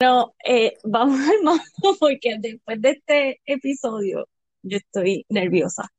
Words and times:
No, 0.00 0.34
eh, 0.44 0.76
vamos 0.84 1.18
al 1.20 1.42
mambo 1.42 1.98
porque 1.98 2.36
después 2.38 2.80
de 2.80 2.90
este 2.90 3.40
episodio 3.46 4.28
yo 4.62 4.78
estoy 4.78 5.24
nerviosa. 5.28 5.90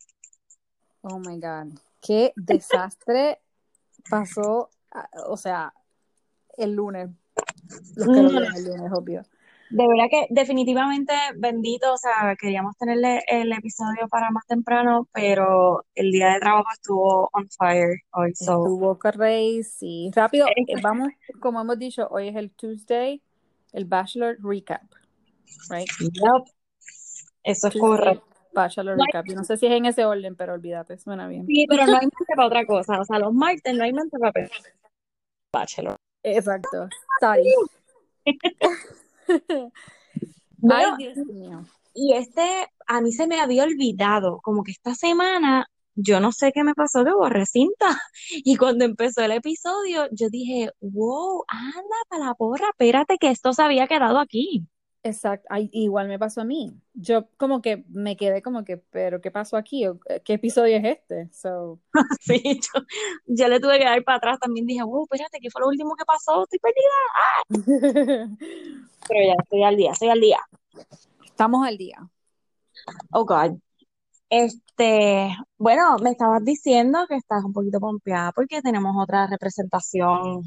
Oh 1.01 1.20
my 1.20 1.39
God. 1.39 1.79
Qué 2.02 2.33
desastre 2.36 3.39
pasó, 4.10 4.70
ah, 4.91 5.10
o 5.28 5.38
sea, 5.38 5.73
el 6.58 6.73
lunes. 6.73 7.10
Los 7.96 8.08
que 8.08 8.22
lo 8.22 8.29
el 8.29 8.63
lunes, 8.65 8.91
obvio. 8.94 9.23
De 9.69 9.86
verdad 9.86 10.05
que 10.09 10.27
definitivamente 10.29 11.14
bendito, 11.36 11.94
o 11.94 11.97
sea, 11.97 12.36
queríamos 12.40 12.77
tenerle 12.77 13.22
el 13.27 13.51
episodio 13.51 14.08
para 14.09 14.32
más 14.32 14.45
temprano, 14.47 15.09
pero 15.12 15.86
el 15.94 16.12
día 16.12 16.34
de 16.34 16.40
trabajo 16.40 16.68
estuvo 16.73 17.30
on 17.34 17.50
fire 17.50 18.00
hoy. 18.12 18.34
So. 18.34 18.64
Estuvo 18.64 18.98
crazy. 18.98 20.09
Rápido, 20.16 20.48
eh, 20.48 20.82
vamos, 20.82 21.09
como 21.41 21.59
hemos 21.59 21.77
dicho, 21.77 22.08
hoy 22.09 22.30
es 22.30 22.36
el 22.38 22.52
Tuesday, 22.52 23.22
el 23.77 23.86
Bachelor 23.86 24.38
Recap, 24.41 24.81
right? 25.70 25.88
Yep. 25.99 26.54
Eso 27.44 27.68
es 27.68 27.77
correcto. 27.77 28.26
Bachelor 28.54 28.98
Recap. 28.98 29.26
Yo 29.27 29.35
no 29.35 29.44
sé 29.44 29.55
si 29.55 29.68
es 29.68 29.72
en 29.72 29.85
ese 29.85 30.04
orden, 30.04 30.35
pero 30.35 30.54
olvídate, 30.54 30.98
suena 30.98 31.27
bien. 31.27 31.45
Sí, 31.45 31.68
pero 31.70 31.85
no 31.85 31.94
hay 31.94 32.08
mente 32.08 32.26
para 32.27 32.48
otra 32.48 32.66
cosa. 32.66 32.99
O 32.99 33.05
sea, 33.05 33.20
los 33.20 33.34
martes 33.34 33.76
no 33.76 33.84
hay 33.84 33.94
mente 33.94 34.18
para 34.18 34.34
Bachelor. 35.54 35.95
Exacto. 36.23 36.90
Sorry. 37.21 37.54
Bueno, 40.59 40.96
Ay, 40.98 41.13
Dios 41.13 41.27
mío. 41.27 41.66
Y 41.94 42.13
este, 42.13 42.68
a 42.88 42.99
mí 42.99 43.12
se 43.12 43.27
me 43.27 43.40
había 43.40 43.63
olvidado, 43.63 44.40
como 44.41 44.63
que 44.63 44.71
esta 44.71 44.96
semana, 44.96 45.70
yo 45.98 46.20
no 46.20 46.32
sé 46.32 46.52
qué 46.54 46.64
me 46.64 46.76
pasó, 46.76 47.04
que 47.04 47.12
borré 47.12 47.46
cinta. 47.46 47.88
Y 48.44 48.55
cuando 48.58 48.86
empezó 48.86 49.22
el 49.24 49.32
episodio, 49.32 50.08
yo 50.12 50.30
dije, 50.30 50.72
wow, 50.80 51.44
anda 51.48 51.98
para 52.10 52.26
la 52.26 52.34
porra, 52.36 52.70
espérate 52.70 53.18
que 53.18 53.30
esto 53.30 53.52
se 53.54 53.64
había 53.64 53.88
quedado 53.88 54.20
aquí. 54.20 54.68
Exacto, 55.04 55.48
Ay, 55.49 55.70
igual 55.71 56.08
me 56.08 56.20
pasó 56.20 56.41
a 56.41 56.44
mí. 56.44 56.74
Yo 56.94 57.30
como 57.38 57.62
que 57.62 57.86
me 57.90 58.18
quedé 58.18 58.41
como 58.41 58.63
que, 58.66 58.77
pero 58.77 59.21
¿qué 59.21 59.32
pasó 59.32 59.58
aquí? 59.58 59.88
¿O 59.88 59.99
¿Qué 60.24 60.34
episodio 60.34 60.77
es 60.77 60.84
este? 60.84 61.30
So, 61.34 61.80
Sí, 62.21 62.41
yo, 62.43 62.82
yo 63.26 63.48
le 63.48 63.60
tuve 63.60 63.80
que 63.80 63.86
dar 63.86 64.03
para 64.03 64.17
atrás 64.17 64.39
también, 64.39 64.66
dije, 64.66 64.83
wow, 64.83 65.03
espérate, 65.03 65.39
¿qué 65.39 65.49
fue 65.49 65.61
lo 65.61 65.69
último 65.69 65.95
que 65.95 66.05
pasó? 66.05 66.43
Estoy 66.43 66.59
perdida. 66.59 68.38
Pero 69.08 69.19
ya 69.25 69.36
estoy 69.41 69.64
al 69.64 69.77
día, 69.77 69.91
estoy 69.91 70.09
al 70.09 70.19
día. 70.19 70.39
estamos 71.25 71.66
al 71.66 71.77
día. 71.77 71.97
Oh, 73.11 73.25
God. 73.25 73.58
Este, 74.30 75.30
bueno, 75.58 75.97
me 76.03 76.11
estabas 76.11 76.44
diciendo 76.44 77.05
que 77.08 77.16
estás 77.16 77.44
un 77.44 77.53
poquito 77.53 77.80
pompeada 77.80 78.31
porque 78.31 78.61
tenemos 78.61 78.95
otra 79.02 79.27
representación 79.27 80.44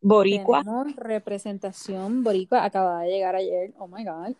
boricua. 0.00 0.62
Tenemos 0.64 0.96
representación 0.96 2.22
boricua, 2.22 2.64
acaba 2.64 3.02
de 3.02 3.10
llegar 3.10 3.36
ayer. 3.36 3.74
Oh 3.78 3.86
my 3.86 4.04
God. 4.04 4.34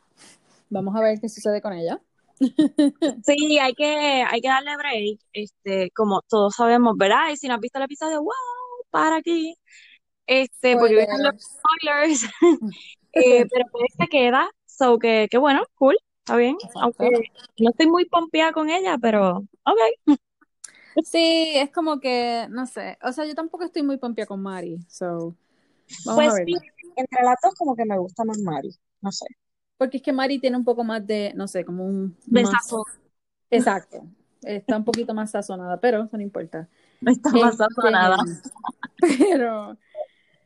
Vamos 0.70 0.96
a 0.96 1.00
ver 1.00 1.20
qué 1.20 1.28
sucede 1.28 1.60
con 1.60 1.72
ella. 1.72 2.00
Sí, 3.24 3.58
hay 3.58 3.74
que, 3.74 4.24
hay 4.26 4.40
que 4.40 4.48
darle 4.48 4.74
break, 4.76 5.20
este, 5.34 5.90
como 5.90 6.22
todos 6.22 6.54
sabemos, 6.54 6.96
¿verdad? 6.96 7.28
Y 7.30 7.36
si 7.36 7.48
no 7.48 7.54
has 7.54 7.60
visto 7.60 7.78
el 7.78 7.84
episodio, 7.84 8.22
wow, 8.22 8.32
para 8.90 9.16
aquí. 9.16 9.54
Este, 10.26 10.76
porque 10.76 10.94
vienen 10.94 11.22
los 11.22 11.34
spoilers. 11.34 12.26
Eh, 13.12 13.44
pero 13.50 13.64
pues 13.72 13.92
se 13.98 14.06
queda, 14.06 14.48
so 14.66 14.96
que, 14.96 15.26
que 15.28 15.36
bueno, 15.36 15.64
cool, 15.74 15.96
está 16.30 16.36
bien. 16.36 16.56
Exacto. 16.64 16.82
Aunque 16.82 17.08
no 17.58 17.70
estoy 17.70 17.86
muy 17.88 18.04
pompeada 18.06 18.52
con 18.52 18.70
ella, 18.70 18.96
pero 19.00 19.38
ok. 19.64 19.78
Sí, 21.04 21.52
es 21.56 21.70
como 21.70 22.00
que, 22.00 22.46
no 22.50 22.66
sé, 22.66 22.98
o 23.02 23.12
sea, 23.12 23.24
yo 23.24 23.34
tampoco 23.34 23.64
estoy 23.64 23.82
muy 23.82 23.96
pompia 23.96 24.26
con 24.26 24.42
Mari, 24.42 24.78
so, 24.88 25.34
vamos 26.04 26.24
Pues 26.24 26.34
a 26.34 26.44
sí, 26.44 26.54
entre 26.96 27.24
las 27.24 27.36
dos 27.42 27.54
como 27.54 27.76
que 27.76 27.84
me 27.84 27.98
gusta 27.98 28.24
más 28.24 28.38
Mari, 28.38 28.70
no 29.00 29.12
sé. 29.12 29.26
Porque 29.78 29.98
es 29.98 30.02
que 30.02 30.12
Mari 30.12 30.38
tiene 30.40 30.56
un 30.58 30.64
poco 30.64 30.84
más 30.84 31.06
de, 31.06 31.32
no 31.34 31.48
sé, 31.48 31.64
como 31.64 31.86
un... 31.86 32.16
De 32.26 32.42
más- 32.42 32.50
sazón. 32.50 32.82
Exacto, 33.50 34.06
está 34.42 34.76
un 34.76 34.84
poquito 34.84 35.14
más 35.14 35.30
sazonada, 35.30 35.80
pero 35.80 36.04
eso 36.04 36.16
no 36.16 36.22
importa. 36.22 36.68
No 37.00 37.10
está 37.12 37.30
más 37.30 37.54
Este, 37.54 37.56
sazonada. 37.56 38.16
Pero, 39.18 39.78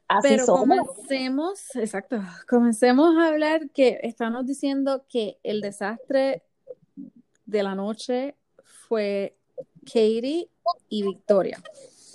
Así 0.08 0.28
pero 0.28 0.44
somos. 0.44 0.78
comencemos, 0.78 1.76
exacto, 1.76 2.20
comencemos 2.48 3.16
a 3.16 3.28
hablar 3.28 3.70
que 3.70 4.00
estamos 4.02 4.46
diciendo 4.46 5.04
que 5.08 5.38
el 5.42 5.60
desastre 5.60 6.42
de 7.46 7.62
la 7.62 7.74
noche 7.74 8.36
fue 8.64 9.36
Katie 9.84 10.48
y 10.88 11.02
Victoria. 11.02 11.62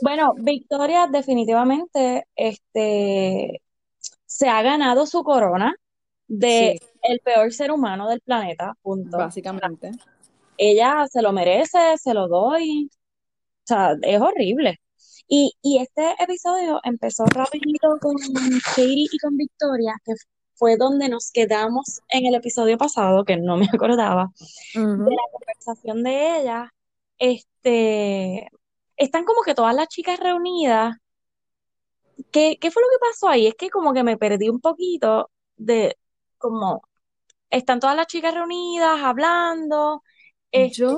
Bueno, 0.02 0.34
Victoria 0.38 1.08
definitivamente 1.12 2.26
este, 2.36 3.62
se 4.26 4.48
ha 4.50 4.62
ganado 4.62 5.06
su 5.06 5.24
corona 5.24 5.76
de 6.28 6.78
Sí. 6.80 6.88
el 7.02 7.20
peor 7.22 7.52
ser 7.52 7.72
humano 7.72 8.08
del 8.08 8.22
planeta, 8.22 8.76
punto. 8.82 9.18
Básicamente. 9.18 9.92
Ella 10.58 11.06
se 11.12 11.22
lo 11.22 11.32
merece, 11.32 11.98
se 11.98 12.14
lo 12.14 12.28
doy. 12.28 12.90
O 12.92 13.66
sea, 13.66 13.96
es 14.02 14.22
horrible. 14.22 14.80
Y, 15.32 15.54
y 15.62 15.78
este 15.78 16.16
episodio 16.18 16.80
empezó 16.84 17.24
rapidito 17.28 17.98
con 18.02 18.16
Katie 18.76 19.06
y 19.12 19.18
con 19.20 19.38
Victoria, 19.38 19.94
que 20.04 20.14
fue 20.56 20.76
donde 20.76 21.08
nos 21.08 21.32
quedamos 21.32 22.02
en 22.10 22.26
el 22.26 22.34
episodio 22.36 22.78
pasado, 22.80 23.24
que 23.24 23.38
no 23.38 23.56
me 23.56 23.68
acordaba, 23.74 24.32
de 24.74 25.12
la 25.16 25.22
conversación 25.32 26.04
de 26.04 26.40
ella. 26.42 26.74
Este, 27.20 28.48
están 28.98 29.24
como 29.24 29.44
que 29.44 29.54
todas 29.54 29.76
las 29.76 29.88
chicas 29.88 30.20
reunidas. 30.20 30.98
¿Qué, 32.32 32.58
qué 32.60 32.72
fue 32.72 32.82
lo 32.82 32.90
que 32.90 33.00
pasó 33.12 33.30
ahí? 33.30 33.48
Es 33.48 33.56
que 33.56 33.70
como 33.70 33.94
que 33.94 34.04
me 34.04 34.18
perdí 34.18 34.50
un 34.50 34.60
poquito 34.60 35.30
de 35.58 35.96
como 36.38 36.82
están 37.50 37.80
todas 37.80 37.96
las 37.96 38.08
chicas 38.08 38.34
reunidas 38.34 39.00
hablando. 39.04 40.04
Este, 40.52 40.80
Yo, 40.82 40.98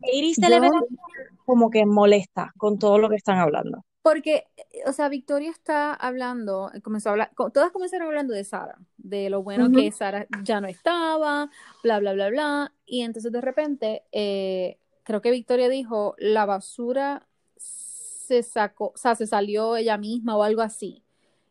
Katie 0.00 0.34
se 0.34 0.48
le 0.48 0.60
ve 0.60 0.66
yo- 0.68 0.72
la 0.74 0.80
cara 0.80 1.31
como 1.44 1.70
que 1.70 1.86
molesta 1.86 2.52
con 2.56 2.78
todo 2.78 2.98
lo 2.98 3.08
que 3.08 3.16
están 3.16 3.38
hablando. 3.38 3.84
porque, 4.02 4.44
o 4.86 4.92
sea, 4.92 5.08
Victoria 5.08 5.50
está 5.50 5.94
hablando, 5.94 6.70
comenzó 6.82 7.08
a 7.08 7.12
hablar, 7.12 7.30
todas 7.36 7.70
comenzaron 7.70 8.08
hablando 8.08 8.34
de 8.34 8.42
Sara, 8.44 8.76
de 8.96 9.30
lo 9.30 9.42
bueno 9.42 9.70
que 9.70 9.92
Sara 9.92 10.26
ya 10.42 10.60
no 10.60 10.66
estaba, 10.66 11.50
bla, 11.82 12.00
bla, 12.00 12.12
bla, 12.12 12.28
bla, 12.30 12.72
y 12.84 13.02
entonces 13.02 13.30
de 13.30 13.40
repente, 13.40 14.02
eh, 14.10 14.78
creo 15.04 15.20
que 15.20 15.30
Victoria 15.30 15.68
dijo, 15.68 16.14
la 16.18 16.46
basura 16.46 17.26
se 17.56 18.42
sacó, 18.42 18.92
o 18.94 18.96
sea, 18.96 19.14
se 19.14 19.26
salió 19.26 19.76
ella 19.76 19.98
misma 19.98 20.36
o 20.36 20.42
algo 20.42 20.62
así. 20.62 21.02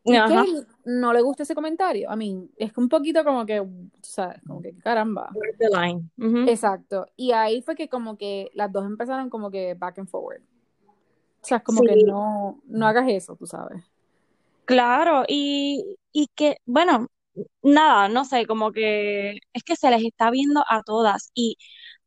Y. 0.04 0.14
Katie 0.14 0.66
no 0.86 1.14
le 1.14 1.22
gusta 1.22 1.44
ese 1.44 1.54
comentario. 1.54 2.10
A 2.10 2.16
mí, 2.16 2.50
es 2.58 2.76
un 2.76 2.90
poquito 2.90 3.24
como 3.24 3.46
que, 3.46 3.64
¿sabes? 4.04 4.42
Como 4.46 4.62
que 4.62 4.76
caramba. 4.78 5.30
Exacto. 6.48 7.06
Y 7.16 7.32
ahí 7.32 7.62
fue 7.62 7.76
que 7.76 7.90
como 7.90 8.18
que 8.18 8.50
las 8.54 8.72
dos 8.72 8.86
empezaron 8.86 9.30
como 9.30 9.52
que 9.52 9.74
back 9.76 10.00
and 10.00 10.10
forward. 10.10 10.42
O 11.42 11.48
sea, 11.48 11.58
es 11.58 11.64
como 11.64 11.82
Sí. 11.82 11.88
que 11.88 12.04
no, 12.04 12.62
no 12.66 12.88
hagas 12.88 13.08
eso, 13.10 13.36
tú 13.36 13.46
sabes. 13.48 13.84
Claro, 14.66 15.24
y, 15.28 15.98
y 16.14 16.28
que, 16.36 16.58
bueno, 16.66 17.08
nada, 17.62 18.08
no 18.10 18.26
sé, 18.26 18.46
como 18.46 18.72
que 18.72 19.38
es 19.54 19.64
que 19.64 19.76
se 19.76 19.90
les 19.90 20.04
está 20.04 20.32
viendo 20.32 20.64
a 20.70 20.82
todas. 20.84 21.32
Y 21.34 21.58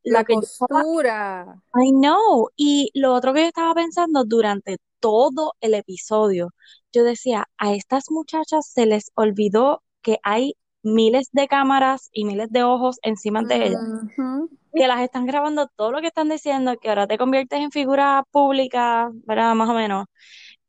La 0.05 0.21
yo 0.29 0.37
postura. 0.37 1.63
I 1.75 1.91
know, 1.93 2.49
y 2.57 2.91
lo 2.95 3.13
otro 3.15 3.33
que 3.35 3.41
yo 3.43 3.47
estaba 3.49 3.75
pensando 3.75 4.25
durante 4.25 4.79
todo 5.01 5.55
el 5.61 5.75
episodio, 5.75 6.51
yo 6.93 7.05
decía, 7.05 7.47
a 7.59 7.75
estas 7.75 8.11
muchachas 8.11 8.67
se 8.69 8.87
les 8.87 9.11
olvidó 9.15 9.83
que 10.03 10.19
hay 10.23 10.55
miles 10.85 11.29
de 11.33 11.49
cámaras 11.49 12.11
y 12.13 12.25
miles 12.25 12.51
de 12.51 12.63
ojos 12.63 12.99
encima 13.03 13.43
de 13.43 13.67
ellas, 13.67 13.81
Ujú. 14.17 14.51
que 14.73 14.87
las 14.87 15.01
están 15.01 15.27
grabando 15.27 15.69
todo 15.75 15.91
lo 15.93 16.01
que 16.01 16.09
están 16.09 16.29
diciendo, 16.29 16.77
que 16.81 16.89
ahora 16.89 17.07
te 17.07 17.19
conviertes 17.19 17.61
en 17.61 17.71
figura 17.71 18.25
pública, 18.31 19.11
¿verdad? 19.27 19.55
Más 19.55 19.69
o 19.69 19.75
menos. 19.75 20.07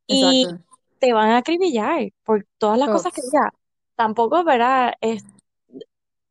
Y 0.08 0.48
Exacto. 0.48 0.66
te 1.00 1.14
van 1.14 1.30
a 1.31 1.38
acribillar 1.38 2.09
por 2.23 2.46
todas 2.58 2.79
las 2.79 2.90
cosas 2.90 3.14
que 3.14 3.22
digas. 3.22 3.52
Tampoco, 3.96 4.44
¿verdad? 4.44 4.94
Es, 5.02 5.23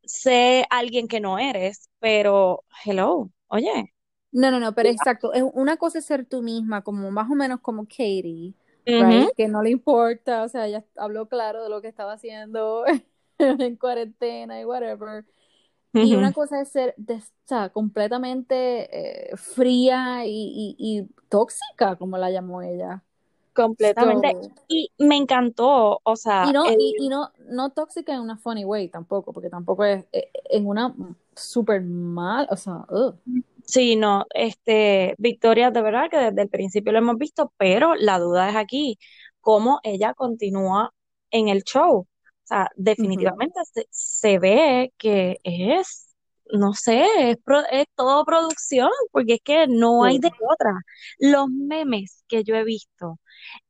sé 0.05 0.67
alguien 0.71 1.09
que 1.09 1.21
no 1.21 1.39
eres, 1.39 1.89
pero 1.99 2.63
hello, 2.85 3.31
oye. 3.49 3.93
No, 4.33 4.51
no, 4.51 4.59
no, 4.59 4.75
pero 4.75 4.89
exacto. 4.89 5.33
Es, 5.33 5.45
una 5.55 5.77
cosa 5.77 5.99
es 5.99 6.05
ser 6.07 6.27
tú 6.27 6.43
misma, 6.43 6.83
como 6.83 7.11
más 7.11 7.31
o 7.31 7.35
menos 7.35 7.61
como 7.61 7.85
Katie, 7.87 8.55
Ujú. 8.87 9.05
right? 9.05 9.29
Que 9.37 9.49
no 9.49 9.63
le 9.63 9.71
importa, 9.71 10.43
o 10.43 10.49
sea, 10.49 10.67
ella 10.67 10.85
habló 10.97 11.29
claro 11.29 11.63
de 11.63 11.69
lo 11.71 11.81
que 11.81 11.89
estaba 11.89 12.15
haciendo 12.15 12.85
en 13.39 13.77
cuarentena 13.77 14.61
y 14.61 14.65
whatever. 14.65 15.25
Y 16.01 16.17
una 16.17 16.33
cosa 16.33 16.61
es 16.63 16.71
ser 16.71 16.95
de- 16.99 17.17
o 17.17 17.23
sea, 17.47 17.71
completamente 17.71 19.33
eh, 19.33 19.37
fría 19.37 20.27
y, 20.27 20.31
y- 20.33 20.77
y 20.79 21.09
tóxica, 21.29 21.97
como 21.97 22.19
la 22.19 22.31
llamó 22.31 22.63
ella. 22.63 23.05
Completamente. 23.53 24.37
So, 24.37 24.53
Y 24.69 24.91
me 24.99 25.17
encantó, 25.17 26.01
o 26.03 26.17
sea, 26.17 26.41
y 26.41 26.53
no, 26.53 26.73
el- 26.73 26.79
y, 26.79 26.95
y 26.99 27.09
no, 27.09 27.33
no 27.49 27.71
tóxica 27.71 28.15
en 28.15 28.21
una 28.21 28.37
funny 28.37 28.65
way 28.65 28.89
tampoco, 28.89 29.33
porque 29.33 29.51
tampoco 29.51 29.85
es 29.85 30.05
eh, 30.13 30.31
en 30.51 30.67
una 30.67 30.95
súper 31.35 31.83
mal, 31.83 32.47
o 32.51 32.57
sea, 32.57 32.85
ugh. 32.89 33.19
sí, 33.65 33.97
no, 33.97 34.27
este, 34.35 35.15
Victoria, 35.19 35.71
de 35.71 35.83
verdad 35.83 36.11
que 36.11 36.19
desde 36.19 36.43
el 36.43 36.49
principio 36.49 36.93
lo 36.93 36.99
hemos 36.99 37.17
visto, 37.19 37.53
pero 37.57 37.95
la 37.95 38.19
duda 38.19 38.51
es 38.51 38.57
aquí, 38.57 38.99
cómo 39.41 39.81
ella 39.83 40.15
continúa 40.15 40.93
en 41.31 41.49
el 41.49 41.63
show, 41.65 42.07
O 42.45 42.47
sea, 42.47 42.71
definitivamente 42.77 43.59
se, 43.73 43.87
se 43.91 44.39
ve 44.39 44.93
que 44.99 45.39
es, 45.45 46.15
no 46.53 46.75
sé, 46.75 47.07
es, 47.31 47.37
pro- 47.39 47.65
es 47.71 47.87
todo 47.95 48.25
producción, 48.25 48.91
porque 49.13 49.35
es 49.35 49.41
que 49.43 49.67
no 49.67 50.05
hay 50.05 50.19
de 50.19 50.29
otra. 50.51 50.73
Los 51.19 51.49
memes 51.49 52.23
que 52.29 52.45
yo 52.45 52.55
he 52.55 52.65
visto 52.65 53.19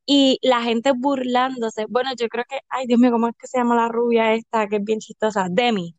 y 0.06 0.38
la 0.42 0.62
gente 0.62 0.92
burlándose. 0.96 1.86
Bueno, 1.88 2.10
yo 2.18 2.28
creo 2.28 2.44
que, 2.48 2.60
ay 2.68 2.86
Dios 2.86 3.00
mío, 3.00 3.12
¿cómo 3.12 3.28
es 3.28 3.36
que 3.38 3.46
se 3.48 3.58
llama 3.58 3.76
la 3.76 3.88
rubia 3.88 4.34
esta 4.34 4.68
que 4.68 4.76
es 4.76 4.84
bien 4.84 5.00
chistosa? 5.00 5.48
Demi. 5.50 5.96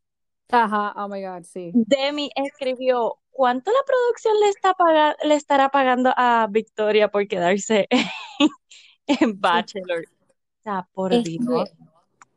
Ajá, 0.49 0.93
oh 0.97 1.07
my 1.09 1.21
God, 1.23 1.43
sí. 1.43 1.71
Demi 1.73 2.29
escribió, 2.35 3.17
¿cuánto 3.31 3.71
la 3.71 3.79
producción 3.85 4.39
le 4.41 4.49
está 4.49 4.73
paga- 4.73 5.15
le 5.23 5.35
estará 5.35 5.69
pagando 5.69 6.13
a 6.15 6.47
Victoria 6.49 7.09
por 7.09 7.27
quedarse 7.27 7.87
en 9.07 9.39
Bachelor? 9.39 10.05
O 10.05 10.63
sea, 10.63 10.87
por 10.93 11.11
Dios. 11.11 11.23
que, 11.23 11.85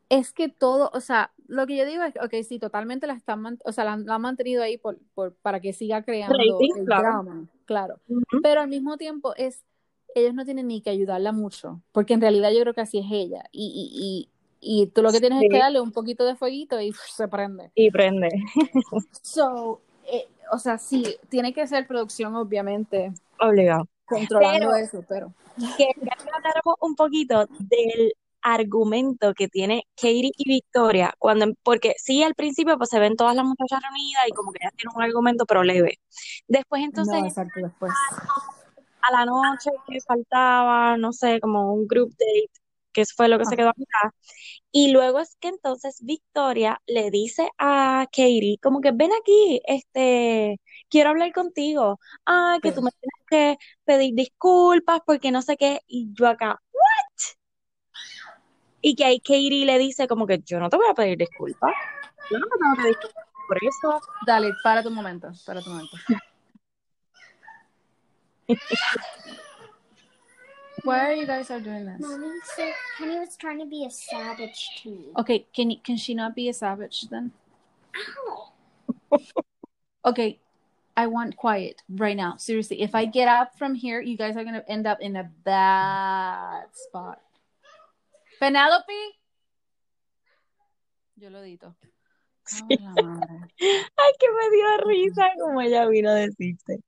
es 0.09 0.33
que 0.33 0.49
todo, 0.49 0.89
o 0.93 1.01
sea, 1.01 1.31
lo 1.47 1.67
que 1.67 1.77
yo 1.77 1.85
digo 1.85 2.03
es 2.03 2.13
que, 2.13 2.19
ok, 2.19 2.43
sí, 2.47 2.57
totalmente 2.59 3.05
la 3.07 3.13
están, 3.13 3.59
o 3.63 3.71
sea, 3.71 3.83
la, 3.83 3.97
la 3.97 4.15
han 4.15 4.21
mantenido 4.21 4.63
ahí 4.63 4.77
por, 4.77 4.97
por, 5.13 5.33
para 5.35 5.59
que 5.59 5.71
siga 5.73 6.03
creando 6.03 6.35
Rating, 6.37 6.79
el 6.79 6.85
claro. 6.85 7.03
drama, 7.03 7.47
claro. 7.65 7.95
Ujú. 8.07 8.41
Pero 8.41 8.61
al 8.61 8.67
mismo 8.69 8.97
tiempo 8.97 9.33
es, 9.35 9.63
ellos 10.15 10.33
no 10.33 10.45
tienen 10.45 10.67
ni 10.67 10.81
que 10.81 10.89
ayudarla 10.89 11.31
mucho, 11.31 11.81
porque 11.91 12.13
en 12.15 12.21
realidad 12.21 12.51
yo 12.51 12.61
creo 12.61 12.73
que 12.73 12.81
así 12.81 12.97
es 12.99 13.05
ella. 13.11 13.43
Y, 13.51 13.67
y, 13.67 14.29
y, 14.61 14.81
y 14.81 14.87
tú 14.87 15.01
lo 15.03 15.11
que 15.11 15.19
tienes 15.19 15.37
es 15.37 15.43
Sí. 15.43 15.49
que 15.49 15.59
darle 15.59 15.79
un 15.79 15.91
poquito 15.91 16.25
de 16.25 16.35
fueguito 16.35 16.81
y 16.81 16.91
se 17.15 17.27
prende. 17.27 17.71
Y 17.75 17.91
prende. 17.91 18.29
So, 19.21 19.79
eh, 20.11 20.27
o 20.51 20.57
sea, 20.57 20.79
sí, 20.79 21.17
tiene 21.29 21.53
que 21.53 21.67
ser 21.67 21.85
producción, 21.85 22.35
obviamente, 22.35 23.13
Obligado. 23.39 23.87
controlando 24.05 24.69
Pero- 24.71 24.75
eso, 24.75 25.03
pero. 25.07 25.33
Quería 25.77 25.93
que 25.93 26.31
habláramos 26.33 26.75
un 26.81 26.95
poquito 26.95 27.45
del 27.59 28.13
argumento 28.41 29.33
que 29.33 29.47
tiene 29.47 29.83
Katie 29.95 30.31
y 30.35 30.49
Victoria, 30.49 31.13
cuando, 31.19 31.47
porque 31.63 31.93
sí, 31.97 32.23
al 32.23 32.35
principio 32.35 32.77
pues 32.77 32.89
se 32.89 32.99
ven 32.99 33.15
todas 33.15 33.35
las 33.35 33.45
muchachas 33.45 33.81
reunidas 33.81 34.23
y 34.27 34.31
como 34.31 34.51
que 34.51 34.59
ya 34.63 34.71
tienen 34.71 34.95
un 34.95 35.03
argumento, 35.03 35.45
pero 35.45 35.63
leve. 35.63 35.99
Después 36.47 36.83
entonces 36.83 37.13
No, 37.15 37.27
exacto, 37.27 37.59
después. 37.61 37.91
a 39.01 39.11
la 39.11 39.25
noche 39.25 39.71
que 39.87 39.99
faltaba, 40.07 40.97
no 40.97 41.13
sé, 41.13 41.39
como 41.39 41.73
un 41.73 41.87
group 41.87 42.09
date, 42.11 42.49
que 42.91 43.01
eso 43.01 43.13
fue 43.15 43.27
lo 43.29 43.37
que 43.37 43.45
se 43.45 43.55
Ajá. 43.55 43.57
quedó 43.57 43.69
acá. 43.69 44.13
Y 44.71 44.91
luego 44.91 45.19
es 45.19 45.35
que 45.39 45.49
entonces 45.49 45.99
Victoria 46.03 46.81
le 46.87 47.11
dice 47.11 47.49
a 47.57 48.05
Katie, 48.11 48.57
como 48.61 48.81
que 48.81 48.91
ven 48.91 49.11
aquí, 49.19 49.61
este, 49.67 50.59
quiero 50.89 51.09
hablar 51.11 51.31
contigo. 51.33 51.99
Ah, 52.25 52.59
que 52.61 52.71
tú 52.71 52.81
Sí. 52.81 52.85
me 52.85 52.91
tienes 52.91 53.57
que 53.57 53.65
pedir 53.85 54.13
disculpas 54.15 55.01
porque 55.05 55.31
no 55.31 55.41
sé 55.41 55.57
qué. 55.57 55.81
Y 55.87 56.09
yo 56.13 56.27
acá. 56.27 56.61
Y 58.81 58.95
que 58.95 59.05
ahí 59.05 59.19
Katie 59.19 59.65
le 59.65 59.77
dice 59.77 60.07
como 60.07 60.25
que 60.25 60.39
yo 60.39 60.59
no 60.59 60.69
te 60.69 60.77
voy 60.77 60.87
a 60.89 60.93
pedir 60.93 61.17
disculpas. 61.17 61.73
Yo 62.29 62.39
no 62.39 62.45
te 62.47 62.57
tengo 62.57 62.75
que 62.75 62.87
disculpar 62.87 63.25
por 63.47 63.57
eso. 63.63 64.01
Dale, 64.25 64.53
para 64.63 64.83
tu 64.83 64.91
momento, 64.91 65.31
para 65.45 65.61
tu 65.61 65.69
momento. 65.69 65.97
Why 70.83 70.99
are 70.99 71.13
you 71.13 71.25
guys 71.25 71.51
are 71.51 71.59
doing 71.59 71.85
this? 71.85 71.99
Mommy 71.99 72.39
said 72.55 72.73
Kenny 72.97 73.19
was 73.19 73.35
trying 73.37 73.59
to 73.59 73.65
be 73.65 73.85
a 73.85 73.89
savage 73.89 74.81
to 74.81 74.89
me. 74.89 75.11
Okay, 75.17 75.45
can 75.53 75.75
can 75.83 75.97
she 75.97 76.13
not 76.13 76.35
be 76.35 76.47
a 76.49 76.53
savage 76.53 77.09
then? 77.09 77.31
Ow. 77.95 79.19
Okay, 80.05 80.39
I 80.95 81.07
want 81.07 81.35
quiet 81.35 81.81
right 81.89 82.15
now. 82.15 82.37
Seriously, 82.37 82.81
if 82.81 82.95
I 82.95 83.05
get 83.05 83.27
up 83.27 83.57
from 83.57 83.75
here, 83.75 84.01
you 84.01 84.15
guys 84.17 84.37
are 84.37 84.43
gonna 84.43 84.63
end 84.67 84.87
up 84.87 84.99
in 85.01 85.15
a 85.17 85.29
bad 85.43 86.67
spot. 86.73 87.19
Penelope, 88.39 88.93
yo 91.15 91.29
lo 91.29 91.41
dito. 91.41 91.75
Sí. 92.45 92.63
Cago 92.67 92.69
en 92.69 92.85
la 92.85 93.03
madre. 93.03 93.39
Ay, 93.59 94.11
que 94.19 94.27
me 94.31 94.49
dio 94.55 94.77
risa 94.85 95.25
como 95.39 95.61
ella 95.61 95.85
vino 95.87 96.09
a 96.09 96.13
decirte. 96.13 96.79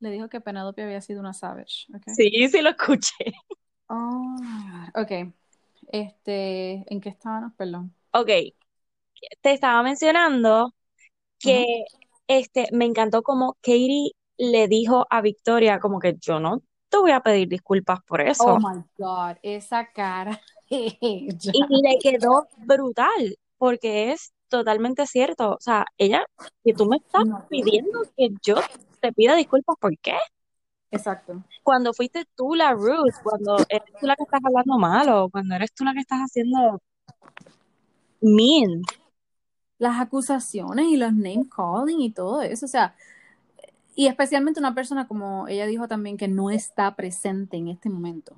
Le 0.00 0.10
dijo 0.10 0.28
que 0.28 0.40
Penelope 0.40 0.82
había 0.82 1.00
sido 1.00 1.20
una 1.20 1.32
savage. 1.32 1.86
Okay. 1.88 2.14
Sí, 2.14 2.48
sí 2.48 2.60
lo 2.60 2.70
escuché. 2.70 3.32
Oh 3.88 4.36
my 4.40 4.70
God. 4.70 5.02
Okay. 5.02 5.32
Este, 5.88 6.84
¿en 6.92 7.00
qué 7.00 7.08
estábamos? 7.08 7.52
Perdón. 7.56 7.94
Ok, 8.12 8.28
te 9.40 9.52
estaba 9.52 9.82
mencionando 9.82 10.74
que 11.38 11.84
este 12.26 12.68
me 12.72 12.84
encantó 12.84 13.22
como 13.22 13.54
Katie 13.54 14.12
le 14.36 14.68
dijo 14.68 15.06
a 15.10 15.20
Victoria 15.22 15.80
como 15.80 15.98
que 15.98 16.16
yo 16.20 16.40
no 16.40 16.62
te 16.88 16.98
voy 16.98 17.12
a 17.12 17.20
pedir 17.20 17.48
disculpas 17.48 18.00
por 18.06 18.20
eso. 18.20 18.44
Oh 18.44 18.58
my 18.58 18.82
God, 18.98 19.36
esa 19.42 19.90
cara. 19.92 20.40
Y 21.52 21.82
le 21.82 21.98
quedó 22.00 22.48
brutal, 22.58 23.36
porque 23.58 24.12
es 24.12 24.32
totalmente 24.48 25.06
cierto. 25.06 25.52
O 25.52 25.60
sea, 25.60 25.84
ella, 25.98 26.24
que 26.64 26.72
tú 26.72 26.86
me 26.86 26.96
estás 26.96 27.26
No. 27.26 27.46
pidiendo 27.48 28.02
que 28.16 28.30
yo 28.42 28.56
te 29.00 29.12
pida 29.12 29.34
disculpas, 29.34 29.76
¿por 29.78 29.96
qué? 29.98 30.16
Exacto. 30.90 31.42
Cuando 31.62 31.92
fuiste 31.92 32.24
tú 32.36 32.54
la 32.54 32.72
rude, 32.72 33.12
cuando 33.22 33.56
eres 33.68 33.92
tú 33.98 34.06
la 34.06 34.14
que 34.16 34.24
estás 34.24 34.40
hablando 34.44 34.78
mal 34.78 35.08
o 35.08 35.30
cuando 35.30 35.54
eres 35.54 35.72
tú 35.72 35.84
la 35.84 35.92
que 35.94 36.00
estás 36.00 36.20
haciendo 36.20 36.80
mean. 38.20 38.82
Las 39.78 40.00
acusaciones 40.00 40.86
y 40.86 40.96
los 40.96 41.12
name 41.12 41.46
calling 41.54 42.00
y 42.00 42.12
todo 42.12 42.40
eso, 42.42 42.66
o 42.66 42.68
sea, 42.68 42.94
y 43.96 44.06
especialmente 44.06 44.60
una 44.60 44.74
persona 44.74 45.08
como 45.08 45.48
ella 45.48 45.66
dijo 45.66 45.88
también 45.88 46.16
que 46.16 46.28
no 46.28 46.50
está 46.50 46.94
presente 46.94 47.56
en 47.56 47.68
este 47.68 47.88
momento. 47.90 48.36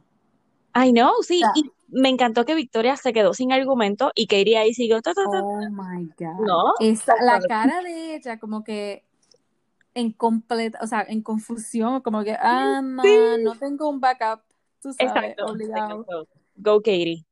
I 0.74 0.90
know, 0.92 1.22
sí, 1.22 1.42
y 1.54 1.70
me 1.88 2.08
encantó 2.08 2.44
que 2.44 2.54
Victoria 2.54 2.96
se 2.96 3.12
quedó 3.12 3.32
sin 3.32 3.52
argumento 3.52 4.10
y 4.14 4.26
Katie 4.26 4.58
ahí 4.58 4.74
siguió. 4.74 5.00
ta, 5.02 5.14
ta, 5.14 5.22
ta, 5.28 5.40
Oh 5.42 5.70
my 5.70 6.06
God. 6.18 6.40
No, 6.46 6.72
Esa- 6.80 7.22
la 7.22 7.40
cara 7.40 7.82
de 7.82 8.16
ella 8.16 8.38
como 8.38 8.64
que 8.64 9.04
en 9.94 10.10
completa, 10.12 10.78
o 10.82 10.86
sea, 10.86 11.02
en 11.08 11.22
confusión, 11.22 12.00
como 12.00 12.24
que, 12.24 12.36
ah, 12.40 12.80
ma, 12.82 13.04
no 13.38 13.56
tengo 13.58 13.88
un 13.88 14.00
backup, 14.00 14.42
tú 14.82 14.92
sabes, 14.92 15.30
Exacto, 15.30 15.46
obligado. 15.46 16.00
exacto. 16.02 16.28
Go 16.56 16.78
Katie. 16.80 17.24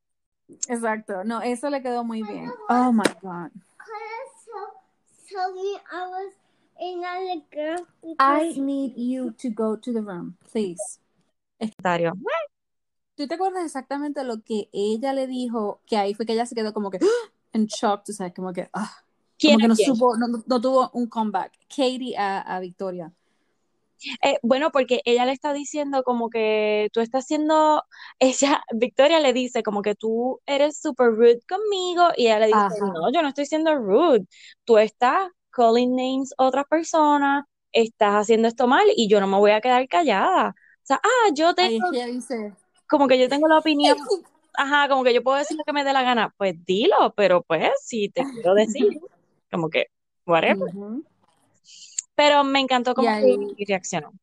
Exacto, 0.69 1.23
no, 1.25 1.41
eso 1.41 1.69
le 1.69 1.81
quedó 1.81 2.03
muy 2.03 2.23
bien. 2.23 2.49
Oh 2.69 2.91
my 2.93 3.03
God. 3.21 3.51
So, 4.45 4.51
so 5.29 5.53
me, 5.53 5.77
I 5.91 6.07
was 6.07 6.33
in 6.79 7.03
a 7.03 7.43
girl. 7.53 7.87
I 8.19 8.53
need 8.57 8.93
you 8.95 9.31
to 9.31 9.49
go 9.49 9.75
to 9.75 9.91
the 9.91 10.01
room, 10.01 10.37
please. 10.49 10.99
¿Tú 13.15 13.27
te 13.27 13.35
acuerdas 13.35 13.65
exactamente 13.65 14.23
lo 14.23 14.41
que 14.43 14.69
ella 14.73 15.13
le 15.13 15.27
dijo? 15.27 15.81
Que 15.85 15.97
ahí 15.97 16.13
fue 16.15 16.25
que 16.25 16.33
ella 16.33 16.45
se 16.45 16.55
quedó 16.55 16.73
como 16.73 16.89
que 16.91 16.97
¡ah! 17.01 17.29
en 17.53 17.67
shock, 17.67 18.03
tú 18.05 18.13
sabes, 18.13 18.33
como 18.33 18.53
que, 18.53 18.69
ah, 18.73 18.91
¿Quién 19.37 19.53
como 19.53 19.59
que 19.59 19.67
es 19.67 19.73
no 19.73 19.75
quién? 19.75 19.93
supo, 19.95 20.17
no, 20.17 20.27
no- 20.45 20.61
tuvo 20.61 20.89
un 20.93 21.07
comeback. 21.07 21.53
Katie 21.69 22.15
a, 22.17 22.41
a 22.41 22.59
Victoria. 22.59 23.13
Eh, 24.21 24.37
bueno, 24.43 24.71
porque 24.71 25.01
ella 25.05 25.25
le 25.25 25.31
está 25.31 25.53
diciendo 25.53 26.03
como 26.03 26.29
que 26.29 26.89
tú 26.93 26.99
estás 26.99 27.25
siendo, 27.25 27.83
ella, 28.19 28.63
Victoria 28.73 29.19
le 29.19 29.33
dice 29.33 29.63
como 29.63 29.81
que 29.81 29.95
tú 29.95 30.41
eres 30.45 30.79
super 30.81 31.07
rude 31.11 31.39
conmigo 31.47 32.09
y 32.17 32.25
ella 32.27 32.39
le 32.39 32.47
dice, 32.47 32.61
Ajá. 32.61 32.87
no, 32.93 33.11
yo 33.13 33.21
no 33.21 33.29
estoy 33.29 33.45
siendo 33.45 33.75
rude, 33.75 34.25
tú 34.65 34.77
estás 34.77 35.29
calling 35.51 35.95
names 35.95 36.33
a 36.37 36.45
otras 36.45 36.65
personas, 36.69 37.45
estás 37.71 38.13
haciendo 38.15 38.47
esto 38.47 38.67
mal 38.67 38.85
y 38.95 39.07
yo 39.07 39.19
no 39.21 39.27
me 39.27 39.37
voy 39.37 39.51
a 39.51 39.61
quedar 39.61 39.87
callada. 39.87 40.49
O 40.49 40.85
sea, 40.85 40.99
ah, 41.03 41.29
yo 41.35 41.53
Ahí 41.57 41.77
es 41.77 41.77
tengo, 41.77 41.87
que 41.89 41.95
ella 41.97 42.05
dice, 42.07 42.53
como 42.93 43.07
que 43.07 43.17
yo 43.17 43.27
tengo 43.27 43.47
la 43.47 43.57
opinión, 43.57 43.97
ajá, 44.53 44.87
como 44.87 45.03
que 45.03 45.15
yo 45.15 45.23
puedo 45.23 45.39
decir 45.39 45.57
lo 45.57 45.63
que 45.63 45.73
me 45.73 45.83
dé 45.83 45.93
la 45.93 46.03
gana, 46.03 46.31
pues 46.37 46.53
dilo, 46.63 47.11
pero 47.17 47.41
pues 47.41 47.71
si 47.83 48.09
te 48.09 48.23
quiero 48.23 48.53
decir, 48.53 49.01
como 49.51 49.67
que, 49.67 49.87
whatever. 50.27 50.75
Ujú. 50.75 51.03
Pero 52.13 52.43
me 52.43 52.59
encantó 52.59 52.93
cómo 52.93 53.09
reaccionó. 53.67 54.13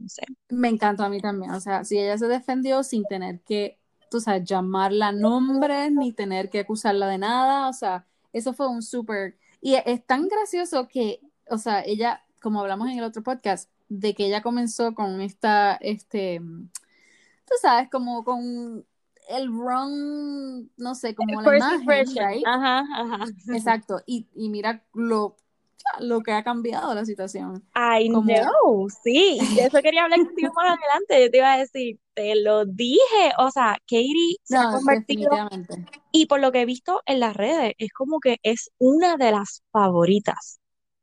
No 0.00 0.08
sé. 0.08 0.22
me 0.48 0.68
encantó 0.68 1.04
a 1.04 1.08
mí 1.08 1.20
también. 1.20 1.52
O 1.52 1.60
sea, 1.60 1.84
si 1.84 1.96
ella 1.96 2.18
se 2.18 2.26
defendió 2.26 2.82
sin 2.82 3.04
tener 3.04 3.40
que, 3.40 3.78
tú 4.10 4.20
sabes, 4.20 4.42
llamarla 4.44 5.12
nombres 5.12 5.92
ni 5.92 6.12
tener 6.12 6.50
que 6.50 6.60
acusarla 6.60 7.06
de 7.06 7.18
nada. 7.18 7.68
O 7.68 7.72
sea, 7.72 8.04
eso 8.32 8.52
fue 8.52 8.68
un 8.68 8.82
súper. 8.82 9.38
Y 9.60 9.74
es 9.74 10.04
tan 10.04 10.26
gracioso 10.26 10.88
que, 10.88 11.20
o 11.48 11.58
sea, 11.58 11.82
ella, 11.84 12.24
como 12.42 12.60
hablamos 12.60 12.88
en 12.90 12.98
el 12.98 13.04
otro 13.04 13.22
podcast, 13.22 13.70
de 13.88 14.14
que 14.14 14.26
ella 14.26 14.42
comenzó 14.42 14.94
con 14.94 15.20
esta, 15.20 15.76
este, 15.76 16.40
tú 17.48 17.54
sabes, 17.60 17.88
como 17.90 18.24
con 18.24 18.84
el 19.28 19.50
wrong, 19.50 20.68
no 20.76 20.94
sé, 20.94 21.14
como 21.14 21.40
la 21.42 21.50
First 21.50 21.82
imagen, 21.82 22.28
right? 22.28 22.46
Ajá, 22.46 22.84
ajá. 22.94 23.24
Exacto. 23.54 24.00
Y, 24.06 24.26
y 24.34 24.48
mira 24.48 24.84
lo, 24.94 25.36
lo 26.00 26.20
que 26.22 26.32
ha 26.32 26.42
cambiado 26.42 26.94
la 26.94 27.04
situación. 27.04 27.62
I 27.74 28.10
Como- 28.10 28.22
know, 28.32 28.88
sí, 29.02 29.38
de 29.54 29.66
eso 29.66 29.80
quería 29.82 30.04
hablar 30.04 30.20
contigo 30.24 30.52
más 30.54 30.78
adelante. 30.78 31.22
Yo 31.24 31.30
te 31.30 31.36
iba 31.38 31.52
a 31.52 31.58
decir, 31.58 31.98
te 32.14 32.34
lo 32.42 32.64
dije. 32.64 33.32
O 33.38 33.50
sea, 33.50 33.76
Katie 33.86 34.36
se 34.44 34.56
ha 34.56 34.70
convertido, 34.72 35.30
y 36.12 36.26
por 36.26 36.40
lo 36.40 36.50
que 36.50 36.62
he 36.62 36.66
visto 36.66 37.02
en 37.06 37.20
las 37.20 37.36
redes, 37.36 37.74
es 37.78 37.92
como 37.92 38.20
que 38.20 38.38
es 38.42 38.70
una 38.78 39.16
de 39.16 39.30
las 39.32 39.62
favoritas. 39.72 40.58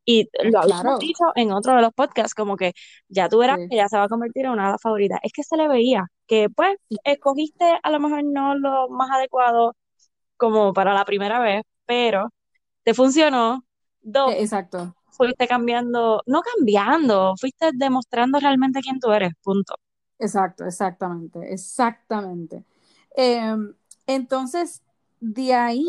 Y 0.08 0.30
lo 0.44 0.60
habíamos 0.62 0.82
Claro. 0.84 0.98
dicho 1.00 1.24
en 1.36 1.52
otro 1.52 1.76
de 1.76 1.82
los 1.82 1.92
podcasts, 1.94 2.36
como 2.36 2.58
que 2.58 2.74
ya 3.08 3.28
tú 3.30 3.40
verás 3.40 3.58
Sí. 3.60 3.70
que 3.70 3.76
ya 3.78 3.88
se 3.88 3.98
va 3.98 4.04
a 4.04 4.08
convertir 4.08 4.46
en 4.46 4.52
una 4.52 4.66
de 4.66 4.72
las 4.74 4.82
favoritas. 4.82 5.20
Es 5.24 5.32
que 5.32 5.42
se 5.44 5.58
le 5.58 5.68
veía 5.68 6.06
que, 6.28 6.50
pues, 6.50 6.78
escogiste 7.04 7.66
a 7.84 7.92
lo 7.92 8.00
mejor 8.00 8.24
no 8.26 8.56
lo 8.56 8.90
más 8.90 9.12
adecuado, 9.12 9.74
como 10.38 10.74
para 10.74 10.94
la 10.94 11.06
primera 11.06 11.40
vez, 11.40 11.64
pero 11.86 12.30
te 12.84 12.94
funcionó. 12.96 13.66
Dos, 14.02 14.36
Eh, 14.36 14.42
Exacto. 14.42 14.96
fuiste 15.12 15.48
cambiando, 15.48 16.22
no 16.28 16.42
cambiando, 16.44 17.36
fuiste 17.40 17.72
demostrando 17.76 18.40
realmente 18.40 18.82
quién 18.82 19.00
tú 19.00 19.12
eres, 19.14 19.34
punto. 19.44 19.76
Exacto, 20.20 20.66
exactamente, 20.66 21.54
exactamente. 21.54 22.64
Em, 23.16 23.76
entonces, 24.08 24.82
de 25.20 25.54
ahí 25.54 25.86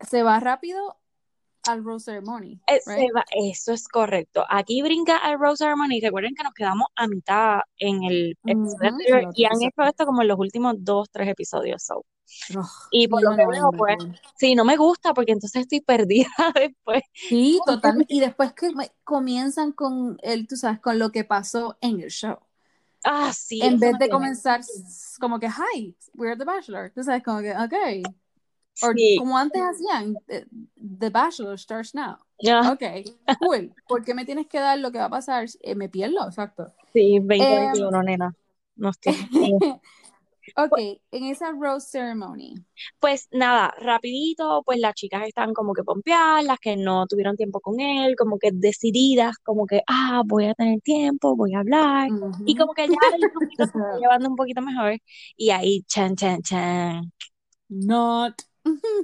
se 0.00 0.22
va 0.22 0.40
rápido 0.40 0.96
al 1.72 1.84
Rose 1.84 2.06
Ceremony, 2.06 2.60
Eh, 2.66 2.80
se 2.82 3.00
right? 3.00 3.12
va- 3.14 3.24
eso 3.32 3.72
es 3.72 3.88
correcto. 3.88 4.44
Aquí 4.48 4.80
brinca 4.82 5.16
al 5.18 5.38
Rose 5.40 5.64
Ceremony. 5.64 6.00
Recuerden 6.00 6.34
que 6.36 6.44
nos 6.44 6.54
quedamos 6.54 6.86
a 6.94 7.08
mitad 7.08 7.60
en 7.78 8.04
el 8.04 8.38
episodio 8.46 8.90
el 9.04 9.18
otro 9.18 9.28
y 9.32 9.44
han 9.46 9.60
episodio. 9.60 9.62
hecho 9.62 9.82
esto 9.82 10.06
como 10.06 10.22
en 10.22 10.28
los 10.28 10.38
últimos 10.38 10.74
dos, 10.78 11.08
tres 11.10 11.28
episodios. 11.28 11.82
so. 11.82 12.04
Ugh, 12.50 12.90
Y 12.90 13.08
por 13.08 13.22
lo 13.22 13.32
que 13.36 13.46
veo, 13.46 13.72
pues, 13.76 13.96
sí, 14.38 14.54
no 14.56 14.64
me 14.64 14.76
gusta 14.76 15.14
porque 15.14 15.32
entonces 15.32 15.62
estoy 15.62 15.80
perdida 15.82 16.28
después. 16.54 17.02
Sí, 17.28 17.62
totalmente. 17.64 18.12
Y 18.14 18.20
después 18.20 18.52
que 18.52 18.68
comienzan 19.04 19.72
con 19.72 20.18
el, 20.22 20.46
tú 20.48 20.56
sabes, 20.56 20.80
con 20.80 20.98
lo 20.98 21.12
que 21.12 21.24
pasó 21.24 21.78
en 21.80 22.00
el 22.00 22.10
show. 22.10 22.38
Ah, 23.04 23.32
sí, 23.32 23.60
En 23.60 23.78
vez 23.78 23.98
de 23.98 24.08
comenzar 24.08 24.60
como 25.20 25.38
que, 25.38 25.48
hi, 25.48 25.96
we're 26.14 26.36
The 26.36 26.44
Bachelor. 26.44 26.90
Tú 26.94 27.02
sabes, 27.04 27.22
como 27.22 27.40
que, 27.40 27.52
ok. 27.52 27.74
O 28.82 28.88
Sí, 28.94 29.10
como 29.14 29.36
antes 29.38 29.60
hacían, 29.62 30.22
eh, 30.28 30.46
The 30.98 31.10
Bachelor 31.10 31.58
starts 31.58 31.94
now. 31.94 32.18
ah, 32.48 32.72
Ok, 32.72 32.82
cool. 33.38 33.74
¿Por 33.86 34.04
qué 34.04 34.14
me 34.14 34.24
tienes 34.24 34.46
que 34.48 34.60
dar 34.60 34.78
lo 34.78 34.92
que 34.92 34.98
va 34.98 35.06
a 35.06 35.10
pasar? 35.10 35.46
Eh, 35.62 35.74
me 35.74 35.88
pierdo, 35.88 36.26
exacto. 36.26 36.72
sí, 36.92 37.18
Em, 37.38 37.72
2021, 37.78 38.02
nena. 38.02 38.34
Nos 38.76 38.98
tiene. 39.00 39.62
ok, 40.56 40.76
en 41.12 41.24
esa 41.24 41.52
Rose 41.52 41.88
Ceremony. 41.90 42.64
Pues 42.98 43.28
nada, 43.32 43.74
rapidito, 43.80 44.62
pues 44.64 44.78
las 44.78 44.94
chicas 44.94 45.26
están 45.26 45.52
como 45.54 45.74
que 45.74 45.82
pompeadas, 45.84 46.44
las 46.44 46.58
que 46.58 46.76
no 46.76 47.06
tuvieron 47.06 47.36
tiempo 47.36 47.60
con 47.60 47.80
él, 47.80 48.14
como 48.16 48.38
que 48.38 48.50
decididas, 48.52 49.36
como 49.42 49.66
que, 49.66 49.82
ah, 49.86 50.22
voy 50.26 50.46
a 50.46 50.54
tener 50.54 50.80
tiempo, 50.80 51.36
voy 51.36 51.54
a 51.54 51.60
hablar. 51.60 52.12
Y 52.44 52.54
Ujú. 52.54 52.54
como 52.54 52.72
que 52.74 52.88
ya 52.88 52.98
el 53.16 53.28
grupito 53.32 53.64
se 53.66 53.78
está 53.78 53.94
llevando 53.98 54.28
un 54.28 54.36
poquito 54.36 54.62
mejor. 54.62 54.98
Y 55.36 55.50
ahí, 55.50 55.82
chan, 55.86 56.16
chan, 56.16 56.42
chan. 56.42 57.12
Not. 57.70 58.44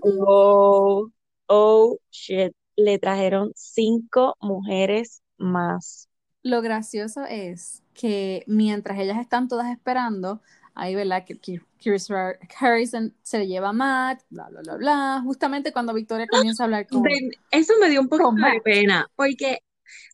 Oh, 0.03 1.11
oh, 1.49 1.99
shit. 2.11 2.53
Le 2.77 2.99
trajeron 2.99 3.53
cinco 3.57 4.37
mujeres 4.41 5.23
más. 5.39 6.09
Lo 6.43 6.63
gracioso 6.63 7.25
es 7.25 7.83
que 7.95 8.45
mientras 8.47 8.99
ellas 8.99 9.19
están 9.19 9.49
todas 9.49 9.71
esperando, 9.73 10.41
ahí, 10.75 10.95
¿verdad? 10.95 11.25
Que 11.25 11.39
que 11.41 11.61
Chris 11.79 12.09
Ra- 12.09 12.39
Harrison 12.61 13.15
se 13.23 13.47
lleva 13.47 13.71
a 13.71 13.73
Matt, 13.73 14.23
bla, 14.31 14.49
bla, 14.49 14.63
bla, 14.63 14.77
bla. 14.77 15.21
Justamente 15.25 15.73
cuando 15.73 15.93
Victoria 15.95 16.29
comienza 16.29 16.63
a 16.63 16.67
hablar 16.67 16.87
con, 16.89 17.21
eso 17.51 17.75
me 17.81 17.89
dio 17.91 18.01
un 18.01 18.09
con 18.09 18.41
de 18.43 18.61
Matt. 18.61 18.63
pena, 18.63 19.07
porque, 19.17 19.59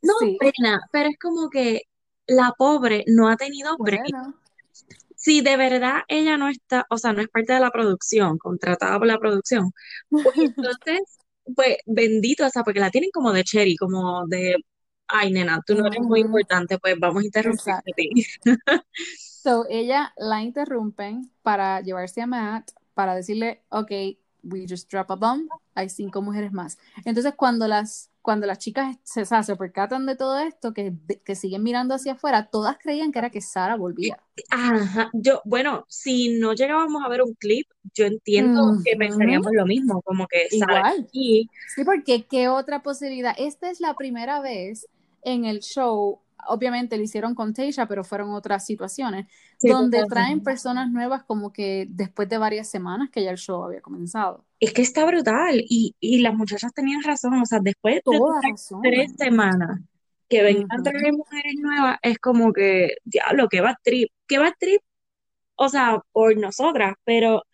no 0.02 0.14
Sí, 0.18 0.38
pena, 0.38 0.80
pero 0.92 1.10
es 1.10 1.18
como 1.20 1.50
que 1.50 1.82
la 2.26 2.52
pobre 2.58 3.04
no 3.08 3.28
ha 3.30 3.36
tenido 3.36 3.78
break. 3.78 4.16
Si 5.22 5.40
de 5.40 5.56
verdad 5.56 6.02
ella 6.08 6.36
no 6.36 6.48
está, 6.48 6.84
o 6.90 6.98
sea, 6.98 7.12
no 7.12 7.22
es 7.22 7.28
parte 7.28 7.52
de 7.52 7.60
la 7.60 7.70
producción, 7.70 8.38
contratada 8.38 8.98
por 8.98 9.06
la 9.06 9.18
producción, 9.18 9.72
pues 10.10 10.24
entonces, 10.56 11.00
pues 11.54 11.76
bendito, 11.86 12.46
o 12.46 12.50
sea, 12.50 12.64
porque 12.64 12.80
la 12.80 12.90
tienen 12.90 13.10
como 13.12 13.32
de 13.32 13.44
cherry, 13.44 13.76
como 13.76 14.26
de, 14.26 14.56
ay, 15.08 15.32
nena, 15.32 15.60
tú 15.66 15.74
no 15.76 15.86
eres 15.86 16.00
muy 16.02 16.20
importante, 16.20 16.78
pues 16.78 16.96
vamos 16.98 17.22
a 17.22 17.26
interrumpirte 17.26 17.92
ti. 17.96 18.10
So, 19.44 19.66
ella 19.68 20.12
la 20.16 20.40
interrumpen 20.42 21.28
para 21.42 21.80
llevarse 21.80 22.22
a 22.22 22.28
Matt, 22.28 22.70
para 22.94 23.16
decirle, 23.16 23.64
ok, 23.70 23.90
we 24.44 24.66
just 24.68 24.88
drop 24.88 25.10
a 25.10 25.16
bomb, 25.16 25.48
hay 25.74 25.88
cinco 25.88 26.22
mujeres 26.22 26.52
más. 26.52 26.78
Entonces, 27.04 27.34
cuando 27.36 27.66
las, 27.66 28.11
cuando 28.22 28.46
las 28.46 28.58
chicas 28.58 28.96
se, 29.04 29.22
o 29.22 29.24
sea, 29.24 29.42
se 29.42 29.56
percatan 29.56 30.06
de 30.06 30.16
todo 30.16 30.38
esto, 30.38 30.72
que, 30.72 30.94
que 31.24 31.34
siguen 31.34 31.62
mirando 31.62 31.94
hacia 31.94 32.12
afuera, 32.12 32.48
todas 32.50 32.78
creían 32.78 33.12
que 33.12 33.18
era 33.18 33.30
que 33.30 33.40
Sara 33.40 33.76
volvía. 33.76 34.22
Ajá, 34.50 35.10
yo, 35.12 35.42
bueno, 35.44 35.84
si 35.88 36.38
no 36.38 36.54
llegábamos 36.54 37.02
a 37.04 37.08
ver 37.08 37.22
un 37.22 37.34
clip, 37.34 37.66
yo 37.94 38.06
entiendo 38.06 38.60
que 38.82 38.92
Ujú, 38.92 38.98
pensaríamos 38.98 39.52
lo 39.52 39.66
mismo, 39.66 40.00
como 40.02 40.26
que 40.26 40.48
Sara 40.50 40.82
Sí, 41.66 41.84
porque 41.84 42.26
qué 42.26 42.48
otra 42.48 42.82
posibilidad. 42.82 43.34
Esta 43.38 43.70
es 43.70 43.80
la 43.80 43.94
primera 43.94 44.40
vez 44.40 44.88
en 45.22 45.44
el 45.44 45.60
show, 45.60 46.22
obviamente 46.48 46.96
lo 46.96 47.02
hicieron 47.02 47.34
con 47.34 47.52
Tasha, 47.54 47.86
pero 47.86 48.04
fueron 48.04 48.30
otras 48.32 48.64
situaciones, 48.66 49.26
sí, 49.58 49.74
donde 49.74 50.04
traen 50.04 50.42
personas 50.42 50.90
nuevas 50.90 51.24
como 51.24 51.52
que 51.52 51.86
después 51.90 52.28
de 52.28 52.38
varias 52.38 52.68
semanas 52.68 53.10
que 53.10 53.22
ya 53.24 53.30
el 53.30 53.38
show 53.38 53.64
había 53.64 53.80
comenzado. 53.80 54.44
Es 54.60 54.72
que 54.72 54.82
está 54.82 55.04
brutal 55.04 55.56
y, 55.68 55.94
y 56.00 56.20
las 56.20 56.34
muchachas 56.34 56.72
tenían 56.72 57.02
razón, 57.02 57.34
o 57.40 57.46
sea, 57.46 57.58
después 57.60 58.00
de 58.06 58.22
tres 58.80 59.12
semanas 59.18 59.80
que 60.28 60.42
vengan 60.42 60.64
a 60.70 60.78
Ujú. 60.78 60.82
traer 60.82 61.12
mujeres 61.12 61.54
nuevas, 61.58 61.98
es 62.02 62.18
como 62.18 62.52
que, 62.52 62.96
diablo, 63.04 63.48
que 63.48 63.60
va 63.60 63.76
trip, 63.82 64.10
que 64.28 64.38
va 64.38 64.52
trip, 64.58 64.80
o 65.56 65.68
sea, 65.70 66.00
por 66.12 66.36
nosotras, 66.38 66.94
pero 67.04 67.44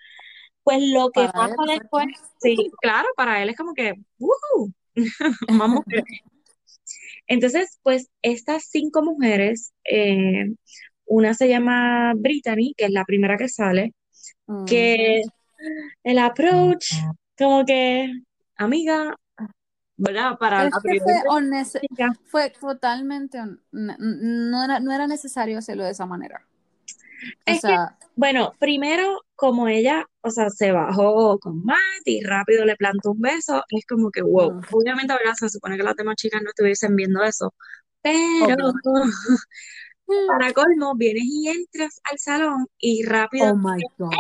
pues 0.64 0.80
lo 0.82 1.10
que 1.10 1.28
Para 1.28 1.46
él, 1.46 1.56
pasa 1.56 1.62
después, 1.66 2.06
exacto. 2.10 2.38
sí, 2.38 2.72
claro, 2.82 3.08
para 3.16 3.42
él 3.42 3.50
es 3.50 3.56
como 3.56 3.74
que, 3.74 3.94
¡woohoo! 4.18 4.72
Más 5.48 5.68
mujeres. 5.70 6.20
Entonces, 7.28 7.78
pues 7.82 8.08
estas 8.22 8.64
cinco 8.70 9.02
mujeres, 9.04 9.72
eh, 9.84 10.46
una 11.06 11.34
se 11.34 11.48
llama 11.48 12.14
Brittany, 12.16 12.74
que 12.76 12.86
es 12.86 12.92
la 12.92 13.04
primera 13.04 13.36
que 13.38 13.48
sale, 13.48 13.94
que 14.64 15.22
Ujú. 15.22 15.32
el 16.04 16.18
approach, 16.18 16.86
como 17.38 17.64
que, 17.64 18.12
amiga, 18.56 19.16
¿verdad? 19.96 20.38
Para 20.38 20.64
la 20.64 20.70
Es 20.70 20.74
que 20.80 20.80
primera 20.82 21.22
fue, 22.30 22.52
fue 22.58 22.74
totalmente, 22.74 23.38
no 23.72 24.64
era, 24.64 24.80
no 24.80 24.92
era 24.92 25.06
necesario 25.06 25.58
hacerlo 25.58 25.84
de 25.84 25.90
esa 25.92 26.06
manera. 26.06 26.46
O 27.46 27.50
Es 27.50 27.60
que, 27.60 27.68
sea, 27.68 27.98
bueno, 28.16 28.52
primero, 28.58 29.20
como 29.34 29.68
ella, 29.68 30.06
o 30.22 30.30
sea, 30.30 30.50
se 30.50 30.72
bajó 30.72 31.38
con 31.38 31.64
Matt 31.64 31.78
y 32.04 32.22
rápido 32.22 32.64
le 32.64 32.76
plantó 32.76 33.12
un 33.12 33.20
beso, 33.20 33.62
es 33.68 33.86
como 33.86 34.10
que, 34.10 34.22
wow. 34.22 34.52
mm, 34.54 34.60
Obviamente, 34.72 35.14
¿verdad? 35.14 35.34
Se 35.38 35.48
supone 35.48 35.76
que 35.76 35.82
las 35.82 35.96
demás 35.96 36.16
chicas 36.16 36.42
no 36.42 36.48
estuviesen 36.48 36.96
viendo 36.96 37.22
eso, 37.22 37.54
pero 38.02 38.56
para 40.26 40.52
colmo, 40.52 40.94
vienes 40.96 41.24
y 41.26 41.48
entras 41.48 42.00
al 42.04 42.18
salón 42.18 42.66
y 42.78 43.04
rápido, 43.04 43.52
Oh 43.52 43.56
my 43.56 43.82
God. 43.98 44.12
¡Eh, 44.12 44.16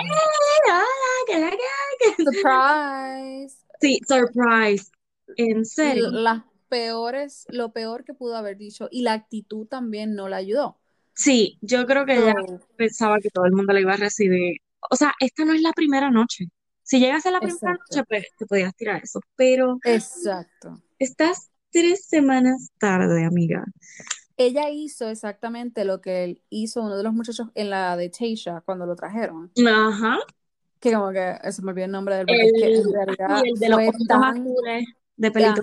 hola! 0.66 0.84
¿qué 1.26 1.38
la 1.38 1.50
que- 1.50 2.24
Surprise. 2.24 3.56
Sí, 3.80 4.00
surprise. 4.06 4.90
En 5.36 5.64
serio. 5.64 6.10
las 6.10 6.42
peores, 6.68 7.46
lo 7.48 7.72
peor 7.72 8.04
que 8.04 8.14
pudo 8.14 8.36
haber 8.36 8.56
dicho, 8.56 8.88
y 8.90 9.02
la 9.02 9.14
actitud 9.14 9.66
también 9.66 10.14
no 10.14 10.28
la 10.28 10.36
ayudó. 10.36 10.78
Sí, 11.18 11.58
yo 11.60 11.84
creo 11.84 12.06
que 12.06 12.16
ella 12.16 12.34
pensaba 12.76 13.18
que 13.18 13.28
todo 13.30 13.44
el 13.44 13.52
mundo 13.52 13.72
la 13.72 13.80
iba 13.80 13.92
a 13.92 13.96
recibir. 13.96 14.58
O 14.88 14.94
sea, 14.94 15.14
esta 15.18 15.44
no 15.44 15.52
es 15.52 15.60
la 15.62 15.72
primera 15.72 16.12
noche. 16.12 16.46
Si 16.84 17.00
llegas 17.00 17.26
a 17.26 17.32
la 17.32 17.40
primera 17.40 17.72
noche, 17.72 18.04
pues 18.08 18.26
te 18.38 18.46
podías 18.46 18.72
tirar 18.76 19.02
eso. 19.02 19.20
Pero 19.34 19.80
exacto. 19.82 20.80
estás 21.00 21.50
tres 21.72 22.06
semanas 22.06 22.70
tarde, 22.78 23.24
amiga. 23.24 23.64
Ella 24.36 24.70
hizo 24.70 25.08
exactamente 25.08 25.84
lo 25.84 26.00
que 26.00 26.22
él 26.22 26.42
hizo 26.50 26.82
uno 26.82 26.96
de 26.96 27.02
los 27.02 27.12
muchachos 27.12 27.48
en 27.56 27.70
la 27.70 27.96
de 27.96 28.10
Tasha 28.10 28.60
cuando 28.60 28.86
lo 28.86 28.94
trajeron. 28.94 29.50
Ajá. 29.66 30.18
Que 30.78 30.92
como 30.92 31.10
que 31.10 31.36
se 31.50 31.62
me 31.62 31.72
olvidó 31.72 31.86
el 31.86 31.90
nombre 31.90 32.14
del 32.14 32.26
que 32.26 32.32
en 32.32 32.92
realidad 32.92 33.42
y 33.44 33.50
el 33.50 33.58
de 33.58 33.68
los 33.68 33.80
fue 33.84 34.06
tan, 34.06 34.46
de 35.16 35.30
pelito 35.32 35.62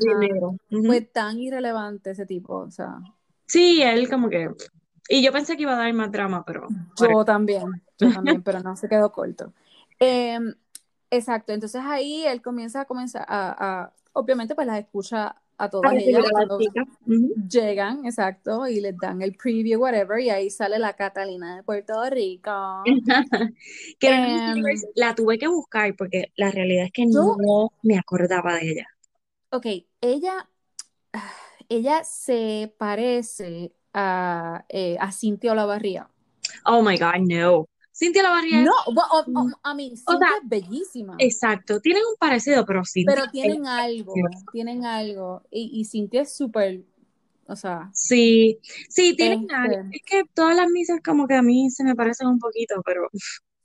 fue 0.86 1.02
tan 1.02 1.40
irrelevante 1.40 2.12
ese 2.12 2.26
tipo. 2.26 2.58
O 2.58 2.72
sea, 2.72 3.00
Sí, 3.48 3.82
él 3.82 4.10
como 4.10 4.30
que... 4.30 4.50
Y 5.10 5.24
yo 5.24 5.32
pensé 5.32 5.56
que 5.56 5.64
iba 5.64 5.74
a 5.74 5.78
dar 5.78 5.94
más 5.94 6.12
drama, 6.12 6.44
pero... 6.46 6.68
yo 6.96 7.26
también, 7.26 7.82
yo 7.98 8.10
también, 8.12 8.44
pero 8.44 8.60
no 8.62 8.76
se 8.76 8.90
quedó 8.90 9.12
corto. 9.12 9.54
Em, 10.00 10.54
exacto, 11.10 11.54
entonces 11.54 11.82
ahí 11.86 12.26
él 12.26 12.42
comienza 12.42 12.82
a 12.82 12.86
comenzar 12.86 13.26
a, 13.28 13.84
a- 13.86 13.94
obviamente 14.14 14.56
pues 14.56 14.68
las 14.68 14.80
escucha 14.80 15.42
a 15.58 15.70
todas 15.70 15.96
ellas 15.98 16.26
cuando 16.30 16.70
llegan, 17.50 18.06
exacto, 18.06 18.68
y 18.68 18.82
les 18.82 19.00
dan 19.00 19.22
el 19.22 19.36
preview, 19.36 19.82
whatever, 19.82 20.20
y 20.22 20.30
ahí 20.30 20.50
sale 20.50 20.80
la 20.80 20.94
Catalina 20.96 21.58
de 21.58 21.64
Puerto 21.64 21.94
Rico. 22.10 22.98
Que 24.00 24.12
Em, 24.12 24.86
la 24.96 25.16
tuve 25.16 25.38
que 25.38 25.48
buscar 25.48 25.96
porque 25.96 26.32
la 26.36 26.52
realidad 26.52 26.86
es 26.86 26.92
que 26.92 27.06
no 27.06 27.72
me 27.84 27.98
acordaba 27.98 28.56
de 28.56 28.72
ella. 28.72 28.88
ok, 29.52 29.66
ella, 30.02 30.50
ella 31.70 32.04
se 32.04 32.74
parece 32.78 33.74
a, 33.96 34.66
eh, 34.70 34.98
a 35.02 35.12
Cintia 35.14 35.54
Olavarría. 35.54 36.10
Oh 36.66 36.82
my 36.82 36.98
God, 36.98 37.20
no. 37.28 37.68
Cintia 37.94 38.24
Lavarría 38.24 38.64
es, 38.64 38.70
No, 38.70 38.72
bueno, 38.88 39.10
o- 39.12 39.26
mm, 39.26 39.52
o- 39.52 39.54
a 39.64 39.74
mí, 39.76 39.96
o 40.06 40.18
sea, 40.18 40.28
Cintia 40.28 40.38
es 40.42 40.50
bellísima. 40.50 41.30
exacto, 41.30 41.80
tienen 41.82 42.04
un 42.10 42.16
parecido, 42.20 42.66
pero 42.66 42.84
Cintia 42.86 43.14
Pero 43.14 43.30
tienen 43.32 43.68
algo, 43.68 44.46
tienen 44.52 44.86
algo. 44.86 45.44
Y, 45.52 45.70
y 45.80 45.86
Cintia 45.86 46.22
es 46.24 46.36
súper, 46.36 46.84
o 47.48 47.56
sea, 47.56 47.94
Sí, 47.94 48.60
sí, 48.90 49.16
tienen 49.16 49.38
algo. 49.56 49.76
este, 49.76 49.86
Es 49.92 50.02
que 50.06 50.24
todas 50.34 50.56
las 50.56 50.70
misas 50.70 51.00
como 51.04 51.28
que 51.28 51.36
a 51.36 51.42
mí 51.42 51.70
se 51.72 51.84
me 51.84 51.96
parecen 51.96 52.28
un 52.28 52.40
poquito, 52.40 52.82
pero 52.86 53.10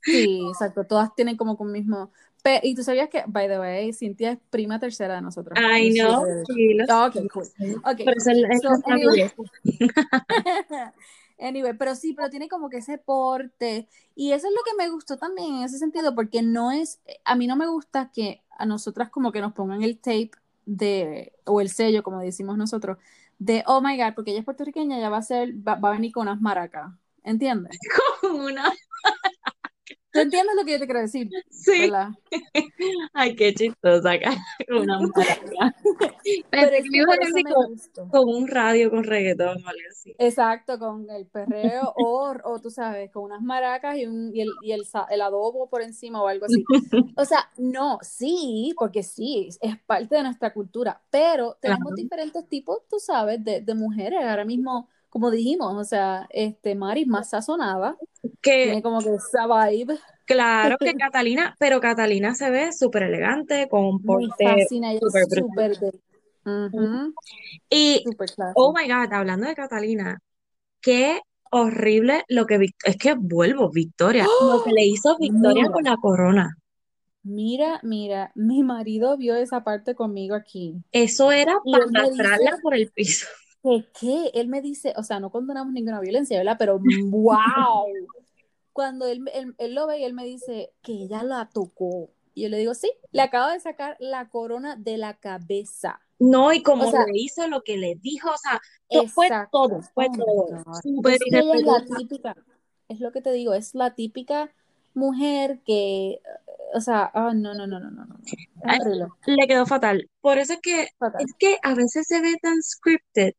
Sí, 0.03 0.49
exacto. 0.49 0.85
Todas 0.85 1.13
tienen 1.15 1.37
como 1.37 1.53
un 1.55 1.71
mismo. 1.71 2.11
Pe- 2.43 2.61
y 2.63 2.73
tú 2.75 2.83
sabías 2.83 3.09
que, 3.09 3.23
by 3.27 3.47
the 3.47 3.59
way, 3.59 3.93
Cintia 3.93 4.31
es 4.31 4.39
prima 4.49 4.79
tercera 4.79 5.15
de 5.15 5.21
nosotros. 5.21 5.59
Ay, 5.61 5.91
no. 5.91 6.25
hecho. 6.25 6.53
Sí, 6.53 6.77
Ah, 6.89 7.05
ok, 7.07 7.31
cool. 7.31 7.43
Ok, 7.83 8.03
Por 8.03 8.17
eso 8.17 8.31
el- 8.31 8.47
so, 8.61 8.69
el- 8.87 8.93
anyway. 8.93 9.31
Anyway, 11.39 11.73
pero 11.75 11.95
sí, 11.95 12.13
pero 12.13 12.29
tiene 12.29 12.47
como 12.47 12.69
que 12.69 12.77
ese 12.77 12.99
porte. 12.99 13.87
Y 14.13 14.31
eso 14.31 14.47
es 14.47 14.53
lo 14.53 14.61
que 14.63 14.75
me 14.77 14.89
gustó 14.91 15.17
también 15.17 15.55
en 15.55 15.63
ese 15.63 15.79
sentido, 15.79 16.13
porque 16.13 16.43
no 16.43 16.71
es, 16.71 17.01
a 17.25 17.33
mí 17.35 17.47
no 17.47 17.55
me 17.55 17.65
gusta 17.65 18.11
que 18.13 18.43
a 18.59 18.65
nosotras 18.67 19.09
como 19.09 19.31
que 19.31 19.41
nos 19.41 19.53
pongan 19.53 19.81
el 19.81 19.97
tape 19.97 20.29
de, 20.67 21.33
o 21.45 21.59
el 21.59 21.69
sello, 21.69 22.03
como 22.03 22.19
decimos 22.19 22.57
nosotros, 22.57 22.99
de, 23.39 23.63
oh 23.65 23.81
my 23.81 23.97
God, 23.97 24.13
porque 24.13 24.29
ella 24.31 24.41
es 24.41 24.45
puertorriqueña, 24.45 24.99
ya 24.99 25.09
va 25.09 25.17
a 25.17 25.21
ser, 25.23 25.53
va, 25.67 25.75
va 25.75 25.89
a 25.89 25.93
venir 25.93 26.11
con 26.11 26.27
unas 26.27 26.39
maracas. 26.41 26.91
¿Entiendes? 27.23 27.75
Con 28.21 28.39
una. 28.41 28.71
¿Tú 30.11 30.19
entiendes 30.19 30.55
lo 30.55 30.65
que 30.65 30.71
yo 30.73 30.79
te 30.79 30.85
quiero 30.85 31.01
decir? 31.01 31.35
Sí. 31.49 31.71
¿Verdad? 31.75 32.09
Ay, 33.13 33.35
qué 33.35 33.53
chistosa. 33.53 34.13
Una 34.69 34.99
maraca. 35.15 35.75
Pero 36.49 36.75
es 36.75 36.89
que 36.89 36.97
que 36.97 36.99
ibas 36.99 37.07
por 37.07 37.19
a 37.19 37.23
eso 37.23 37.37
decir 37.37 37.43
me 37.43 37.53
con, 37.53 37.75
con 38.09 38.29
un 38.29 38.47
radio 38.47 38.89
con 38.91 39.03
reggaetón 39.03 39.63
o 39.63 39.67
algo 39.69 39.87
así. 39.91 40.17
Exacto, 40.17 40.77
con 40.77 41.09
el 41.09 41.25
perreo 41.27 41.91
o, 41.95 42.35
o 42.43 42.61
tú 42.61 42.69
sabes, 42.69 43.09
con 43.11 43.23
unas 43.23 43.41
maracas 43.41 43.97
y, 43.97 44.05
un, 44.05 44.31
y, 44.35 44.41
el, 44.41 44.57
y 44.61 44.71
el, 44.71 44.83
el 45.09 45.21
adobo 45.21 45.67
por 45.69 45.81
encima 45.81 46.21
o 46.21 46.27
algo 46.27 46.45
así. 46.45 46.69
O 47.15 47.25
sea, 47.25 47.49
no, 47.57 47.97
sí, 48.01 48.75
porque 48.77 49.01
sí, 49.03 49.49
es 49.61 49.79
parte 49.81 50.15
de 50.15 50.23
nuestra 50.23 50.53
cultura, 50.53 51.01
pero 51.09 51.57
tenemos 51.59 51.93
Claro. 51.93 51.95
diferentes 51.95 52.47
tipos, 52.47 52.79
tú 52.89 52.99
sabes, 52.99 53.43
de, 53.43 53.61
de 53.61 53.73
mujeres. 53.75 54.19
Ahora 54.23 54.45
mismo, 54.45 54.89
como 55.11 55.29
dijimos, 55.29 55.75
o 55.75 55.83
sea, 55.83 56.25
este 56.29 56.73
Mari 56.73 57.05
más 57.05 57.31
sazonada, 57.31 57.97
Que 58.41 58.63
tiene 58.63 58.81
como 58.81 58.99
que 58.99 59.13
esa 59.13 59.45
vibe, 59.45 59.99
claro 60.25 60.77
que 60.79 60.93
Catalina, 60.93 61.53
pero 61.59 61.81
Catalina 61.81 62.33
se 62.33 62.49
ve 62.49 62.71
súper 62.71 63.03
elegante, 63.03 63.67
con 63.69 63.83
un 63.83 64.01
porte 64.01 64.65
súper. 65.33 65.77
Ujú, 66.45 67.13
Y, 67.69 68.05
oh 68.55 68.73
my 68.73 68.87
God, 68.87 69.13
hablando 69.13 69.47
de 69.47 69.53
Catalina, 69.53 70.19
qué 70.79 71.19
horrible 71.51 72.23
lo 72.29 72.45
que, 72.45 72.69
es 72.85 72.95
que 72.95 73.13
vuelvo, 73.13 73.69
Victoria, 73.69 74.25
lo 74.41 74.63
que 74.63 74.71
le 74.71 74.85
hizo 74.85 75.17
Victoria 75.19 75.63
Mira. 75.63 75.73
con 75.73 75.83
la 75.83 75.97
corona. 75.97 76.57
Mira, 77.23 77.81
mira, 77.83 78.31
mi 78.33 78.63
marido 78.63 79.17
vio 79.17 79.35
esa 79.35 79.63
parte 79.65 79.93
conmigo 79.93 80.35
aquí. 80.35 80.75
Eso 80.93 81.33
era 81.33 81.59
para 81.69 81.83
arrastrarla 81.83 82.57
por 82.63 82.75
el 82.75 82.89
piso. 82.91 83.27
¿Qué, 83.63 83.85
qué? 83.99 84.31
Él 84.33 84.47
me 84.47 84.61
dice, 84.61 84.93
o 84.97 85.03
sea, 85.03 85.19
no 85.19 85.29
condenamos 85.31 85.73
ninguna 85.73 85.99
violencia, 85.99 86.37
¿verdad? 86.37 86.55
Pero 86.57 86.79
wow. 87.09 87.85
Cuando 88.73 89.05
él, 89.05 89.23
él, 89.33 89.53
él 89.57 89.75
lo 89.75 89.87
ve 89.87 89.99
y 89.99 90.03
él 90.03 90.13
me 90.13 90.25
dice 90.25 90.73
que 90.81 90.93
ella 90.93 91.23
la 91.23 91.49
tocó. 91.49 92.09
Y 92.33 92.43
yo 92.43 92.49
le 92.49 92.57
digo, 92.57 92.73
sí, 92.73 92.91
le 93.11 93.21
acaba 93.21 93.51
de 93.53 93.59
sacar 93.59 93.97
la 93.99 94.29
corona 94.29 94.75
de 94.75 94.97
la 94.97 95.15
cabeza. 95.15 95.99
No, 96.17 96.53
y 96.53 96.61
como 96.61 96.87
O 96.87 96.91
sea, 96.91 97.05
le 97.05 97.19
hizo, 97.19 97.47
lo 97.47 97.63
que 97.63 97.77
le 97.77 97.95
dijo, 97.95 98.29
o 98.29 98.37
sea, 98.37 98.61
fue 99.07 99.27
todo, 99.51 99.81
fue 99.93 100.07
Oh 100.07 100.45
todo. 100.45 100.57
Es 101.09 101.19
que 101.19 101.29
ella 101.29 101.39
es 101.39 101.45
la 101.45 101.59
irrespetuosa. 101.59 101.97
típica, 101.97 102.35
es 102.87 102.99
lo 102.99 103.11
que 103.11 103.21
te 103.21 103.31
digo, 103.33 103.53
es 103.53 103.73
la 103.73 103.95
típica 103.95 104.53
mujer 104.93 105.61
que, 105.65 106.21
o 106.73 106.79
sea, 106.79 107.09
ah, 107.13 107.33
no, 107.33 107.53
no, 107.53 107.65
no, 107.65 107.79
no, 107.79 107.89
no, 107.89 108.05
no. 108.05 108.15
Ay. 108.63 108.79
Le 109.25 109.47
quedó 109.47 109.65
fatal. 109.65 110.09
Por 110.21 110.37
eso 110.37 110.53
es 110.53 110.59
que, 110.61 110.89
Fatal. 110.97 111.21
es 111.25 111.33
que 111.37 111.57
a 111.63 111.73
veces 111.73 112.05
se 112.07 112.21
ve 112.21 112.37
tan 112.41 112.61
scripted 112.61 113.33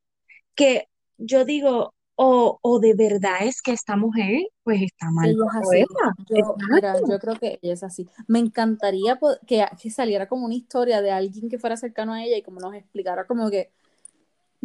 que 0.54 0.88
yo 1.18 1.44
digo, 1.44 1.94
o, 2.16 2.58
o 2.62 2.78
de 2.78 2.94
verdad 2.94 3.38
es 3.42 3.62
que 3.62 3.72
esta 3.72 3.96
mujer, 3.96 4.42
pues 4.64 4.82
está 4.82 5.10
mal 5.10 5.30
Ella 5.30 5.44
es 5.46 5.56
así. 5.56 5.84
Yo, 6.28 6.56
mira, 6.70 6.94
yo 7.08 7.18
creo 7.18 7.38
que 7.38 7.58
ella 7.62 7.74
es 7.74 7.82
así. 7.82 8.08
Me 8.26 8.38
encantaría 8.38 9.18
que, 9.46 9.64
que 9.80 9.90
saliera 9.90 10.28
como 10.28 10.44
una 10.46 10.54
historia 10.54 11.00
de 11.02 11.10
alguien 11.10 11.48
que 11.48 11.58
fuera 11.58 11.76
cercano 11.76 12.12
a 12.12 12.22
ella 12.22 12.36
y 12.36 12.42
como 12.42 12.60
nos 12.60 12.74
explicara 12.74 13.26
como 13.26 13.50
que, 13.50 13.70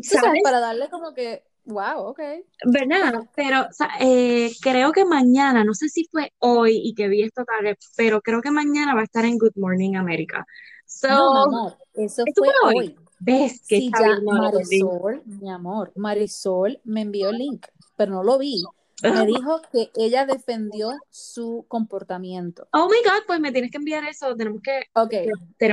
sabes, 0.01 0.21
¿Sabes? 0.21 0.41
para 0.43 0.59
darle 0.59 0.89
como 0.89 1.13
que, 1.13 1.43
wow, 1.65 1.99
ok. 2.07 2.19
¿Verdad? 2.65 3.13
Pero 3.35 3.61
o 3.61 3.73
sea, 3.73 3.89
eh, 4.01 4.51
creo 4.61 4.91
que 4.91 5.05
mañana, 5.05 5.63
no 5.63 5.73
sé 5.73 5.89
si 5.89 6.05
fue 6.11 6.31
hoy 6.39 6.79
y 6.83 6.93
que 6.93 7.07
vi 7.07 7.23
esto 7.23 7.43
tarde, 7.45 7.77
pero 7.95 8.21
creo 8.21 8.41
que 8.41 8.51
mañana 8.51 8.93
va 8.93 9.01
a 9.01 9.05
estar 9.05 9.25
en 9.25 9.37
Good 9.37 9.53
Morning 9.55 9.95
America. 9.95 10.45
So, 10.85 11.07
No, 11.09 11.33
mi 11.33 11.55
amor, 11.57 11.77
eso 11.95 12.23
¿esto 12.25 12.43
fue 12.43 12.53
fue 12.61 12.69
hoy? 12.69 12.75
hoy. 12.75 13.06
¿Ves 13.19 13.61
que 13.67 13.77
Sí, 13.77 13.91
ya? 13.99 14.19
Marisol, 14.21 15.23
mi 15.25 15.49
amor, 15.49 15.91
Marisol 15.95 16.79
me 16.83 17.01
envió 17.01 17.29
el 17.29 17.37
link, 17.37 17.65
pero 17.95 18.11
no 18.11 18.23
lo 18.23 18.37
vi. 18.37 18.63
Me 19.03 19.25
dijo 19.27 19.61
que 19.71 19.91
ella 19.95 20.25
defendió 20.25 20.91
su 21.09 21.65
comportamiento. 21.67 22.67
Oh 22.73 22.87
my 22.87 22.97
God, 23.03 23.25
pues 23.25 23.39
me 23.39 23.51
tienes 23.51 23.71
que 23.71 23.77
enviar 23.77 24.03
eso. 24.05 24.35
Tenemos 24.35 24.61
que, 24.61 24.81
Ok, 24.93 25.13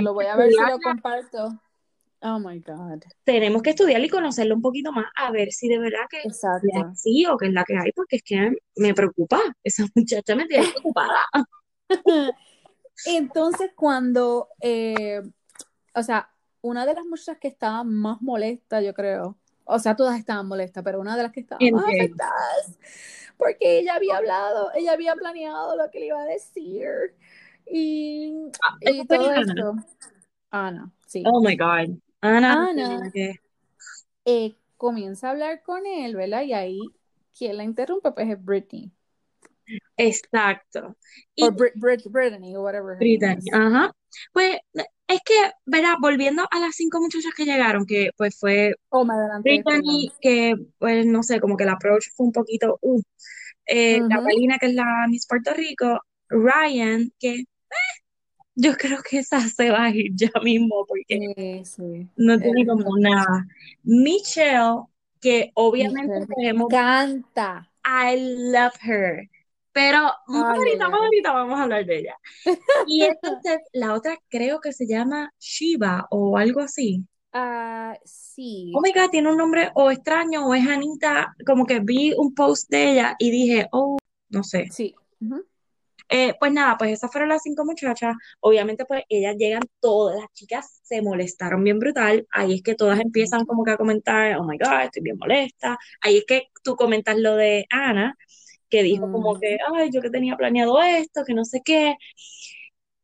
lo 0.03 0.15
voy 0.15 0.27
a 0.27 0.37
ver 0.37 0.51
si 0.51 0.57
lo 0.57 0.79
comparto. 0.79 1.61
Oh 2.27 2.39
my 2.39 2.59
God, 2.61 3.03
tenemos 3.25 3.61
que 3.61 3.71
estudiarla 3.71 4.07
y 4.07 4.09
conocerlo 4.09 4.55
un 4.55 4.63
poquito 4.63 4.93
más, 4.93 5.05
a 5.15 5.31
ver 5.31 5.53
si 5.53 5.69
de 5.69 5.79
verdad 5.79 6.07
que 6.09 6.21
es 6.21 6.25
exacto. 6.25 6.69
así 6.91 7.27
o 7.27 7.37
que 7.37 7.49
es 7.49 7.53
la 7.53 7.65
que 7.65 7.77
hay, 7.77 7.93
porque 7.93 8.17
es 8.17 8.23
que 8.23 8.51
me 8.77 8.95
preocupa. 8.95 9.39
Esa 9.63 9.85
muchacha 9.95 10.35
me 10.35 10.47
tiene 10.47 10.67
preocupada. 10.69 11.21
Entonces, 13.07 13.73
cuando, 13.77 14.49
eh, 14.63 15.21
o 15.95 16.03
sea, 16.03 16.34
una 16.65 16.87
de 16.87 16.95
las 16.95 17.05
muchachas 17.05 17.39
que 17.39 17.49
estaba 17.49 17.85
más 17.85 18.23
molesta, 18.23 18.81
yo 18.81 18.95
creo, 18.95 19.37
o 19.65 19.79
sea, 19.79 19.95
todas 19.97 20.19
estaban 20.19 20.49
molestas, 20.49 20.83
pero 20.83 20.99
una 21.01 21.17
de 21.17 21.23
las 21.23 21.33
que 21.33 21.41
estaba 21.41 21.61
¿En 21.61 21.75
más 21.75 21.85
afectadas, 21.85 22.79
porque 23.37 23.79
ella 23.79 23.97
había 23.97 24.17
hablado, 24.17 24.71
ella 24.75 24.93
había 24.93 25.15
planeado 25.15 25.77
lo 25.77 25.91
que 25.91 26.01
le 26.01 26.07
iba 26.07 26.21
a 26.21 26.25
decir 26.25 27.15
y, 27.67 28.35
Ah, 28.63 28.77
y 28.81 28.89
¿Eso 28.89 29.05
fue 29.07 29.19
todo 29.19 29.33
Ana? 29.33 29.43
esto. 29.43 29.75
Ana, 30.51 30.91
sí. 31.07 31.23
Oh 31.27 31.43
my 31.43 31.57
God. 31.57 31.99
Ana, 32.23 32.67
Ana 32.71 33.13
eh, 34.25 34.55
comienza 34.79 35.29
a 35.29 35.31
hablar 35.33 35.63
con 35.63 35.85
él, 35.87 36.17
¿verdad? 36.17 36.43
Y 36.43 36.55
ahí, 36.55 36.81
quien 37.37 37.59
la 37.59 37.65
interrumpe, 37.65 38.13
pues 38.13 38.31
es 38.31 38.43
Britney. 38.43 38.91
exacto. 39.97 40.97
Y 41.35 41.45
O 41.45 41.51
Brit, 41.51 41.75
Brit, 41.77 42.03
Brittany, 42.07 42.57
o 42.57 42.63
whatever 42.63 42.97
Brittany, 42.97 43.51
ajá. 43.53 43.93
Pues 44.33 44.59
es 45.09 45.21
que, 45.25 45.35
¿verdad? 45.67 45.95
Volviendo 46.01 46.45
a 46.51 46.61
las 46.61 46.77
cinco 46.77 47.01
muchachas 47.01 47.33
que 47.37 47.45
llegaron, 47.45 47.87
que 47.87 48.11
pues 48.17 48.39
fue 48.39 48.75
Oh, 48.91 49.05
me 49.05 49.13
adelanté, 49.15 49.63
perdón. 49.63 49.85
Brittany, 49.85 50.13
que 50.21 50.57
pues 50.79 51.07
no 51.07 51.23
sé, 51.23 51.41
como 51.41 51.57
que 51.57 51.65
el 51.65 51.71
approach 51.71 52.07
fue 52.17 52.27
un 52.27 52.33
poquito, 52.33 52.79
uh, 52.83 53.03
eh, 53.67 53.99
Ujú. 54.01 54.09
Catalina, 54.09 54.59
que 54.61 54.67
es 54.69 54.75
la 54.75 55.07
Miss 55.11 55.27
Puerto 55.29 55.53
Rico, 55.55 56.01
Ryan, 56.31 57.13
que 57.21 57.35
eh, 57.41 57.45
yo 58.55 58.77
creo 58.77 59.03
que 59.03 59.19
esa 59.19 59.41
se 59.49 59.71
va 59.71 59.85
a 59.87 59.91
ir 59.91 60.11
ya 60.15 60.31
mismo 60.43 60.85
porque 60.87 61.21
Sí, 61.37 61.65
sí. 61.65 62.09
no 62.17 62.39
tiene 62.41 62.65
Eh, 62.65 62.67
como 62.67 62.97
nada. 62.99 63.47
Michelle, 63.85 64.85
que 65.21 65.51
obviamente 65.55 66.13
Michelle 66.21 66.55
me 66.55 66.65
encanta. 66.65 67.71
I 67.85 68.17
love 68.17 68.77
her. 68.81 69.29
Pero 69.75 69.99
Ay, 70.29 70.43
ahorita, 70.57 70.89
más 70.89 71.01
ahorita 71.01 71.33
vamos 71.33 71.59
a 71.59 71.65
hablar 71.65 71.85
de 71.85 71.99
ella. 71.99 72.17
Y 72.87 73.03
entonces 73.05 73.59
la 73.73 73.93
otra 73.93 74.17
creo 74.29 74.61
que 74.61 74.73
se 74.73 74.87
llama 74.87 75.33
Shiva 75.41 76.07
o 76.11 76.39
algo 76.39 76.61
así. 76.61 77.05
Ah, 77.33 77.99
sí. 78.05 78.73
Oh 78.77 78.81
my 78.81 78.93
God, 78.93 79.11
tiene 79.11 79.29
un 79.29 79.37
nombre 79.37 79.73
o 79.75 79.91
extraño 79.91 80.47
o 80.47 80.55
es 80.55 80.65
Anita. 80.69 81.35
Como 81.45 81.67
que 81.67 81.81
vi 81.81 82.15
un 82.17 82.33
post 82.35 82.71
de 82.71 82.93
ella 82.93 83.17
y 83.19 83.33
dije, 83.33 83.67
oh, 83.73 83.99
no 84.29 84.45
sé. 84.45 84.69
Sí. 84.71 84.95
Eh, 86.09 86.35
pues 86.39 86.53
nada, 86.53 86.77
pues 86.79 86.93
esas 86.93 87.11
fueron 87.11 87.31
las 87.31 87.43
cinco 87.43 87.65
muchachas. 87.65 88.15
Obviamente, 88.41 88.85
pues 88.85 89.03
ellas 89.09 89.35
llegan 89.37 89.63
todas, 89.81 90.21
las 90.21 90.31
chicas 90.33 90.81
se 90.83 91.03
molestaron 91.03 91.65
bien 91.65 91.79
brutal. 91.81 92.27
Ahí 92.31 92.55
es 92.57 92.63
que 92.63 92.75
todas 92.75 93.01
empiezan 93.01 93.45
como 93.47 93.65
que 93.65 93.73
a 93.73 93.77
comentar, 93.77 94.37
oh 94.37 94.45
my 94.45 94.57
God, 94.59 94.83
estoy 94.85 95.03
bien 95.03 95.17
molesta. 95.19 95.79
Ahí 96.01 96.19
es 96.19 96.25
que 96.27 96.49
tú 96.63 96.77
comentas 96.77 97.17
lo 97.19 97.37
de 97.37 97.67
Ana, 97.71 98.17
que 98.75 98.83
dijo 98.83 99.09
como 99.09 99.31
Ujú. 99.31 99.41
que, 99.41 99.57
ay, 99.73 99.91
yo 99.93 100.01
que 100.01 100.11
tenía 100.11 100.37
planeado 100.37 100.83
esto, 100.83 101.23
que 101.25 101.33
no 101.33 101.45
sé 101.45 101.63
qué. 101.65 101.97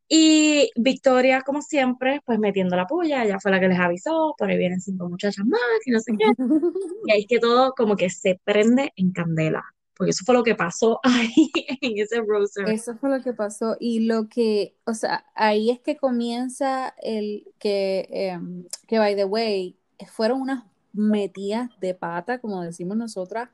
Y 0.09 0.69
Victoria, 0.75 1.43
como 1.43 1.61
siempre, 1.61 2.19
pues 2.25 2.39
metiendo 2.39 2.75
la 2.75 2.87
puya, 2.87 3.23
ella 3.23 3.39
fue 3.39 3.51
la 3.51 3.61
que 3.61 3.69
les 3.69 3.79
avisó, 3.79 4.35
por 4.37 4.49
ahí 4.49 4.57
vienen 4.57 4.81
cinco 4.81 5.07
muchachas 5.07 5.45
más, 5.45 5.61
y 5.85 5.91
no 5.91 6.01
sé 6.01 6.11
qué. 6.19 6.25
Y 7.07 7.11
ahí 7.11 7.21
es 7.21 7.27
que 7.27 7.39
todo 7.39 7.71
como 7.71 7.95
que 7.95 8.09
se 8.09 8.39
prende 8.43 8.91
en 8.97 9.13
candela, 9.13 9.63
porque 9.95 10.11
eso 10.11 10.25
fue 10.25 10.35
lo 10.35 10.43
que 10.43 10.55
pasó 10.55 10.99
ahí 11.03 11.49
en 11.79 11.97
ese 11.97 12.19
roster. 12.19 12.67
Eso 12.67 12.97
fue 12.97 13.09
lo 13.09 13.23
que 13.23 13.31
pasó. 13.31 13.77
Y 13.79 14.01
lo 14.01 14.27
que, 14.27 14.75
o 14.83 14.93
sea, 14.93 15.25
ahí 15.33 15.69
es 15.69 15.79
que 15.79 15.95
comienza 15.95 16.93
el 17.01 17.47
que, 17.59 18.07
em, 18.11 18.65
que 18.87 18.99
by 18.99 19.15
the 19.15 19.23
way, 19.23 19.77
fueron 20.11 20.41
unas 20.41 20.65
metidas 20.91 21.69
de 21.79 21.95
pata, 21.95 22.39
como 22.39 22.61
decimos 22.61 22.97
nosotras, 22.97 23.49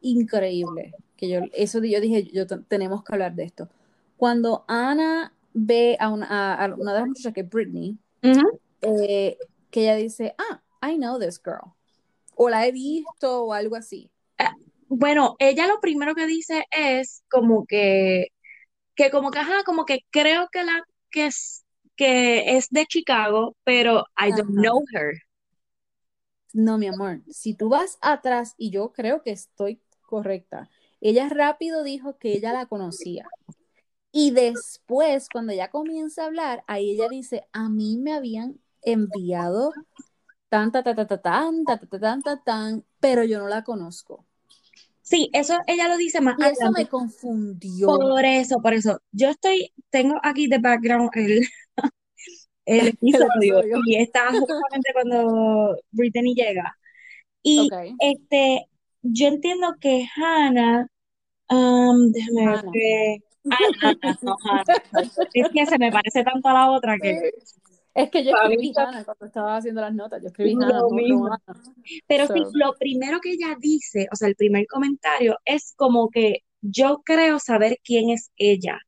increíbles. 0.00 0.94
Que 1.16 1.28
yo, 1.28 1.40
eso 1.52 1.82
yo 1.82 2.00
dije, 2.00 2.24
yo 2.32 2.46
te- 2.46 2.58
tenemos 2.58 3.02
que 3.04 3.12
hablar 3.14 3.34
de 3.34 3.44
esto. 3.44 3.68
Cuando 4.16 4.64
Ana 4.68 5.34
ve 5.54 5.96
a 6.00 6.08
una, 6.10 6.54
a- 6.54 6.74
una 6.74 6.92
de 6.94 7.00
las 7.00 7.08
muchachas 7.08 7.32
que 7.34 7.40
es 7.42 7.48
Britney, 7.50 7.98
Ujú. 8.22 8.58
eh, 8.82 9.38
que 9.70 9.82
ella 9.82 9.96
dice, 9.96 10.34
ah, 10.38 10.62
I 10.90 10.96
know 10.96 11.18
this 11.18 11.40
girl. 11.44 11.74
O 12.36 12.48
la 12.50 12.66
he 12.66 12.72
visto 12.72 13.44
o 13.44 13.52
algo 13.52 13.76
así. 13.76 14.10
Bueno, 14.88 15.36
ella 15.38 15.66
lo 15.66 15.80
primero 15.80 16.14
que 16.14 16.26
dice 16.26 16.64
es 16.70 17.22
como 17.30 17.66
que 17.66 18.28
que 18.96 19.10
como 19.10 19.30
que, 19.30 19.38
ajá, 19.40 19.64
como 19.64 19.84
que 19.86 20.00
creo 20.10 20.48
que 20.52 20.64
la 20.64 20.82
que 21.10 21.26
es, 21.26 21.64
que 21.96 22.56
es 22.56 22.68
de 22.70 22.86
Chicago, 22.86 23.56
pero 23.64 24.04
I 24.18 24.30
don't 24.32 24.50
Ajá. 24.50 24.62
know 24.62 24.84
her. 24.94 25.14
No, 26.52 26.78
mi 26.78 26.86
amor, 26.86 27.20
si 27.30 27.54
tú 27.54 27.68
vas 27.68 27.98
atrás, 28.00 28.54
y 28.56 28.70
yo 28.70 28.92
creo 28.92 29.22
que 29.22 29.30
estoy 29.30 29.80
correcta, 30.02 30.70
ella 31.10 31.28
rápido 31.28 31.82
dijo 31.84 32.18
que 32.18 32.34
ella 32.34 32.52
la 32.52 32.66
conocía. 32.66 33.32
Y 34.12 34.30
después, 34.32 35.28
cuando 35.30 35.52
ella 35.52 35.70
comienza 35.70 36.22
a 36.24 36.26
hablar, 36.26 36.64
ahí 36.66 36.90
ella 36.92 37.08
dice, 37.08 37.46
a 37.52 37.68
mí 37.68 37.98
me 37.98 38.12
habían 38.14 38.60
enviado 38.82 39.78
tan, 40.50 40.72
ta, 40.72 40.82
ta, 40.84 40.94
ta, 40.94 41.06
ta, 41.06 41.18
tan, 41.22 41.66
ta, 41.66 41.78
ta, 41.78 41.86
ta, 41.88 42.00
tan, 42.00 42.22
ta, 42.22 42.42
tan, 42.44 42.84
pero 43.00 43.24
yo 43.24 43.38
no 43.40 43.48
la 43.48 43.64
conozco. 43.64 44.26
Sí, 45.02 45.30
eso 45.32 45.58
ella 45.66 45.88
lo 45.88 45.96
dice 45.96 46.20
más 46.20 46.36
Y 46.36 46.44
eso 46.44 46.60
adelante. 46.60 46.82
me 46.82 46.88
confundió. 46.88 47.88
Por 48.08 48.24
eso, 48.24 48.60
por 48.62 48.74
eso. 48.74 49.00
Yo 49.12 49.30
estoy, 49.30 49.72
tengo 49.90 50.16
aquí 50.22 50.48
de 50.48 50.58
background 50.58 51.10
el, 51.14 51.42
el 52.66 52.88
episodio 52.88 53.62
y 53.86 53.96
está 53.96 54.34
justamente 54.34 54.92
cuando 54.92 55.76
Brittany 55.90 56.34
llega. 56.34 56.76
Y 57.42 57.72
Ok. 57.72 57.96
este, 57.98 58.66
yo 59.02 59.28
entiendo 59.28 59.74
que 59.80 60.06
Hannah, 60.16 60.88
um, 61.50 62.10
déjame 62.12 62.46
ver 62.46 62.56
Hannah. 62.58 62.72
que- 62.72 63.18
Ah, 63.48 63.58
no. 64.22 64.34
Es 65.34 65.48
que 65.52 65.66
se 65.66 65.78
me 65.78 65.92
parece 65.92 66.24
tanto 66.24 66.48
a 66.48 66.52
la 66.52 66.70
otra 66.70 66.96
que. 67.00 67.30
Es 67.94 68.10
que 68.10 68.24
yo 68.24 68.32
escribí 68.32 68.72
Hannah 68.76 69.04
cuando 69.04 69.26
estaba 69.26 69.56
haciendo 69.56 69.80
las 69.80 69.94
notas. 69.94 70.20
Yo 70.22 70.28
escribí 70.28 70.52
Hannah, 70.54 70.80
no, 70.80 70.88
no. 71.28 71.38
Pero 72.06 72.26
sí, 72.26 72.42
lo 72.54 72.74
primero 72.78 73.20
que 73.20 73.32
ella 73.32 73.56
dice, 73.58 74.08
o 74.12 74.16
sea, 74.16 74.28
el 74.28 74.34
primer 74.36 74.66
comentario 74.66 75.36
es 75.44 75.74
como 75.76 76.10
que 76.10 76.40
yo 76.60 77.02
creo 77.04 77.38
saber 77.38 77.78
quién 77.84 78.10
es 78.10 78.30
ella, 78.36 78.78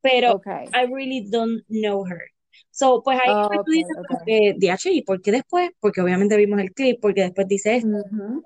pero. 0.00 0.40
I 0.46 0.86
really 0.86 1.28
don't 1.28 1.62
know 1.68 2.06
her. 2.06 2.20
So, 2.70 3.02
pues 3.02 3.18
ahí 3.18 3.30
Ah, 3.34 3.48
después 3.50 3.60
tú 3.64 3.72
dices 3.72 3.96
como 4.06 4.18
ok. 4.18 4.24
que, 4.26 4.54
DH, 4.58 4.90
¿y 4.92 5.02
por 5.02 5.20
qué 5.20 5.32
después? 5.32 5.70
Porque 5.80 6.00
obviamente 6.00 6.36
vimos 6.36 6.60
el 6.60 6.72
clip, 6.72 7.00
porque 7.00 7.22
después 7.22 7.48
dice 7.48 7.76
esto. 7.76 7.88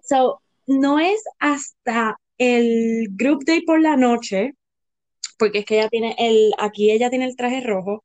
So, 0.02 0.40
no 0.66 0.98
es 0.98 1.22
hasta 1.38 2.16
el 2.40 3.08
group 3.10 3.44
day 3.44 3.60
por 3.60 3.80
la 3.82 3.96
noche, 3.98 4.54
porque 5.38 5.58
es 5.58 5.64
que 5.66 5.78
ella 5.78 5.88
tiene 5.90 6.16
el, 6.18 6.52
aquí 6.58 6.90
ella 6.90 7.10
tiene 7.10 7.26
el 7.26 7.36
traje 7.36 7.60
rojo, 7.60 8.02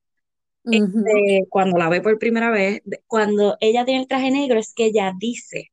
este, 0.66 1.46
cuando 1.50 1.78
la 1.78 1.88
ve 1.88 2.02
por 2.02 2.20
primera 2.20 2.52
vez, 2.52 2.82
cuando 3.08 3.56
ella 3.62 3.86
tiene 3.86 4.02
el 4.02 4.08
traje 4.08 4.32
negro, 4.32 4.60
es 4.60 4.74
que 4.76 4.88
ella 4.88 5.14
dice 5.18 5.72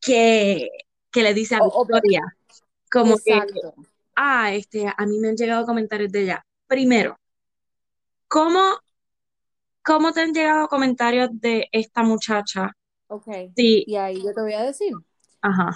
que, 0.00 0.68
que 1.10 1.22
le 1.22 1.34
dice 1.34 1.56
a 1.56 1.64
Victoria, 1.64 2.22
como 2.88 3.16
que, 3.16 3.42
ah, 4.14 4.54
este, 4.54 4.86
a 4.86 5.06
mí 5.06 5.18
me 5.18 5.30
han 5.30 5.36
llegado 5.36 5.66
comentarios 5.66 6.12
de 6.12 6.22
ella. 6.22 6.46
Primero, 6.68 7.18
¿cómo, 8.28 8.78
cómo 9.82 10.12
te 10.12 10.20
han 10.20 10.32
llegado 10.32 10.68
comentarios 10.68 11.30
de 11.32 11.68
esta 11.72 12.04
muchacha? 12.04 12.76
Ok. 13.08 13.26
Sí, 13.56 13.82
Y 13.88 13.96
ahí 13.96 14.22
yo 14.22 14.32
te 14.32 14.40
voy 14.40 14.52
a 14.52 14.62
decir, 14.62 14.92
ajá. 15.42 15.72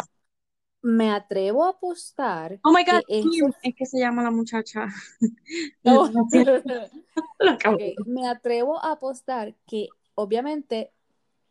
Me 0.84 1.10
atrevo 1.10 1.64
a 1.64 1.70
apostar 1.70 2.60
Oh 2.62 2.70
my 2.70 2.84
que 2.84 2.92
God, 2.92 3.02
Kim, 3.08 3.52
es 3.62 3.74
que 3.74 3.86
se 3.86 3.98
llama 3.98 4.22
la 4.22 4.30
muchacha. 4.30 4.86
No, 5.82 6.06
sí, 6.30 6.44
lo 7.38 7.50
acabo 7.50 7.76
Ok, 7.76 7.80
de- 7.80 7.96
me 8.06 8.28
atrevo 8.28 8.78
a 8.84 8.92
apostar 8.92 9.54
que 9.66 9.88
obviamente 10.14 10.92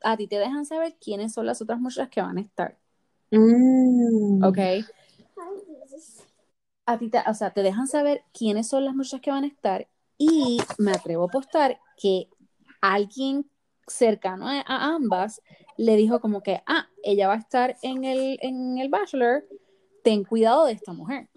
a 0.04 0.16
ti 0.18 0.28
te 0.28 0.38
dejan 0.38 0.66
saber 0.66 0.96
quiénes 1.02 1.34
son 1.34 1.46
las 1.48 1.62
otras 1.62 1.80
muchachas 1.80 2.10
que 2.10 2.22
van 2.22 2.38
a 2.38 2.42
estar, 2.42 2.78
Mm. 3.32 4.44
¿ok? 4.44 4.58
A 6.86 6.98
ti 7.00 7.10
te, 7.10 7.20
o 7.28 7.34
sea, 7.34 7.52
te 7.52 7.64
dejan 7.64 7.88
saber 7.88 8.24
quiénes 8.34 8.68
son 8.68 8.86
las 8.86 8.94
muchachas 8.94 9.22
que 9.22 9.32
van 9.32 9.46
a 9.46 9.48
estar 9.48 9.88
y 10.18 10.60
me 10.78 10.92
atrevo 10.92 11.24
a 11.24 11.28
apostar 11.28 11.80
que 11.98 12.28
alguien 12.82 13.50
cercano 13.88 14.48
a, 14.48 14.60
a 14.62 14.94
ambas 14.96 15.42
le 15.78 15.96
dijo 15.96 16.20
como 16.20 16.42
que, 16.42 16.62
ah, 16.66 16.88
ella 17.04 17.28
va 17.28 17.36
a 17.36 17.38
estar 17.40 17.78
en 17.82 18.04
el, 18.04 18.38
en 18.42 18.78
el 18.78 18.90
Bachelor, 18.90 19.46
ten 20.04 20.24
cuidado 20.24 20.66
de 20.66 20.74
esta 20.74 20.94
mujer. 20.94 21.28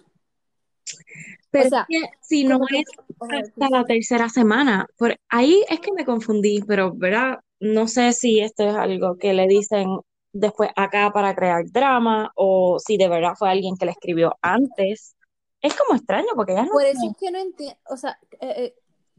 Pero 1.50 1.66
o 1.66 1.68
sea, 1.70 1.86
es 1.88 2.00
que 2.00 2.08
si 2.20 2.44
no 2.44 2.60
que- 2.66 2.80
es 2.80 2.84
hasta 3.18 3.70
la 3.70 3.84
tercera 3.84 4.28
semana, 4.28 4.86
por 4.96 5.16
ahí 5.28 5.64
es 5.68 5.80
que 5.80 5.92
me 5.92 6.04
confundí, 6.04 6.62
pero 6.66 6.92
¿verdad? 6.94 7.40
No 7.60 7.88
sé 7.88 8.12
si 8.12 8.40
esto 8.40 8.68
es 8.68 8.74
algo 8.74 9.16
que 9.16 9.32
le 9.32 9.46
dicen 9.46 9.88
después 10.32 10.70
acá 10.76 11.10
para 11.12 11.34
crear 11.34 11.64
drama 11.70 12.30
o 12.34 12.78
si 12.78 12.96
de 12.98 13.08
verdad 13.08 13.32
fue 13.38 13.50
alguien 13.50 13.76
que 13.76 13.86
le 13.86 13.92
escribió 13.92 14.36
antes. 14.42 15.16
Es 15.62 15.74
como 15.74 15.96
extraño 15.96 16.28
porque 16.34 16.54
ya 16.54 16.64
no 16.64 16.72
Por 16.72 16.84
eso 16.84 17.00
es 17.10 17.16
que 17.16 17.30
no 17.30 17.38
entiendo, 17.38 17.76
o 17.88 17.96
sea, 17.96 18.18
eh, 18.40 18.54
eh, 18.56 18.74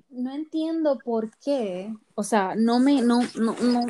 no 0.09 0.33
entiendo 0.33 0.97
por 0.99 1.31
qué, 1.39 1.93
o 2.15 2.23
sea, 2.23 2.55
no 2.55 2.79
me, 2.79 3.01
no, 3.01 3.21
no, 3.35 3.55
no, 3.61 3.85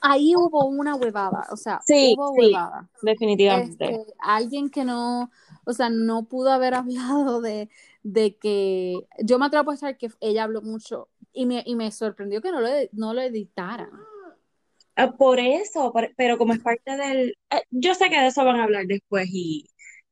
ahí 0.00 0.34
hubo 0.36 0.66
una 0.66 0.94
huevada, 0.96 1.46
o 1.50 1.56
sea, 1.56 1.84
Sí, 1.86 2.00
hubo 2.00 2.32
sí. 2.34 2.60
huevada. 2.60 2.88
definitivamente. 3.02 3.88
Este, 3.88 4.06
alguien 4.20 4.70
que 4.70 4.84
no, 4.84 5.30
o 5.64 5.72
sea, 5.72 5.90
no 5.90 6.24
pudo 6.26 6.50
haber 6.52 6.74
hablado 6.76 7.40
de, 7.40 7.70
de 8.02 8.36
que, 8.36 9.06
yo 9.24 9.38
me 9.38 9.46
atrevo 9.46 9.62
a 9.64 9.72
pensar 9.74 9.98
que 9.98 10.10
ella 10.20 10.44
habló 10.44 10.62
mucho 10.62 11.08
y 11.32 11.46
me, 11.46 11.62
y 11.66 11.76
me 11.76 11.90
sorprendió 11.92 12.42
que 12.42 12.52
no 12.52 12.60
lo, 12.60 12.68
no 12.92 13.14
lo 13.14 13.20
editaran. 13.22 13.90
Ah, 14.96 15.12
Por 15.16 15.38
eso, 15.38 15.92
por- 15.92 16.12
pero 16.16 16.38
como 16.38 16.52
es 16.54 16.60
parte 16.60 16.96
del... 16.96 17.34
eh, 17.50 17.62
yo 17.70 17.94
sé 17.94 18.10
que 18.10 18.18
de 18.20 18.26
eso 18.28 18.44
van 18.44 18.56
a 18.60 18.64
hablar 18.64 18.86
después 18.86 19.28
y, 19.32 19.66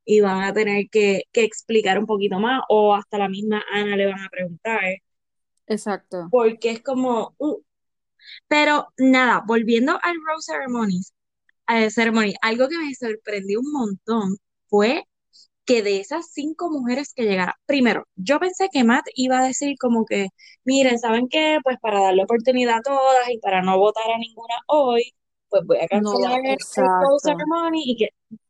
y 0.05 0.21
van 0.21 0.43
a 0.45 0.53
tener 0.55 0.89
que, 0.91 1.23
que 1.33 1.43
explicar 1.45 1.99
un 1.99 2.07
poquito 2.07 2.39
más 2.39 2.63
o 2.69 2.95
hasta 2.95 3.19
la 3.19 3.29
misma 3.29 3.65
Ana 3.73 3.97
le 3.97 4.07
van 4.07 4.21
a 4.21 4.29
preguntar. 4.31 4.81
Exacto. 5.69 6.31
porque 6.31 6.71
es 6.73 6.83
como, 6.83 7.35
uh. 7.39 7.61
Pero 8.49 8.89
nada, 8.99 9.43
volviendo 9.47 9.99
al 10.03 10.17
Rose 10.27 10.53
Ceremony, 10.53 11.03
a 11.67 11.91
ceremony, 11.91 12.35
algo 12.43 12.69
que 12.69 12.79
me 12.79 12.95
sorprendió 12.95 13.61
un 13.61 13.73
montón 13.73 14.37
fue 14.69 15.05
que 15.67 15.83
de 15.83 16.01
esas 16.01 16.31
cinco 16.33 16.71
mujeres 16.71 17.13
que 17.15 17.25
llegaron, 17.25 17.55
primero, 17.67 18.05
yo 18.17 18.41
pensé 18.41 18.69
que 18.73 18.85
Matt 18.85 19.07
iba 19.17 19.41
a 19.41 19.47
decir 19.47 19.77
como 19.81 20.05
que, 20.07 20.29
miren, 20.65 20.99
¿saben 21.01 21.29
qué? 21.31 21.59
Pues 21.65 21.79
para 21.81 22.01
darle 22.03 22.25
oportunidad 22.25 22.79
a 22.79 22.83
todas 22.83 23.29
y 23.31 23.39
para 23.41 23.63
no 23.63 23.79
votar 23.79 24.11
a 24.11 24.19
ninguna 24.19 24.55
hoy, 24.69 25.15
pues 25.51 25.65
voy 25.67 25.79
a 25.79 25.89
No, 25.91 26.13
cancelar 26.13 26.41
el 26.47 26.57
exacto. 26.57 26.95
Rose 27.01 27.31
Ceremony 27.31 27.83
y 27.87 27.97
que 27.99 28.09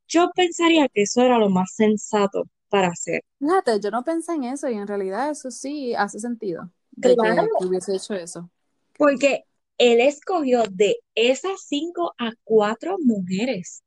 yo 0.09 0.31
pensaría 0.35 0.89
que 0.89 1.03
eso 1.03 1.23
era 1.23 1.39
lo 1.39 1.51
más 1.51 1.75
sensato 1.75 2.45
para 2.71 2.89
hacer. 2.89 3.23
Fíjate, 3.39 3.81
yo 3.81 3.91
no 3.91 4.03
pensé 4.05 4.33
en 4.35 4.45
eso 4.45 4.69
y 4.69 4.75
en 4.75 4.87
realidad 4.87 5.31
eso 5.31 5.51
sí 5.51 5.95
hace 5.95 6.19
sentido 6.19 6.71
de 6.97 7.15
Claro. 7.15 7.49
que 7.59 7.67
hubiese 7.67 7.95
hecho 7.97 8.15
eso. 8.15 8.51
Porque 8.99 9.45
él 9.79 10.01
escogió 10.01 10.65
de 10.71 10.97
esas 11.15 11.61
cinco 11.67 12.15
a 12.19 12.33
cuatro 12.45 12.97
mujeres. 12.99 13.83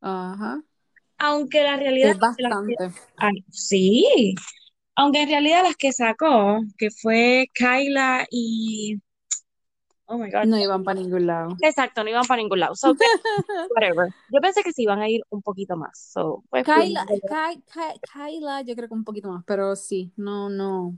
Ajá. 0.00 0.62
Aunque 1.18 1.62
la 1.62 1.76
realidad 1.76 2.10
Es 2.10 2.16
que 2.16 2.20
bastante. 2.20 2.76
ay, 3.16 3.44
sí, 3.50 4.34
aunque 4.94 5.22
en 5.22 5.28
realidad 5.28 5.62
las 5.64 5.76
que 5.76 5.92
sacó, 5.92 6.60
que 6.76 6.90
fue 6.90 7.46
Kyla 7.54 8.26
y 8.30 9.00
oh 10.06 10.16
my 10.18 10.30
God, 10.30 10.44
No 10.44 10.58
iban 10.58 10.82
para 10.84 11.00
ningún 11.00 11.26
lado. 11.26 11.56
exacto, 11.60 12.02
no 12.02 12.10
iban 12.10 12.24
para 12.26 12.40
ningún 12.42 12.60
lado. 12.60 12.74
So, 12.74 12.94
whatever. 13.74 14.08
Yo 14.32 14.40
pensé 14.40 14.62
que 14.62 14.72
sí 14.72 14.82
iban 14.82 15.00
a 15.00 15.08
ir 15.08 15.22
un 15.30 15.42
poquito 15.42 15.76
más. 15.76 15.98
So, 16.12 16.44
pues, 16.50 16.64
Kyla, 16.64 17.06
Kyla, 18.12 18.62
yo 18.62 18.74
creo 18.74 18.88
que 18.88 18.94
un 18.94 19.04
poquito 19.04 19.28
más, 19.30 19.44
pero 19.44 19.76
sí, 19.76 20.12
no, 20.16 20.48
no. 20.48 20.96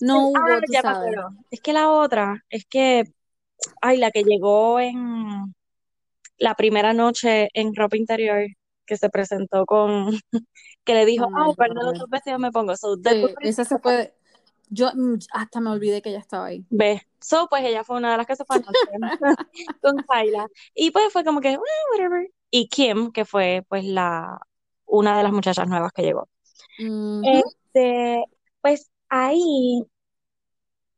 No 0.00 0.28
hubo, 0.28 0.38
Ah, 0.38 0.60
tú 0.64 0.72
sabes. 0.72 1.14
Es 1.50 1.60
que 1.60 1.72
la 1.72 1.90
otra, 1.90 2.44
es 2.48 2.64
que, 2.66 3.04
ay, 3.80 3.98
la 3.98 4.10
que 4.10 4.22
llegó 4.24 4.80
en 4.80 5.54
la 6.38 6.54
primera 6.54 6.92
noche 6.92 7.48
en 7.54 7.74
ropa 7.74 7.96
interior, 7.96 8.46
que 8.86 8.96
se 8.96 9.10
presentó 9.10 9.66
con, 9.66 10.10
que 10.84 10.94
le 10.94 11.04
dijo, 11.04 11.26
Oh 11.26 11.50
ah, 11.50 11.52
¿cuál 11.56 11.70
de 11.70 11.74
los 11.76 11.92
God. 11.92 11.98
dos 12.00 12.10
vestidos 12.10 12.40
me 12.40 12.50
pongo? 12.50 12.76
So, 12.76 12.96
Sí, 12.96 13.26
esa 13.42 13.64
se 13.64 13.78
fue. 13.78 14.14
Yo 14.70 14.90
mm, 14.94 15.18
hasta 15.32 15.60
me 15.60 15.70
olvidé 15.70 16.00
que 16.00 16.10
ella 16.10 16.20
estaba 16.20 16.46
ahí. 16.46 16.64
Ve, 16.70 17.02
so 17.20 17.48
pues 17.48 17.64
ella 17.64 17.84
fue 17.84 17.96
una 17.96 18.12
de 18.12 18.16
las 18.18 18.26
que 18.26 18.36
se 18.36 18.44
fue 18.44 18.56
con 19.82 19.96
Kyla 20.08 20.46
y 20.74 20.90
pues 20.92 21.12
fue 21.12 21.24
como 21.24 21.40
que, 21.40 21.52
"Eh, 21.52 21.58
whatever. 21.92 22.28
Y 22.50 22.68
Kim, 22.68 23.12
que 23.12 23.24
fue 23.24 23.64
pues 23.68 23.84
la, 23.84 24.38
una 24.86 25.16
de 25.16 25.22
las 25.22 25.32
muchachas 25.32 25.68
nuevas 25.68 25.92
que 25.92 26.02
llegó. 26.02 26.28
Este, 27.22 28.24
pues 28.60 28.90
ahí, 29.10 29.82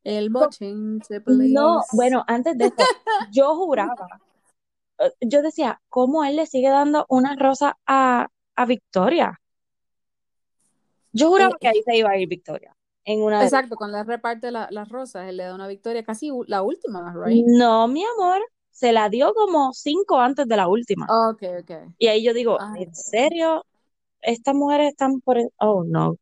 El 0.04 0.30
bochinche, 0.30 1.20
no, 1.26 1.80
bueno, 1.92 2.24
antes 2.26 2.56
de 2.58 2.66
eso, 2.66 2.74
yo 3.32 3.54
juraba, 3.56 4.08
eh, 4.98 5.12
yo 5.20 5.42
decía, 5.42 5.80
¿cómo 5.88 6.24
él 6.24 6.36
le 6.36 6.46
sigue 6.46 6.70
dando 6.70 7.06
una 7.08 7.36
rosa 7.36 7.78
a, 7.86 8.28
a 8.56 8.66
Victoria? 8.66 9.40
Yo 11.12 11.28
juraba 11.28 11.52
Eh, 11.54 11.58
que 11.60 11.68
ahí 11.68 11.82
se 11.84 11.96
iba 11.96 12.10
a 12.10 12.18
ir 12.18 12.28
Victoria, 12.28 12.74
en 13.04 13.22
una 13.22 13.40
de 13.40 13.46
Exacto, 13.46 13.76
cuando 13.76 13.98
él 13.98 14.06
reparte 14.06 14.50
la- 14.50 14.68
las 14.70 14.88
rosas, 14.88 15.28
él 15.28 15.36
le 15.36 15.44
da 15.44 15.54
una 15.54 15.68
victoria, 15.68 16.02
casi 16.04 16.30
la 16.46 16.62
última, 16.62 17.12
right? 17.14 17.46
No, 17.46 17.88
mi 17.88 18.04
amor, 18.04 18.40
se 18.70 18.92
la 18.92 19.08
dio 19.08 19.34
como 19.34 19.72
cinco 19.72 20.18
antes 20.20 20.46
de 20.48 20.56
la 20.56 20.68
última. 20.68 21.06
Ok, 21.08 21.42
ok. 21.60 21.70
Y 21.98 22.08
ahí 22.08 22.24
yo 22.24 22.34
digo, 22.34 22.58
Ay. 22.60 22.82
¿en 22.84 22.94
serio? 22.94 23.64
Estas 24.22 24.54
mujeres 24.54 24.88
están 24.90 25.20
por... 25.22 25.38
el- 25.38 25.50
Oh, 25.58 25.84
no. 25.84 26.16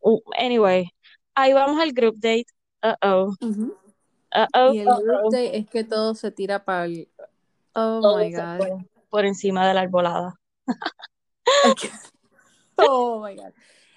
Uh, 0.00 0.20
anyway, 0.38 0.90
ahí 1.38 1.52
vamos 1.52 1.80
al 1.80 1.92
group 1.92 2.16
date. 2.16 2.46
Uh-oh. 2.82 3.34
Ujú. 3.40 3.74
Uh-oh. 4.34 4.72
Y 4.72 4.78
el 4.78 4.86
group 4.86 5.32
date 5.32 5.56
es 5.58 5.66
que 5.70 5.84
todo 5.84 6.14
se 6.14 6.30
tira 6.30 6.64
para 6.64 6.84
el... 6.86 7.08
Oh 7.74 8.00
Todo 8.02 8.18
my 8.18 8.30
God. 8.32 8.84
por 9.08 9.24
encima 9.24 9.66
de 9.66 9.74
la 9.74 9.80
arbolada. 9.82 10.34
Oh 12.76 13.20
my 13.20 13.34
God. 13.34 13.52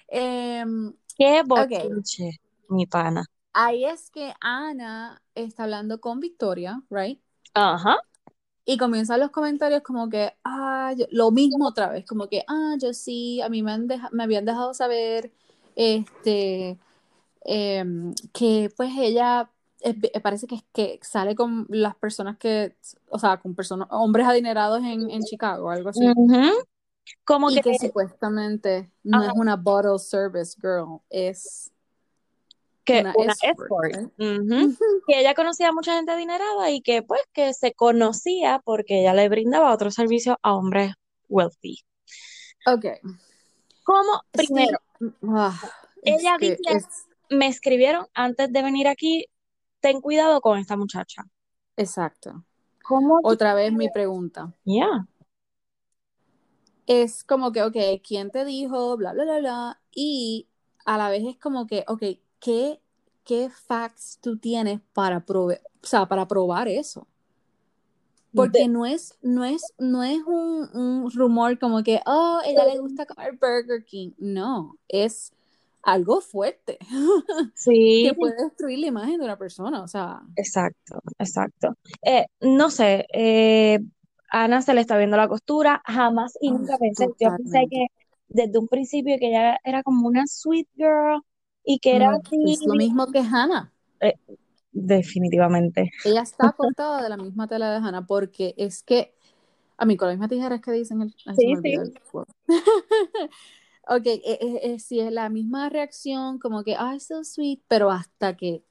Em, 0.08 0.92
Qué 1.16 1.42
bochinche, 1.44 2.40
mi 2.68 2.86
pana. 2.86 3.24
ahí 3.52 3.84
es 3.84 4.10
que 4.10 4.32
Ana 4.40 5.22
está 5.34 5.64
hablando 5.64 6.00
con 6.00 6.20
Victoria, 6.20 6.82
right? 6.90 7.20
Ajá. 7.54 7.96
Y 8.64 8.76
comienzan 8.78 9.20
los 9.20 9.30
comentarios 9.30 9.82
como 9.82 10.08
que, 10.08 10.32
ah, 10.44 10.92
yo- 10.96 11.06
lo 11.10 11.30
mismo 11.30 11.66
otra 11.66 11.88
vez, 11.88 12.04
como 12.06 12.28
que, 12.28 12.44
ah, 12.48 12.76
yo 12.80 12.92
sí, 12.92 13.40
a 13.40 13.48
mí 13.48 13.62
me, 13.62 13.72
han 13.72 13.88
me 14.12 14.22
habían 14.22 14.44
dejado 14.44 14.72
saber, 14.74 15.32
este, 15.76 16.78
em, 17.44 18.14
que 18.32 18.70
pues 18.76 18.90
ella 18.98 19.50
eh, 19.80 19.94
eh, 20.14 20.20
parece 20.20 20.46
que, 20.46 20.60
que 20.72 21.00
sale 21.02 21.34
con 21.34 21.66
las 21.68 21.94
personas 21.96 22.38
que, 22.38 22.76
o 23.08 23.18
sea, 23.18 23.38
con 23.38 23.54
personas, 23.54 23.88
hombres 23.90 24.26
adinerados 24.26 24.80
en, 24.84 25.10
en 25.10 25.22
Chicago, 25.22 25.70
algo 25.70 25.88
así. 25.90 26.06
Ujú. 26.08 26.50
Como 27.24 27.50
Y 27.50 27.56
que, 27.56 27.62
que 27.62 27.78
supuestamente 27.78 28.92
no 29.02 29.24
es 29.24 29.30
una 29.34 29.56
bottle 29.56 29.98
service 29.98 30.54
girl, 30.60 31.00
es 31.10 31.72
que 32.84 33.00
una 33.00 33.12
una 33.16 33.32
escort? 33.42 33.94
Ujú. 34.18 34.76
Que 35.08 35.20
ella 35.20 35.34
conocía 35.34 35.68
a 35.68 35.72
mucha 35.72 35.96
gente 35.96 36.12
adinerada 36.12 36.70
y 36.70 36.80
que 36.80 37.02
pues 37.02 37.20
que 37.32 37.52
se 37.54 37.72
conocía 37.74 38.60
porque 38.64 39.00
ella 39.00 39.14
le 39.14 39.28
brindaba 39.28 39.72
otros 39.74 39.94
servicios 39.94 40.36
a 40.42 40.54
hombres 40.54 40.94
wealthy. 41.28 41.78
Ok. 42.66 42.86
Como 43.84 44.22
primero, 44.30 44.78
Ah, 45.28 45.58
es 46.02 46.20
Ella 46.22 46.36
dice- 46.38 46.56
es- 46.66 47.06
me 47.32 47.46
escribieron 47.48 48.06
antes 48.14 48.52
de 48.52 48.62
venir 48.62 48.88
aquí, 48.88 49.26
ten 49.80 50.00
cuidado 50.00 50.40
con 50.40 50.58
esta 50.58 50.76
muchacha. 50.76 51.24
exacto. 51.76 52.44
¿Cómo? 52.82 53.20
Otra 53.22 53.54
vez 53.54 53.72
mi 53.72 53.88
pregunta. 53.88 54.52
Ya. 54.64 55.06
es 56.86 57.24
como 57.24 57.52
que, 57.52 57.62
ok, 57.62 57.76
¿quién 58.06 58.30
te 58.30 58.44
dijo? 58.44 58.96
Bla, 58.96 59.12
bla, 59.12 59.24
bla, 59.24 59.38
bla. 59.38 59.80
Y 59.94 60.48
a 60.84 60.98
la 60.98 61.08
vez 61.10 61.24
es 61.26 61.36
como 61.38 61.66
que, 61.66 61.84
ok, 61.88 62.02
¿qué, 62.40 62.80
qué 63.24 63.50
facts 63.50 64.18
tú 64.20 64.38
tienes 64.38 64.80
para, 64.92 65.24
prove- 65.24 65.60
o 65.82 65.86
sea, 65.86 66.06
para 66.06 66.26
probar 66.28 66.68
eso? 66.68 67.06
Porque 68.34 68.66
no 68.66 68.86
es, 68.86 69.18
no 69.20 69.44
es, 69.44 69.74
no 69.78 70.02
es 70.02 70.22
un, 70.26 70.70
un 70.74 71.10
rumor 71.12 71.58
como 71.58 71.82
que, 71.82 72.00
oh, 72.06 72.40
ella 72.46 72.64
le 72.64 72.78
gusta 72.78 73.04
comer 73.04 73.32
Burger 73.32 73.84
King. 73.84 74.12
No, 74.16 74.78
es 74.88 75.32
algo 75.82 76.20
fuerte 76.20 76.78
Sí. 77.54 78.04
que 78.08 78.14
puede 78.14 78.34
destruir 78.44 78.78
la 78.80 78.86
imagen 78.86 79.18
de 79.18 79.24
una 79.24 79.36
persona. 79.38 79.82
O 79.82 79.88
sea, 79.88 80.22
Exacto, 80.36 81.00
exacto. 81.18 81.74
Eh, 82.02 82.26
no 82.40 82.70
sé, 82.70 83.06
eh, 83.12 83.80
Ana 84.30 84.62
se 84.62 84.74
le 84.74 84.80
está 84.80 84.96
viendo 84.96 85.16
la 85.16 85.28
costura, 85.28 85.82
jamás 85.84 86.36
y 86.40 86.50
nunca 86.50 86.78
pensé, 86.78 87.06
yo 87.20 87.36
pensé 87.36 87.66
que 87.70 87.86
desde 88.28 88.58
un 88.58 88.68
principio 88.68 89.16
que 89.18 89.28
ella 89.28 89.58
era 89.64 89.82
como 89.82 90.06
una 90.08 90.26
sweet 90.26 90.68
girl 90.76 91.22
y 91.64 91.78
que 91.80 91.96
era 91.96 92.10
así, 92.10 92.52
es 92.52 92.60
lo 92.66 92.74
mismo 92.74 93.06
que 93.12 93.18
Hannah. 93.20 93.70
definitivamente. 94.72 95.90
Ella 96.04 96.22
está 96.22 96.52
cortada 96.56 97.02
de 97.02 97.08
la 97.10 97.16
misma 97.16 97.46
tela 97.46 97.70
de 97.72 97.76
Hannah 97.86 98.06
porque 98.06 98.54
es 98.56 98.82
que, 98.82 99.14
a 99.76 99.84
mí 99.84 99.96
con 99.96 100.08
las 100.08 100.16
mismas 100.16 100.30
tijeras 100.30 100.60
que 100.60 100.72
dicen 100.72 101.02
el, 101.02 101.10
Sí, 101.36 101.54
sí. 101.62 101.72
el. 101.74 101.92
Ok, 103.88 104.06
eh, 104.06 104.38
eh, 104.62 104.78
sí 104.78 105.00
es 105.00 105.12
la 105.12 105.28
misma 105.28 105.68
reacción, 105.68 106.38
como 106.38 106.62
que, 106.62 106.76
ay, 106.78 107.00
so 107.00 107.24
sweet, 107.24 107.60
pero 107.68 107.90
hasta 107.90 108.36
que, 108.36 108.62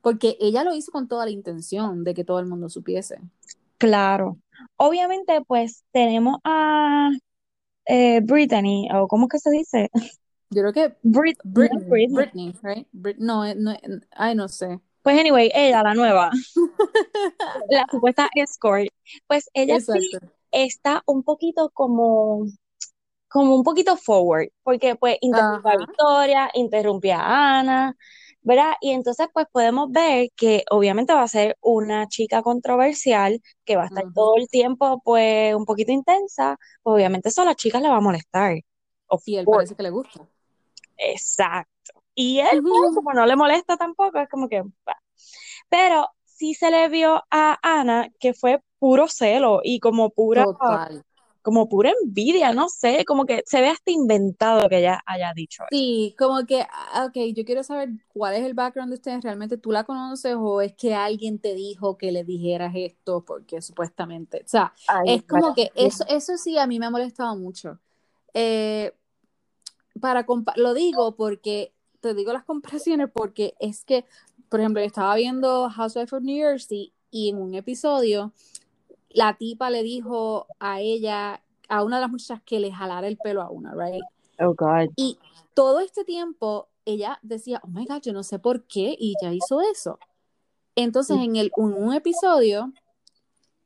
porque 0.00 0.36
ella 0.40 0.64
lo 0.64 0.74
hizo 0.74 0.92
con 0.92 1.08
toda 1.08 1.24
la 1.26 1.30
intención 1.30 2.04
de 2.04 2.14
que 2.14 2.24
todo 2.24 2.38
el 2.38 2.46
mundo 2.46 2.68
supiese. 2.68 3.20
Claro. 3.78 4.38
Obviamente, 4.76 5.42
pues 5.46 5.84
tenemos 5.92 6.38
a 6.44 7.10
eh, 7.86 8.20
Brittany, 8.22 8.88
o 8.94 9.08
¿cómo 9.08 9.28
que 9.28 9.38
se 9.38 9.50
dice? 9.50 9.90
Yo 10.50 10.62
creo 10.62 10.72
que 10.72 10.96
Brit, 11.02 11.38
Britney, 11.44 11.84
Britney. 11.88 12.14
Britney, 12.14 12.54
right? 12.62 12.88
Brit- 12.92 13.18
no, 13.18 13.44
eh, 13.44 13.54
no, 13.56 13.72
eh, 13.72 13.80
ay, 14.12 14.34
no 14.34 14.48
sé. 14.48 14.80
Pues 15.02 15.18
anyway, 15.18 15.50
ella, 15.54 15.82
la 15.82 15.94
nueva, 15.94 16.30
la 17.70 17.86
supuesta 17.90 18.28
escort, 18.34 18.88
pues 19.26 19.48
ella 19.54 19.78
sí 19.80 20.10
está 20.50 21.02
un 21.06 21.22
poquito 21.22 21.70
como, 21.70 22.46
como 23.36 23.54
un 23.54 23.62
poquito 23.62 23.96
forward, 23.96 24.48
porque 24.62 24.96
pues 24.96 25.18
interrumpe 25.20 25.68
a. 25.68 25.76
Victoria, 25.76 26.50
interrumpe 26.54 27.12
a 27.12 27.58
Ana, 27.58 27.96
¿verdad? 28.40 28.72
Y 28.80 28.92
entonces 28.92 29.28
pues 29.32 29.46
podemos 29.52 29.90
ver 29.90 30.30
que 30.34 30.64
obviamente 30.70 31.12
va 31.12 31.22
a 31.22 31.28
ser 31.28 31.56
una 31.60 32.08
chica 32.08 32.42
controversial, 32.42 33.40
que 33.64 33.76
va 33.76 33.82
a 33.82 33.86
estar 33.86 34.04
todo 34.14 34.36
el 34.36 34.48
tiempo 34.48 35.02
pues 35.04 35.54
un 35.54 35.66
poquito 35.66 35.92
intensa, 35.92 36.56
pues 36.82 36.94
obviamente 36.94 37.28
eso 37.28 37.42
a 37.42 37.44
las 37.44 37.56
chicas 37.56 37.82
le 37.82 37.88
va 37.90 37.96
a 37.96 38.00
molestar. 38.00 38.58
Of 39.08 39.22
Y 39.26 39.36
él 39.36 39.44
course. 39.44 39.58
parece 39.58 39.74
que 39.76 39.82
le 39.82 39.90
gusta. 39.90 40.26
Exacto. 40.96 42.02
Y 42.14 42.38
él, 42.38 42.62
pues, 42.62 42.94
como 42.94 43.12
no 43.12 43.26
le 43.26 43.36
molesta 43.36 43.76
tampoco, 43.76 44.18
es 44.18 44.28
como 44.30 44.48
que... 44.48 44.62
bah. 44.62 44.96
Pero 45.68 46.08
sí 46.24 46.54
se 46.54 46.70
le 46.70 46.88
vio 46.88 47.22
a 47.30 47.58
Ana 47.62 48.08
que 48.18 48.32
fue 48.32 48.62
puro 48.78 49.08
celo 49.08 49.60
y 49.62 49.78
como 49.80 50.10
pura, 50.10 50.44
Total. 50.44 51.02
Como 51.46 51.68
pura 51.68 51.92
envidia, 52.02 52.52
no 52.52 52.68
sé, 52.68 53.04
como 53.04 53.24
que 53.24 53.44
se 53.46 53.60
ve 53.60 53.68
hasta 53.68 53.92
inventado 53.92 54.68
que 54.68 54.78
ella 54.78 55.00
haya 55.06 55.32
dicho 55.32 55.62
eso. 55.62 55.68
Sí, 55.70 56.12
como 56.18 56.44
que, 56.44 56.62
ah, 56.62 57.06
ok, 57.06 57.32
yo 57.36 57.44
quiero 57.44 57.62
saber 57.62 57.90
cuál 58.08 58.34
es 58.34 58.44
el 58.44 58.54
background 58.54 58.90
de 58.90 58.96
ustedes. 58.96 59.22
¿Realmente 59.22 59.56
tú 59.56 59.70
la 59.70 59.84
conoces 59.84 60.34
o 60.36 60.60
es 60.60 60.74
que 60.74 60.96
alguien 60.96 61.38
te 61.38 61.54
dijo 61.54 61.96
que 61.96 62.10
le 62.10 62.24
dijeras 62.24 62.72
esto 62.74 63.24
porque 63.24 63.62
supuestamente, 63.62 64.42
o 64.44 64.48
sea, 64.48 64.74
Ay, 64.88 65.14
es 65.14 65.22
como 65.22 65.54
que 65.54 65.70
eso, 65.76 66.04
eso 66.08 66.36
sí 66.36 66.58
a 66.58 66.66
mí 66.66 66.80
me 66.80 66.86
ha 66.86 66.90
molestado 66.90 67.36
mucho. 67.36 67.78
Eh, 68.34 68.92
para 70.00 70.26
lo 70.56 70.74
digo 70.74 71.14
porque, 71.14 71.72
te 72.00 72.12
digo 72.14 72.32
las 72.32 72.44
comparaciones 72.44 73.08
porque 73.14 73.54
es 73.60 73.84
que, 73.84 74.04
por 74.48 74.58
ejemplo, 74.58 74.82
yo 74.82 74.86
estaba 74.88 75.14
viendo 75.14 75.70
Housewife 75.70 76.16
of 76.16 76.24
New 76.24 76.38
Jersey 76.38 76.92
y 77.12 77.28
en 77.28 77.40
un 77.40 77.54
episodio 77.54 78.32
la 79.16 79.34
tipa 79.38 79.70
le 79.70 79.82
dijo 79.82 80.46
a 80.60 80.80
ella, 80.82 81.42
a 81.70 81.82
una 81.82 81.96
de 81.96 82.02
las 82.02 82.10
muchachas 82.10 82.42
que 82.44 82.60
le 82.60 82.70
jalara 82.70 83.08
el 83.08 83.16
pelo 83.16 83.40
a 83.40 83.50
una, 83.50 83.72
right? 83.74 84.02
Oh, 84.38 84.54
God. 84.54 84.90
Y 84.94 85.18
todo 85.54 85.80
este 85.80 86.04
tiempo 86.04 86.68
ella 86.84 87.18
decía, 87.22 87.62
oh 87.64 87.68
my 87.68 87.86
God, 87.86 88.02
yo 88.02 88.12
no 88.12 88.22
sé 88.22 88.38
por 88.38 88.64
qué, 88.64 88.94
y 88.98 89.14
ya 89.22 89.32
hizo 89.32 89.62
eso. 89.62 89.98
Entonces, 90.74 91.16
en, 91.16 91.36
el, 91.36 91.50
en 91.56 91.72
un 91.72 91.94
episodio 91.94 92.74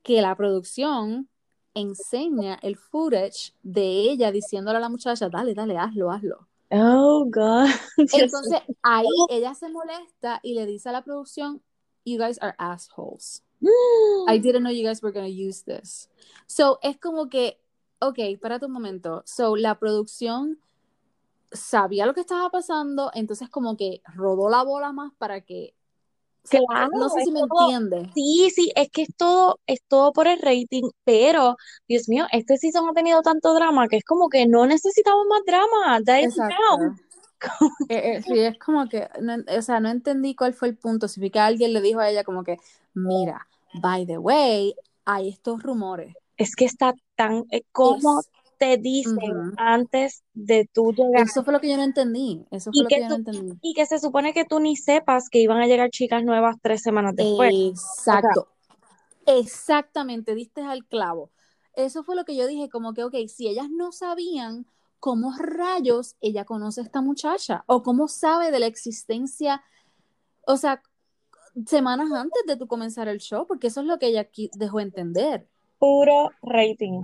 que 0.05 0.23
la 0.23 0.37
producción 0.37 1.29
enseña 1.75 2.57
el 2.63 2.77
footage 2.77 3.53
de 3.65 3.83
ella 3.83 4.31
diciéndole 4.31 4.79
a 4.79 4.81
la 4.81 4.89
muchacha, 4.89 5.29
dale, 5.29 5.53
dale, 5.55 5.77
hazlo, 5.77 6.13
hazlo. 6.13 6.47
Oh, 6.71 7.25
God. 7.29 7.67
Entonces, 7.97 8.61
ahí 8.83 9.09
ella 9.31 9.53
se 9.55 9.69
molesta 9.69 10.39
y 10.45 10.55
le 10.55 10.65
dice 10.65 10.91
a 10.91 10.93
la 10.93 11.03
producción, 11.03 11.61
you 12.05 12.19
guys 12.19 12.39
are 12.41 12.55
assholes. 12.57 13.43
I 14.29 14.39
didn't 14.43 14.63
know 14.63 14.71
you 14.73 14.85
guys 14.87 15.03
were 15.03 15.13
going 15.13 15.27
to 15.27 15.33
use 15.49 15.63
this. 15.65 16.09
So, 16.47 16.79
es 16.83 16.99
como 16.99 17.29
que, 17.29 17.61
ok, 18.01 18.19
espérate 18.19 18.67
un 18.67 18.73
momento. 18.73 19.23
So, 19.27 19.57
la 19.57 19.79
producción 19.79 20.59
sabía 21.53 22.07
lo 22.07 22.15
que 22.15 22.21
estaba 22.21 22.49
pasando, 22.51 23.11
entonces 23.15 23.49
como 23.51 23.77
que 23.77 24.03
rodó 24.15 24.49
la 24.49 24.63
bola 24.63 24.93
más 24.93 25.13
para 25.19 25.41
que... 25.41 25.75
o 26.45 26.49
sea, 26.49 26.61
Claro, 26.69 26.91
no 26.97 27.09
sé 27.09 27.23
si 27.25 27.33
me 27.33 27.41
todo- 27.41 27.63
entiendes. 27.71 28.09
Sí, 28.15 28.51
sí, 28.55 28.73
es 28.77 28.89
que 28.91 29.03
es 29.03 29.15
todo, 29.17 29.59
es 29.67 29.81
todo 29.89 30.13
por 30.13 30.27
el 30.29 30.39
rating, 30.41 30.89
pero, 31.05 31.57
Dios 31.89 32.09
mío, 32.09 32.27
este 32.33 32.57
season 32.57 32.89
ha 32.89 32.93
tenido 32.95 33.21
tanto 33.23 33.53
drama 33.53 33.89
que 33.89 33.97
es 33.97 34.05
como 34.05 34.29
que 34.29 34.47
no 34.47 34.65
necesitamos 34.67 35.27
más 35.29 35.41
drama, 35.47 36.01
that. 36.05 36.19
Exacto. 36.21 36.57
Eh, 37.89 38.17
eh, 38.17 38.23
sí, 38.23 38.39
es 38.39 38.59
como 38.59 38.87
que, 38.87 39.09
no, 39.23 39.37
o 39.57 39.63
sea, 39.63 39.81
no 39.81 39.89
entendí 39.89 40.35
cuál 40.35 40.53
fue 40.53 40.69
el 40.69 40.77
punto. 40.77 41.09
Si 41.09 41.21
fue 41.21 41.31
que 41.31 41.39
alguien 41.39 41.73
le 41.73 41.81
dijo 41.81 41.99
a 41.99 42.11
ella 42.11 42.23
como 42.23 42.45
que, 42.45 42.59
mira, 42.93 43.49
by 43.75 44.07
the 44.07 44.19
way, 44.19 44.75
hay 45.05 45.29
estos 45.29 45.63
rumores. 45.63 46.15
Es 46.37 46.57
que 46.57 46.65
está 46.65 46.95
tan, 47.17 47.45
eh, 47.51 47.63
¿cómo 47.73 48.21
Es- 48.21 48.31
te 48.59 48.77
dicen 48.77 49.55
antes 49.57 50.23
de 50.35 50.69
tú 50.73 50.93
llegar? 50.93 51.27
Eso 51.27 51.43
fue 51.45 51.53
lo 51.53 51.61
que 51.61 51.71
yo 51.71 51.77
no 51.77 51.85
entendí. 51.85 52.45
Eso 52.51 52.73
fue 52.73 52.83
lo 52.83 52.89
que 52.89 52.97
que 52.97 53.01
yo 53.03 53.09
no 53.09 53.15
entendí. 53.17 53.59
Y 53.63 53.75
que 53.75 53.87
se 53.87 53.99
supone 53.99 54.33
que 54.33 54.45
tú 54.45 54.61
ni 54.61 54.77
sepas 54.77 55.29
que 55.29 55.41
iban 55.41 55.61
a 55.61 55.67
llegar 55.67 55.91
chicas 55.91 56.25
nuevas 56.25 56.57
tres 56.63 56.83
semanas 56.83 57.15
después. 57.17 57.53
Exacto. 57.55 58.49
Exactamente, 59.27 60.35
diste 60.35 60.63
al 60.63 60.85
clavo. 60.87 61.31
Eso 61.75 62.03
fue 62.03 62.17
lo 62.17 62.25
que 62.25 62.37
yo 62.37 62.47
dije, 62.47 62.69
como 62.69 62.95
que, 62.95 63.05
ok, 63.05 63.15
si 63.29 63.49
ellas 63.49 63.69
no 63.71 63.93
sabían, 63.93 64.67
¿cómo 64.99 65.33
rayos 65.39 66.17
ella 66.21 66.45
conoce 66.45 66.81
a 66.81 66.85
esta 66.85 67.01
muchacha? 67.01 67.65
¿O 67.67 67.83
cómo 67.83 68.09
sabe 68.09 68.51
de 68.51 68.59
la 68.61 68.67
existencia? 68.67 69.63
O 70.47 70.57
sea, 70.57 70.83
semanas 71.67 72.11
antes 72.13 72.43
de 72.47 72.57
tú 72.57 72.67
comenzar 72.67 73.09
el 73.09 73.19
show, 73.19 73.47
porque 73.47 73.69
eso 73.69 73.81
es 73.81 73.87
lo 73.87 73.99
que 73.99 74.07
ella 74.09 74.31
qui- 74.31 74.51
dejó 74.55 74.81
entender. 74.81 75.47
Puro 75.79 76.31
rating. 76.43 77.03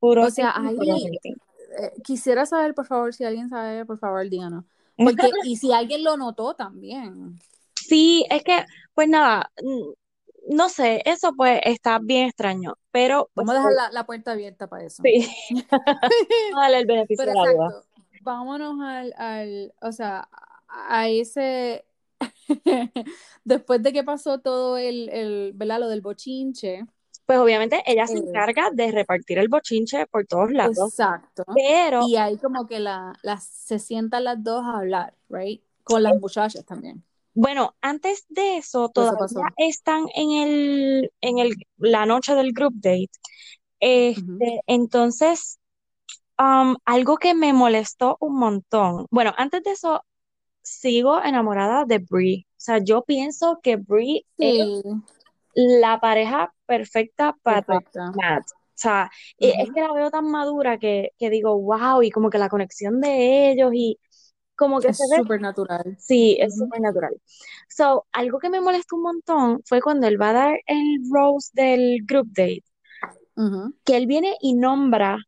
Puro 0.00 0.24
O 0.26 0.30
sea, 0.30 0.52
ahí- 0.56 0.76
rating. 0.76 1.34
Eh, 1.78 1.92
quisiera 2.04 2.44
saber, 2.44 2.74
por 2.74 2.86
favor, 2.86 3.14
si 3.14 3.24
alguien 3.24 3.48
sabe, 3.48 3.86
por 3.86 3.98
favor, 3.98 4.28
díganos. 4.28 4.64
Porque, 4.96 5.30
y 5.44 5.56
si 5.56 5.72
alguien 5.72 6.04
lo 6.04 6.16
notó 6.16 6.54
también. 6.54 7.38
Sí, 7.74 8.26
es 8.30 8.42
que, 8.44 8.64
pues 8.94 9.08
nada, 9.08 9.50
mm, 9.62 10.54
no 10.54 10.68
sé, 10.68 11.02
eso 11.06 11.32
pues 11.34 11.60
está 11.64 11.98
bien 11.98 12.26
extraño, 12.28 12.74
pero 12.90 13.30
pues, 13.32 13.46
Vamos 13.46 13.64
a 13.64 13.68
dejar 13.68 13.72
la, 13.86 13.92
la 13.92 14.04
puerta 14.06 14.32
abierta 14.32 14.66
para 14.68 14.84
eso. 14.84 15.02
sí. 15.02 15.26
Vamos 15.50 15.64
a 15.72 16.60
darle 16.62 16.78
el 16.80 16.86
beneficio 16.86 17.24
Pero 17.24 17.40
de 17.40 17.46
la 17.46 17.52
duda. 17.54 17.82
vámonos 18.22 18.80
al, 18.82 19.14
al, 19.16 19.72
o 19.80 19.92
sea, 19.92 20.28
a 20.68 21.08
ese, 21.08 21.84
después 23.44 23.82
de 23.82 23.92
que 23.92 24.04
pasó 24.04 24.40
todo 24.40 24.78
el, 24.78 25.08
el, 25.10 25.52
¿verdad? 25.54 25.80
Lo 25.80 25.88
del 25.88 26.00
bochinche, 26.00 26.86
Pues 27.26 27.38
obviamente 27.38 27.82
ella 27.86 28.06
se 28.06 28.18
Eh. 28.18 28.20
encarga 28.20 28.70
de 28.72 28.92
repartir 28.92 29.38
el 29.38 29.48
bochinche 29.48 30.06
por 30.06 30.24
todos 30.26 30.52
lados, 30.52 30.78
exacto, 30.78 31.44
pero 31.52 32.00
y 32.00 32.16
ahí 32.16 32.38
como 32.38 32.66
que 32.66 32.80
la, 32.80 33.14
las 33.22 33.44
se 33.46 33.78
sientan 33.78 34.24
las 34.24 34.42
dos 34.42 34.64
a 34.64 34.78
hablar, 34.78 35.16
right? 35.28 35.62
Con 35.84 36.02
las 36.02 36.14
muchachas 36.20 36.64
también. 36.64 37.04
bueno, 37.34 37.74
antes 37.80 38.26
de 38.28 38.58
eso, 38.58 38.90
todavía 38.90 39.46
están 39.56 40.06
en 40.14 40.32
el, 40.32 41.12
en 41.20 41.38
el, 41.38 41.54
la 41.78 42.04
noche 42.06 42.34
del 42.34 42.52
group 42.52 42.74
date. 42.76 43.10
Este, 43.80 44.62
entonces, 44.66 45.58
um, 46.38 46.76
algo 46.86 47.18
que 47.18 47.34
me 47.34 47.52
molestó 47.54 48.16
un 48.20 48.38
montón. 48.38 49.06
Bueno, 49.10 49.34
antes 49.38 49.62
de 49.64 49.72
eso, 49.72 50.04
sigo 50.62 51.22
enamorada 51.22 51.84
de 51.84 51.98
Brie. 51.98 52.46
O 52.50 52.54
sea, 52.56 52.78
yo 52.78 53.02
pienso 53.04 53.60
que 53.62 53.76
Brie 53.76 54.26
es 54.38 54.84
la 55.54 56.00
pareja 56.00 56.54
perfecta 56.66 57.36
para 57.42 57.62
perfecta. 57.62 58.12
Matt. 58.12 58.44
O 58.50 58.82
sea, 58.82 59.10
eh, 59.38 59.54
es 59.60 59.70
que 59.72 59.80
la 59.80 59.92
veo 59.92 60.10
tan 60.10 60.30
madura 60.30 60.78
que, 60.78 61.10
que 61.18 61.30
digo, 61.30 61.58
wow, 61.60 62.02
y 62.02 62.10
como 62.10 62.30
que 62.30 62.38
la 62.38 62.48
conexión 62.48 63.00
de 63.00 63.50
ellos 63.52 63.70
y 63.74 63.98
como 64.56 64.80
que 64.80 64.88
Es 64.88 64.98
súper 64.98 65.40
natural. 65.40 65.96
sí, 65.98 66.36
es 66.40 66.54
Ujú. 66.54 66.64
súper 66.64 66.80
natural. 66.80 67.20
So, 67.68 68.06
algo 68.12 68.38
que 68.38 68.50
me 68.50 68.60
molestó 68.60 68.96
un 68.96 69.02
montón 69.02 69.62
fue 69.66 69.80
cuando 69.80 70.06
él 70.06 70.20
va 70.20 70.30
a 70.30 70.32
dar 70.32 70.58
el 70.66 70.98
rose 71.12 71.50
del 71.54 71.98
group 72.06 72.28
date, 72.32 72.64
que 73.84 73.96
él 73.96 74.06
viene 74.06 74.36
y 74.40 74.54
nombra 74.54 75.18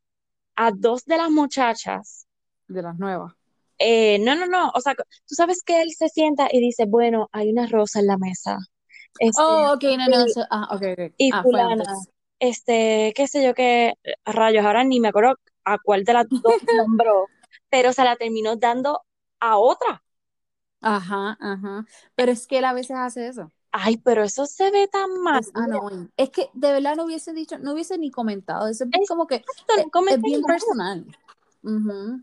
a 0.56 0.72
dos 0.72 1.04
de 1.06 1.16
las 1.18 1.30
muchachas. 1.30 2.26
De 2.68 2.82
las 2.82 2.98
nuevas. 2.98 3.32
Eh, 3.78 4.18
no, 4.20 4.34
no, 4.36 4.46
no, 4.46 4.70
o 4.74 4.80
sea, 4.80 4.94
tú 4.94 5.34
sabes 5.34 5.62
que 5.62 5.82
él 5.82 5.90
se 5.92 6.08
sienta 6.08 6.48
y 6.52 6.60
dice, 6.60 6.84
bueno, 6.86 7.28
hay 7.32 7.50
una 7.50 7.66
rosa 7.66 8.00
en 8.00 8.06
la 8.06 8.18
mesa. 8.18 8.58
Este, 9.18 9.42
Oh, 9.42 9.72
ok, 9.74 9.84
no, 9.98 10.08
no, 10.08 10.24
y- 10.26 10.30
eso- 10.30 10.44
ah, 10.50 10.68
ok, 10.70 10.82
ok. 10.92 11.14
y 11.18 11.32
Ah, 11.32 11.42
fulana, 11.42 11.84
este, 12.40 13.12
qué 13.16 13.26
sé 13.28 13.44
yo 13.44 13.54
qué 13.54 13.94
rayos, 14.24 14.64
ahora 14.66 14.84
ni 14.84 15.00
me 15.00 15.08
acuerdo 15.08 15.36
a 15.64 15.78
cuál 15.78 16.04
de 16.04 16.12
las 16.14 16.26
dos 16.42 16.54
nombró, 16.70 17.30
pero 17.70 17.92
se 17.92 18.04
la 18.04 18.16
terminó 18.16 18.56
dando 18.56 19.02
a 19.40 19.58
otra. 19.58 20.02
Ajá, 20.80 21.36
ajá. 21.40 21.86
Pero 22.14 22.32
es 22.32 22.46
que 22.46 22.58
él 22.58 22.64
a 22.66 22.72
veces 22.74 22.96
hace 22.96 23.26
eso. 23.28 23.50
Ay, 23.72 23.96
pero 23.98 24.22
eso 24.22 24.46
se 24.46 24.70
ve 24.70 24.88
tan 24.88 25.20
mal. 25.22 25.42
Es 25.42 25.50
annoying. 25.54 26.12
Es 26.16 26.30
que 26.30 26.48
de 26.54 26.72
verdad 26.72 26.94
no 26.96 27.04
hubiese 27.04 27.32
dicho, 27.32 27.58
no 27.58 27.72
hubiese 27.72 27.98
ni 27.98 28.10
comentado. 28.10 28.68
Eso 28.68 28.84
es 28.84 28.90
Es- 28.92 29.08
como 29.08 29.26
que 29.26 29.36
es, 29.36 29.86
es 30.06 30.22
bien 30.22 30.40
nada. 30.42 31.04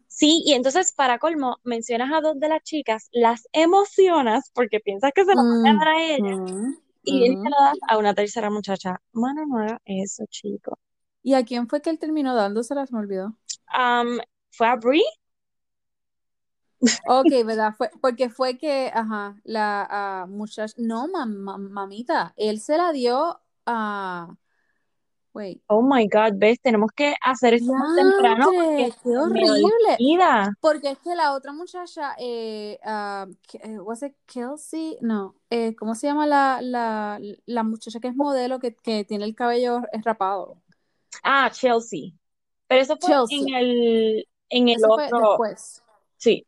Sí, 0.08 0.44
y 0.46 0.54
entonces 0.54 0.92
para 0.92 1.18
colmo, 1.20 1.58
mencionas 1.64 2.12
a 2.14 2.22
dos 2.22 2.40
de 2.40 2.50
las 2.50 2.62
chicas, 2.64 3.10
las 3.14 3.48
emocionas 3.54 4.52
porque 4.54 4.80
piensas 4.80 5.12
que 5.16 5.24
se 5.26 5.34
las 5.36 5.46
van 5.64 5.76
a 5.82 5.86
dar 5.86 5.96
a 5.98 6.04
ella 6.04 6.22
Ujú, 6.26 6.78
y 7.04 7.22
ujú. 7.24 7.42
se 7.42 7.50
la 7.50 7.58
das 7.70 7.80
a 7.90 7.98
una 8.00 8.14
tercera 8.16 8.50
muchacha. 8.52 9.00
Mano, 9.14 9.46
no 9.48 9.60
haga 9.60 9.80
eso, 9.86 10.26
chico. 10.30 10.78
¿Y 11.24 11.34
a 11.34 11.44
quién 11.46 11.68
fue 11.68 11.82
que 11.82 11.90
él 11.90 11.98
terminó 12.00 12.36
dándoselas? 12.36 12.92
Me 12.92 13.00
olvidó. 13.00 13.36
¿fue 14.52 14.68
a 14.68 14.76
Brie? 14.76 15.04
Ok, 17.04 17.30
¿verdad? 17.46 17.74
Fue, 17.76 17.90
porque 18.02 18.30
fue 18.30 18.58
que, 18.58 18.92
ajá, 18.94 19.36
la 19.44 19.88
ah, 19.90 20.26
muchacha, 20.28 20.74
no, 20.78 21.08
mam- 21.08 21.36
mam- 21.44 21.70
mamita, 21.70 22.34
él 22.38 22.62
se 22.62 22.78
la 22.78 22.92
dio 22.92 23.42
a, 23.66 24.36
wait, 25.34 25.62
Oh 25.68 25.82
my 25.82 26.08
God, 26.08 26.34
ves, 26.36 26.60
tenemos 26.62 26.92
que 26.96 27.14
hacer 27.22 27.54
esto 27.54 27.74
más 27.74 27.96
temprano 27.96 28.46
porque. 28.46 28.94
¡Qué 29.04 29.18
horrible! 29.18 30.52
Porque 30.60 30.92
es 30.92 30.98
que 31.00 31.16
la 31.16 31.34
otra 31.34 31.54
muchacha, 31.54 32.16
eh, 32.18 32.80
eh, 32.84 33.80
was 33.80 34.04
it 34.04 34.16
Kelsey? 34.26 34.98
No, 35.02 35.36
eh, 35.50 35.76
¿cómo 35.76 35.96
se 35.96 36.08
llama 36.08 36.28
la, 36.28 36.60
la, 36.62 37.20
la 37.46 37.64
muchacha 37.64 38.00
que 38.00 38.10
es 38.10 38.16
modelo 38.16 38.60
que, 38.60 38.76
que 38.76 39.04
tiene 39.06 39.26
el 39.26 39.36
cabello 39.36 39.82
rapado? 40.04 40.58
Ah, 41.24 41.50
Chelsea. 41.52 42.12
Pero 42.68 42.82
eso 42.82 42.98
fue 42.98 43.10
Chelsea. 43.10 43.40
en 43.40 43.54
el, 43.56 44.28
en 44.50 44.70
el 44.70 44.76
Eso 44.78 44.88
fue 44.94 45.06
otro. 45.08 45.20
después. 45.30 45.84
Sí. 46.18 46.46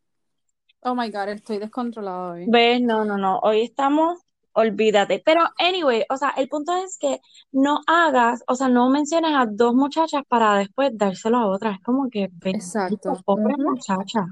Oh 0.81 0.95
my 0.95 1.09
God, 1.09 1.29
estoy 1.29 1.59
descontrolada 1.59 2.33
hoy. 2.33 2.45
¿Ves? 2.47 2.81
No, 2.81 3.05
no, 3.05 3.17
no. 3.17 3.39
Hoy 3.39 3.61
estamos, 3.61 4.19
olvídate. 4.53 5.21
Pero, 5.23 5.41
anyway, 5.57 6.03
o 6.09 6.17
sea, 6.17 6.29
el 6.37 6.47
punto 6.47 6.73
es 6.83 6.97
que 6.97 7.19
no 7.51 7.81
hagas, 7.87 8.43
o 8.47 8.55
sea, 8.55 8.69
no 8.69 8.89
menciones 8.89 9.31
a 9.35 9.45
dos 9.49 9.73
muchachas 9.73 10.23
para 10.27 10.57
después 10.57 10.91
dárselo 10.93 11.37
a 11.37 11.47
otras. 11.47 11.77
Es 11.77 11.83
como 11.83 12.09
que, 12.09 12.29
Exacto. 12.43 13.21
pobre 13.25 13.53
Ujú. 13.57 13.71
muchacha. 13.71 14.25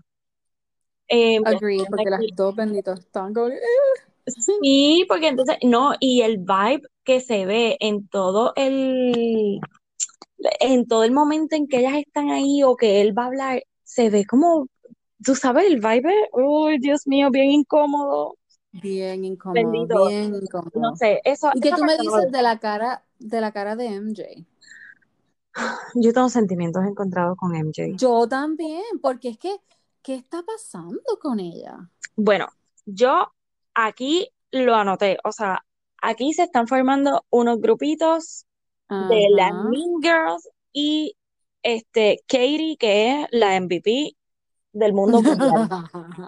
Eh, 1.07 1.39
mira, 1.39 1.51
Agree, 1.51 1.77
estoy 1.77 1.89
porque 1.89 2.09
las 2.09 2.21
dos 2.35 2.55
benditas 2.55 2.99
están 2.99 3.33
como... 3.33 3.49
Sí, 4.25 5.03
porque 5.07 5.27
entonces, 5.27 5.57
no, 5.63 5.93
y 5.99 6.21
el 6.21 6.37
vibe 6.37 6.83
que 7.03 7.19
se 7.19 7.45
ve 7.45 7.75
en 7.79 8.07
todo 8.07 8.53
el, 8.55 9.59
en 10.59 10.87
todo 10.87 11.03
el 11.03 11.11
momento 11.11 11.55
en 11.55 11.67
que 11.67 11.79
ellas 11.79 11.95
están 11.95 12.29
ahí 12.29 12.63
o 12.63 12.75
que 12.75 13.01
él 13.01 13.17
va 13.17 13.23
a 13.23 13.27
hablar, 13.27 13.63
se 13.83 14.09
ve 14.09 14.25
como, 14.25 14.67
tú 15.25 15.35
sabes, 15.35 15.65
el 15.65 15.79
vibe, 15.79 16.29
uy, 16.33 16.77
Dios 16.79 17.07
mío, 17.07 17.29
bien 17.31 17.51
incómodo. 17.51 18.35
Bien 18.71 19.25
incómodo, 19.25 19.53
Bendito. 19.53 20.07
bien 20.07 20.39
No 20.75 20.95
sé, 20.95 21.21
eso, 21.23 21.49
¿Y 21.53 21.59
qué 21.59 21.71
tú 21.71 21.83
me 21.83 21.97
no 21.97 22.03
dices 22.03 22.31
de 22.31 22.41
la 22.41 22.59
cara, 22.59 23.03
de 23.19 23.41
la 23.41 23.51
cara 23.51 23.75
de 23.75 23.87
MJ? 23.99 24.45
Yo 25.95 26.13
tengo 26.13 26.29
sentimientos 26.29 26.83
encontrados 26.85 27.37
con 27.37 27.53
MJ. 27.53 27.97
Yo 27.97 28.27
también, 28.27 28.83
porque 29.01 29.29
es 29.29 29.37
que, 29.37 29.57
¿qué 30.01 30.15
está 30.15 30.41
pasando 30.43 31.01
con 31.21 31.39
ella? 31.39 31.89
Bueno, 32.15 32.47
yo 32.85 33.33
aquí 33.73 34.29
lo 34.51 34.75
anoté, 34.75 35.17
o 35.23 35.31
sea, 35.31 35.65
aquí 36.01 36.33
se 36.33 36.43
están 36.43 36.67
formando 36.67 37.25
unos 37.29 37.59
grupitos 37.59 38.45
de 38.89 39.27
las. 39.29 39.53
Mean 39.53 40.01
Girls 40.01 40.49
y 40.73 41.15
este 41.63 42.23
Katie, 42.27 42.75
que 42.77 43.21
es 43.21 43.27
la 43.31 43.55
MVP 43.59 44.15
del 44.73 44.93
mundo 44.93 45.21
mundial. 45.21 45.69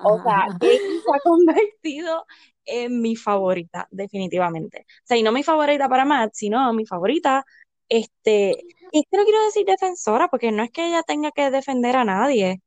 O 0.03 0.21
sea, 0.23 0.47
Katie 0.59 0.79
se 0.79 1.11
ha 1.13 1.19
convertido 1.23 2.25
en 2.65 3.01
mi 3.01 3.15
favorita, 3.15 3.87
definitivamente. 3.91 4.85
O 4.87 5.05
sea, 5.05 5.17
y 5.17 5.23
no 5.23 5.31
mi 5.31 5.43
favorita 5.43 5.89
para 5.89 6.05
Matt, 6.05 6.31
sino 6.33 6.73
mi 6.73 6.85
favorita, 6.85 7.45
este, 7.89 8.55
y 8.91 8.99
es 8.99 9.05
que 9.09 9.17
no 9.17 9.23
quiero 9.23 9.43
decir 9.45 9.65
defensora, 9.65 10.27
porque 10.29 10.51
no 10.51 10.63
es 10.63 10.71
que 10.71 10.87
ella 10.87 11.03
tenga 11.03 11.31
que 11.31 11.51
defender 11.51 11.95
a 11.95 12.05
nadie, 12.05 12.61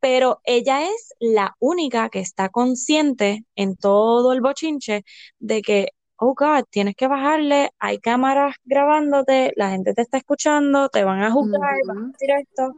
pero 0.00 0.40
ella 0.44 0.84
es 0.86 1.14
la 1.20 1.54
única 1.58 2.08
que 2.08 2.20
está 2.20 2.48
consciente 2.48 3.44
en 3.56 3.76
todo 3.76 4.32
el 4.32 4.40
bochinche 4.40 5.04
de 5.38 5.62
que, 5.62 5.88
oh 6.16 6.34
God, 6.34 6.64
tienes 6.70 6.94
que 6.94 7.08
bajarle, 7.08 7.70
hay 7.78 7.98
cámaras 7.98 8.56
grabándote, 8.64 9.52
la 9.56 9.70
gente 9.70 9.94
te 9.94 10.02
está 10.02 10.18
escuchando, 10.18 10.88
te 10.88 11.04
van 11.04 11.22
a 11.22 11.32
juzgar, 11.32 11.74
van 11.86 11.98
a 11.98 12.06
decir 12.08 12.30
esto. 12.30 12.74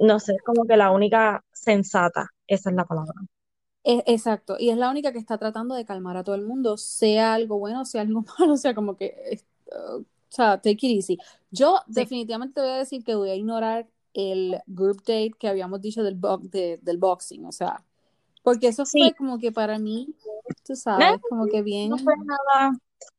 No 0.00 0.18
sé, 0.18 0.32
es 0.34 0.42
como 0.42 0.64
que 0.66 0.76
la 0.76 0.90
única 0.90 1.44
sensata, 1.52 2.26
esa 2.48 2.70
es 2.70 2.76
la 2.76 2.84
palabra. 2.86 3.14
E- 3.84 4.04
Exacto, 4.06 4.56
y 4.58 4.70
es 4.70 4.76
la 4.76 4.90
única 4.90 5.12
que 5.12 5.18
está 5.18 5.38
tratando 5.38 5.74
de 5.74 5.84
calmar 5.86 6.16
a 6.16 6.24
todo 6.24 6.34
el 6.34 6.42
mundo, 6.46 6.76
sea 6.76 7.34
algo 7.34 7.58
bueno, 7.58 7.84
sea 7.84 8.02
algo 8.02 8.24
malo, 8.38 8.56
sea, 8.56 8.74
como 8.74 8.96
que, 8.96 9.42
uh, 9.72 10.00
o 10.02 10.04
sea, 10.28 10.58
take 10.60 10.72
it 10.86 10.96
easy. 10.98 11.18
Yo 11.50 11.80
Sí. 11.94 12.06
definitivamente 12.06 12.54
te 12.54 12.60
voy 12.62 12.70
a 12.70 12.76
decir 12.78 13.02
que 13.04 13.14
voy 13.14 13.30
a 13.30 13.34
ignorar 13.36 13.88
el 14.14 14.60
group 14.66 14.98
date 14.98 15.32
que 15.38 15.48
habíamos 15.48 15.80
dicho 15.80 16.02
del, 16.02 16.14
bo- 16.16 16.38
de- 16.38 16.78
del 16.82 16.98
boxing, 16.98 17.44
o 17.46 17.52
sea, 17.52 17.84
porque 18.42 18.68
eso 18.68 18.86
Sí, 18.92 18.98
fue 18.98 19.14
como 19.14 19.38
que 19.38 19.52
para 19.52 19.78
mí, 19.78 20.14
tú 20.64 20.76
no, 20.94 21.06
sabes, 21.06 21.20
como 21.28 21.48
que 21.48 21.62
bien, 21.62 21.92
no 21.92 21.98
fue 21.98 22.14
nada. 22.26 22.72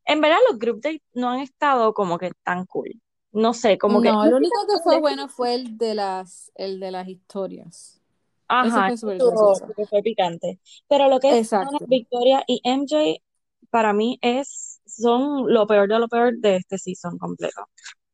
En 0.06 0.22
verdad, 0.22 0.38
los 0.50 0.60
group 0.60 0.82
dates 0.82 1.02
no 1.14 1.30
han 1.32 1.40
estado 1.42 1.94
como 1.94 2.18
que 2.20 2.32
tan 2.44 2.66
cool. 2.66 3.02
No 3.34 3.54
sé, 3.54 3.78
como 3.78 4.02
que. 4.02 4.12
no, 4.12 4.26
lo 4.26 4.38
único 4.38 4.56
que 4.68 4.84
fue 4.84 5.00
bueno 5.00 5.28
fue 5.30 5.56
el 5.56 5.78
de 5.78 5.96
las, 5.96 6.52
el 6.56 6.80
de 6.80 6.92
las 6.92 7.08
historias. 7.08 8.02
Ajá, 8.48 8.92
eso 8.92 9.10
estuvo- 9.12 9.74
que 9.76 9.86
fue 9.86 10.02
picante. 10.04 10.60
Pero 10.90 11.08
lo 11.08 11.20
que 11.20 11.40
es. 11.40 11.50
Victoria 11.88 12.44
y 12.48 12.62
MJ, 12.66 13.22
para 13.70 13.94
mí 13.94 14.20
es, 14.22 14.82
son 14.86 15.52
lo 15.54 15.66
peor 15.66 15.88
de 15.88 16.00
lo 16.00 16.10
peor 16.10 16.38
de 16.38 16.58
este 16.58 16.78
season 16.78 17.18
completo. 17.18 17.62
O 17.62 17.68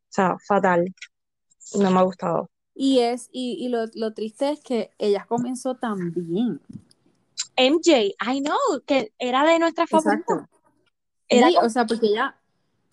sea, 0.10 0.38
fatal. 0.48 0.94
No 1.80 1.90
me 1.92 2.00
ha 2.00 2.04
gustado. 2.04 2.50
Y 2.76 3.00
es, 3.00 3.30
y, 3.32 3.58
y 3.60 3.70
lo, 3.70 3.86
lo 3.96 4.14
triste 4.14 4.52
es 4.52 4.60
que 4.62 4.92
ella 5.00 5.26
comenzó 5.28 5.74
tan 5.76 6.14
bien. 6.14 6.62
MJ, 7.58 8.14
I 8.32 8.42
know, 8.42 8.82
que 8.86 9.12
era 9.18 9.44
de 9.44 9.58
nuestra 9.58 9.88
favorita. 9.88 10.14
Exacto. 10.34 10.48
Era 11.28 11.48
Sí, 11.48 11.56
como- 11.56 11.66
o 11.66 11.70
sea, 11.72 11.86
porque 11.88 12.06
ella 12.08 12.38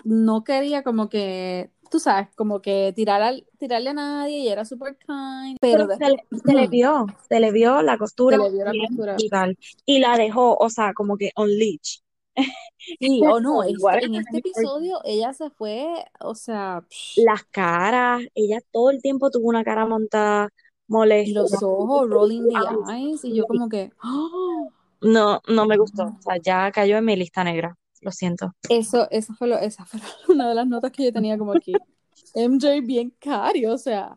no 0.04 0.42
quería 0.44 0.82
como 0.82 1.08
que 1.10 1.70
tú 1.94 2.00
sabes, 2.00 2.26
como 2.34 2.60
que 2.60 2.92
tirar 2.96 3.22
al, 3.22 3.46
tirarle 3.56 3.90
a 3.90 3.94
nadie 3.94 4.38
y 4.40 4.48
era 4.48 4.64
súper 4.64 4.96
kind, 4.96 5.56
pero, 5.60 5.86
Pero 5.86 5.96
se, 5.96 6.10
le, 6.10 6.40
se 6.44 6.52
le 6.52 6.66
vio, 6.66 7.06
se 7.28 7.38
le 7.38 7.52
vio 7.52 7.82
la 7.82 7.96
costura 7.96 8.36
Se 8.36 8.42
le 8.42 8.50
vio 8.50 8.64
la 8.64 8.72
bien 8.72 8.86
costura. 8.88 9.14
y 9.16 9.28
tal. 9.28 9.56
Y 9.86 10.00
la 10.00 10.16
dejó, 10.16 10.56
o 10.56 10.68
sea, 10.70 10.92
como 10.92 11.16
que 11.16 11.30
on 11.36 11.48
leash. 11.48 11.98
Sí, 12.98 13.20
o 13.24 13.38
no, 13.38 13.58
What 13.80 13.94
este- 13.98 14.06
en 14.06 14.14
este 14.16 14.38
episodio 14.38 14.98
ella 15.04 15.32
se 15.34 15.50
fue, 15.50 15.86
o 16.18 16.34
sea, 16.34 16.84
Las 17.14 17.44
caras, 17.44 18.22
ella 18.34 18.58
todo 18.72 18.90
el 18.90 19.00
tiempo 19.00 19.30
tuvo 19.30 19.46
una 19.48 19.62
cara 19.62 19.86
montada, 19.86 20.48
molesta. 20.88 21.42
los 21.42 21.62
ojos, 21.62 22.10
rolling 22.10 22.48
the 22.48 22.92
eyes, 22.92 23.24
y 23.24 23.36
yo 23.36 23.46
como 23.46 23.68
que, 23.68 23.92
¡ah! 24.02 24.28
No, 25.00 25.40
no 25.46 25.66
me 25.66 25.76
gustó. 25.76 26.06
O 26.06 26.22
sea, 26.22 26.38
ya 26.42 26.72
cayó 26.72 26.96
en 26.96 27.04
mi 27.04 27.14
lista 27.14 27.44
negra. 27.44 27.76
Lo 28.04 28.12
siento. 28.12 28.54
Eso, 28.68 29.08
eso 29.10 29.32
fue 29.34 29.48
lo, 29.48 29.58
esa 29.58 29.86
fue 29.86 29.98
una 30.28 30.48
de 30.48 30.54
las 30.54 30.66
notas 30.66 30.92
que 30.92 31.04
yo 31.04 31.12
tenía 31.12 31.38
como 31.38 31.54
aquí. 31.54 31.72
MJ 32.34 32.80
bien 32.82 33.10
cari, 33.18 33.66
o 33.66 33.78
sea, 33.78 34.16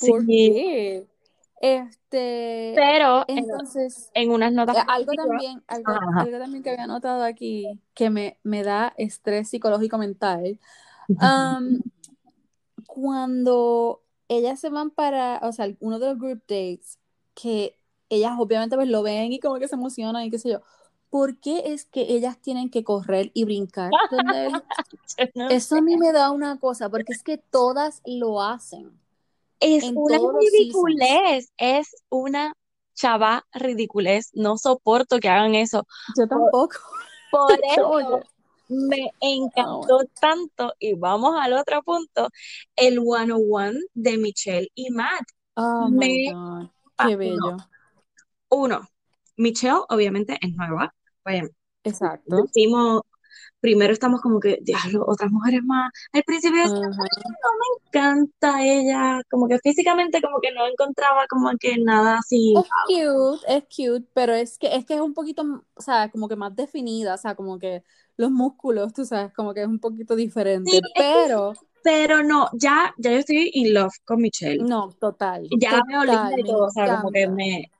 ¿por 0.00 0.20
Sí, 0.22 0.26
qué? 0.26 1.06
Este, 1.60 2.72
pero 2.74 3.24
en, 3.28 3.38
entonces, 3.38 4.10
en 4.14 4.30
unas 4.30 4.52
notas 4.52 4.78
eh, 4.78 4.84
algo 4.88 5.12
también, 5.12 5.62
algo, 5.66 5.92
también 6.38 6.62
que 6.62 6.70
había 6.70 6.86
notado 6.86 7.22
aquí 7.22 7.78
que 7.92 8.08
me, 8.08 8.38
me 8.42 8.62
da 8.62 8.94
estrés 8.96 9.50
psicológico 9.50 9.98
mental. 9.98 10.58
Am, 11.18 11.82
cuando 12.86 14.02
ellas 14.28 14.58
se 14.60 14.70
van 14.70 14.90
para, 14.90 15.40
o 15.42 15.52
sea, 15.52 15.70
uno 15.80 15.98
de 15.98 16.06
los 16.06 16.18
group 16.18 16.40
dates, 16.48 16.98
que 17.34 17.76
ellas 18.08 18.32
obviamente 18.38 18.76
pues 18.76 18.88
lo 18.88 19.02
ven 19.02 19.32
y 19.32 19.40
como 19.40 19.58
que 19.58 19.68
se 19.68 19.74
emocionan 19.74 20.24
y 20.24 20.30
qué 20.30 20.38
sé 20.38 20.50
yo. 20.50 20.62
¿Por 21.10 21.38
qué 21.38 21.72
es 21.72 21.84
que 21.84 22.02
ellas 22.14 22.38
tienen 22.40 22.70
que 22.70 22.84
correr 22.84 23.30
y 23.34 23.44
brincar 23.44 23.90
Eso 25.50 25.76
a 25.76 25.82
mí 25.82 25.96
me 25.96 26.12
da 26.12 26.30
una 26.30 26.58
cosa, 26.58 26.88
porque 26.88 27.12
es 27.12 27.22
que 27.22 27.36
todas 27.36 28.00
lo 28.06 28.40
hacen. 28.40 28.98
Es 29.58 29.84
una 29.94 30.18
ridiculez, 30.38 31.52
es 31.58 31.96
una 32.08 32.54
chava 32.94 33.44
ridiculez. 33.52 34.30
No 34.32 34.56
soporto 34.56 35.18
que 35.18 35.28
hagan 35.28 35.54
eso. 35.54 35.86
Yo 36.16 36.26
tampoco. 36.26 36.76
Por 37.30 37.60
Como 37.76 37.98
eso 37.98 38.22
me 38.70 39.10
encantó 39.20 40.04
tanto. 40.20 40.72
Y 40.78 40.94
vamos 40.94 41.36
al 41.38 41.54
otro 41.54 41.82
punto, 41.82 42.28
el 42.76 43.00
one-on-one 43.04 43.78
de 43.94 44.16
Michelle 44.16 44.68
y 44.74 44.90
Matt. 44.90 45.24
Oh 45.54 45.88
Me 45.90 46.32
qué 46.96 47.16
bello. 47.16 47.56
Uno, 48.48 48.88
Michelle 49.36 49.80
obviamente 49.88 50.38
es 50.40 50.54
nueva. 50.54 50.94
Exacto. 51.84 52.36
decimos, 52.44 53.02
primero 53.60 53.92
estamos 53.92 54.20
como 54.20 54.40
que, 54.40 54.58
diablo, 54.62 55.04
otras 55.06 55.30
mujeres 55.30 55.60
más. 55.64 55.90
Al 56.12 56.22
principio 56.24 56.62
decía, 56.62 56.76
Ajá. 56.78 57.02
me 57.02 57.88
encanta 57.88 58.62
ella, 58.64 59.20
como 59.30 59.48
que 59.48 59.58
físicamente 59.58 60.20
como 60.20 60.40
que 60.40 60.52
no 60.52 60.66
encontraba 60.66 61.26
como 61.28 61.50
que 61.58 61.78
nada 61.78 62.18
así. 62.18 62.54
Es 62.56 62.64
cute, 62.86 63.46
es 63.56 63.64
cute, 63.64 64.06
pero 64.14 64.34
es 64.34 64.58
que 64.58 64.74
es 64.74 64.84
que 64.84 64.94
es 64.94 65.00
un 65.00 65.14
poquito, 65.14 65.42
o 65.74 65.80
sea, 65.82 66.10
como 66.10 66.28
que 66.28 66.36
más 66.36 66.54
definida, 66.54 67.14
o 67.14 67.18
sea, 67.18 67.34
como 67.34 67.58
que 67.58 67.82
los 68.16 68.30
músculos, 68.30 68.92
tú 68.92 69.04
sabes, 69.04 69.32
como 69.32 69.54
que 69.54 69.62
es 69.62 69.66
un 69.66 69.78
poquito 69.78 70.14
diferente, 70.16 70.70
Sí, 70.70 70.76
es 70.76 70.82
que- 70.94 71.02
pero 71.26 71.54
Pero 71.82 72.22
no, 72.22 72.48
ya, 72.52 72.92
ya 72.98 73.12
yo 73.12 73.18
estoy 73.18 73.50
in 73.54 73.72
love 73.72 73.92
con 74.04 74.20
Michelle. 74.20 74.62
no, 74.64 74.90
total, 75.00 75.48
Ya 75.58 75.80
total, 75.88 76.34
me 76.36 76.42
todo, 76.42 76.64
o 76.66 76.70
sea, 76.70 76.96
como 76.96 77.10
que 77.10 77.26
me... 77.28 77.70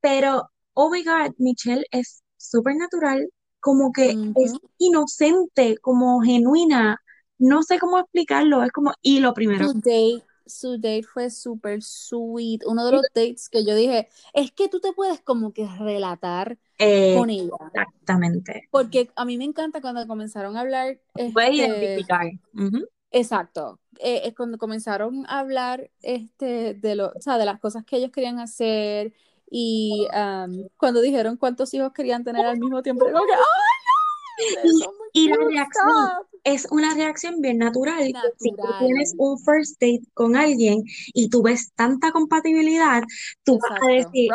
Pero, 0.00 0.50
oh 0.74 0.90
my 0.90 1.04
God, 1.04 1.34
Michelle 1.38 1.84
es 1.90 2.21
súper 2.42 2.76
natural, 2.76 3.28
como 3.60 3.92
que 3.92 4.10
es 4.10 4.54
inocente, 4.78 5.78
como 5.78 6.20
genuina. 6.20 7.00
No 7.38 7.62
sé 7.62 7.78
cómo 7.78 7.98
explicarlo, 7.98 8.62
es 8.62 8.72
como... 8.72 8.92
Y 9.02 9.20
lo 9.20 9.34
primero, 9.34 9.68
Su 9.68 9.74
date, 9.74 10.22
su 10.46 10.72
date 10.76 11.02
fue 11.02 11.30
súper 11.30 11.82
sweet, 11.82 12.62
uno 12.66 12.84
de 12.86 12.92
los 12.92 13.02
dates 13.14 13.48
que 13.48 13.64
yo 13.64 13.74
dije, 13.74 14.08
es 14.32 14.52
que 14.52 14.68
tú 14.68 14.80
te 14.80 14.92
puedes 14.92 15.20
como 15.20 15.52
que 15.52 15.66
relatar 15.78 16.58
eh, 16.78 17.14
con 17.16 17.30
ella, 17.30 17.50
exactamente. 17.72 18.68
porque 18.70 19.10
a 19.16 19.24
mí 19.24 19.38
me 19.38 19.44
encanta 19.44 19.80
cuando 19.80 20.06
comenzaron 20.06 20.56
a 20.56 20.60
hablar, 20.60 21.00
Puedes 21.14 21.50
este, 21.50 21.56
identificar. 21.56 22.26
Exacto. 23.12 23.78
Eh, 23.98 24.22
es 24.24 24.34
cuando 24.34 24.58
comenzaron 24.58 25.26
a 25.26 25.40
hablar 25.40 25.90
este, 26.00 26.74
de, 26.74 26.96
lo, 26.96 27.08
o 27.08 27.20
sea, 27.20 27.38
de 27.38 27.44
las 27.44 27.60
cosas 27.60 27.84
que 27.84 27.96
ellos 27.96 28.10
querían 28.10 28.40
hacer 28.40 29.12
y 29.54 30.08
am, 30.12 30.66
cuando 30.78 31.00
dijeron 31.02 31.36
cuántos 31.36 31.72
hijos 31.74 31.92
querían 31.92 32.24
tener 32.24 32.46
al 32.46 32.58
mismo 32.58 32.82
tiempo, 32.82 33.04
como 33.04 33.24
que, 33.26 33.32
son 34.72 34.94
muy 34.96 35.08
Y 35.12 35.28
la 35.28 35.36
reacción 35.36 35.90
stop". 36.08 36.26
es 36.44 36.66
una 36.70 36.94
reacción 36.94 37.40
bien 37.40 37.58
natural. 37.58 37.98
que 38.06 38.30
Si 38.38 38.50
tú 38.50 38.56
Natural. 38.56 38.78
tienes 38.78 39.14
un 39.18 39.38
first 39.38 39.80
date 39.80 40.02
con 40.14 40.36
alguien 40.36 40.82
y 41.12 41.28
tú 41.28 41.42
ves 41.42 41.72
tanta 41.74 42.10
compatibilidad, 42.12 43.02
tú 43.44 43.58
vas 43.58 43.70
a 43.70 43.92
Exacto. 43.92 44.10
decir, 44.12 44.30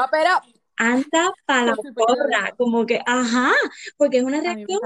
anda 0.78 1.32
para 1.45 1.65
la 1.65 1.76
porra, 1.76 2.53
como 2.57 2.86
que, 2.86 3.01
ajá, 3.05 3.51
porque 3.97 4.20
es 4.20 4.24
una 4.24 4.39
reacción 4.39 4.80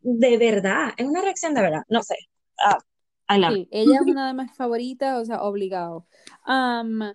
de 0.00 0.38
verdad, 0.38 0.94
es 0.96 1.06
una 1.06 1.20
reacción 1.20 1.54
de 1.54 1.60
verdad, 1.60 1.82
no 1.88 2.02
sé. 2.02 2.16
Ah. 2.64 2.78
Sí, 3.52 3.68
ella 3.70 3.96
es 3.96 4.00
una 4.16 4.26
de 4.28 4.42
mis 4.42 4.56
favoritas, 4.56 5.20
o 5.20 5.24
sea, 5.26 5.42
obligado. 5.42 6.06
Am, 6.44 7.12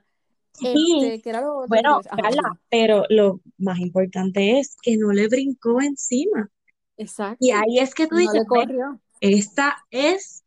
Y, 0.59 1.05
este, 1.05 1.33
lo 1.33 1.65
bueno, 1.67 2.01
Carla, 2.15 2.59
pero 2.69 3.05
lo 3.09 3.39
más 3.57 3.79
importante 3.79 4.59
es 4.59 4.75
que 4.81 4.97
no 4.97 5.11
le 5.11 5.27
brincó 5.27 5.81
encima. 5.81 6.49
Exacto. 6.97 7.37
Y 7.39 7.51
ahí 7.51 7.79
es 7.79 7.95
que 7.95 8.07
tú 8.07 8.15
dices, 8.17 8.33
le 8.33 8.39
"Ve, 8.41 8.45
corrió. 8.47 8.99
esta 9.19 9.77
es 9.89 10.43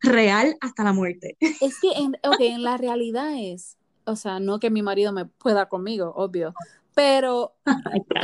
real 0.00 0.56
hasta 0.60 0.84
la 0.84 0.92
muerte. 0.92 1.36
Es 1.60 1.78
que, 1.80 1.92
en, 1.92 2.16
ok, 2.22 2.40
en 2.40 2.62
la 2.62 2.76
realidad 2.76 3.32
es, 3.38 3.76
o 4.04 4.16
sea, 4.16 4.40
no 4.40 4.58
que 4.60 4.70
mi 4.70 4.82
marido 4.82 5.12
me 5.12 5.26
pueda 5.26 5.68
conmigo, 5.68 6.12
obvio, 6.16 6.54
pero, 6.94 7.54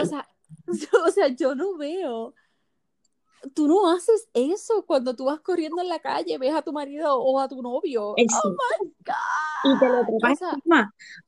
o 0.00 0.04
sea, 0.06 0.26
o 1.06 1.10
sea, 1.10 1.28
yo 1.28 1.54
no 1.54 1.76
veo, 1.76 2.34
tú 3.54 3.68
no 3.68 3.90
haces 3.90 4.28
eso 4.34 4.84
cuando 4.86 5.14
tú 5.14 5.26
vas 5.26 5.40
corriendo 5.40 5.80
en 5.80 5.88
la 5.88 5.98
calle, 5.98 6.38
ves 6.38 6.54
a 6.54 6.62
tu 6.62 6.72
marido 6.72 7.18
o 7.18 7.40
a 7.40 7.48
tu 7.48 7.62
novio. 7.62 8.14
Él 8.16 8.26
Oh 8.44 8.50
my 8.50 8.90
Y 9.64 9.78
te 9.78 9.88
lo 9.88 10.04
God. 10.04 10.32
O 10.32 10.36
sea. 10.36 10.58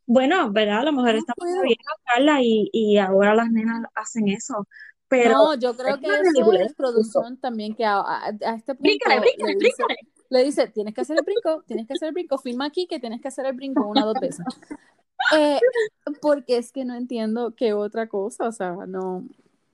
Bueno, 0.07 0.53
¿verdad? 0.53 0.81
A 0.81 0.85
lo 0.85 0.93
mejor 0.93 1.13
no 1.13 1.19
estamos 1.19 1.63
bien 1.63 1.77
Carla, 2.05 2.41
y, 2.43 2.69
y 2.73 2.99
ahora 2.99 3.35
las 3.35 3.51
nenas 3.51 3.83
hacen 3.95 4.29
eso. 4.29 4.67
Pero 5.09 5.35
No, 5.35 5.55
yo 5.55 5.77
creo 5.77 5.99
que 6.01 6.07
eso 6.07 6.53
es 6.53 6.75
producción 6.75 7.37
también 7.39 7.75
que 7.75 7.85
a, 7.85 7.99
a- 8.01 8.25
a 8.27 8.55
este 8.55 8.75
Bríncale, 8.75 9.21
punto 9.21 9.47
bríncale, 9.47 9.53
le 9.53 9.59
dice, 9.59 9.83
bríncale. 9.83 10.09
le 10.31 10.45
dice, 10.45 10.69
tienes 10.69 10.95
que 10.95 11.01
hacer 11.03 11.19
el 11.19 11.25
brinco, 11.25 11.63
tienes 11.67 11.87
que 11.87 11.93
hacer 11.93 12.09
el 12.09 12.15
brinco, 12.15 12.39
firma 12.39 12.67
aquí 12.67 12.87
que 12.87 12.99
tienes 12.99 13.21
que 13.21 13.29
hacer 13.29 13.45
el 13.47 13.53
brinco 13.53 13.87
una 13.87 14.05
o 14.05 14.15
dos 14.15 14.21
veces. 14.21 14.47
Eh, 15.37 15.61
porque 16.21 16.57
es 16.57 16.73
que 16.73 16.85
no 16.85 16.95
entiendo 16.95 17.55
qué 17.55 17.75
otra 17.75 18.09
cosa, 18.09 18.49
o 18.49 18.53
sea, 18.53 18.73
no. 18.87 19.25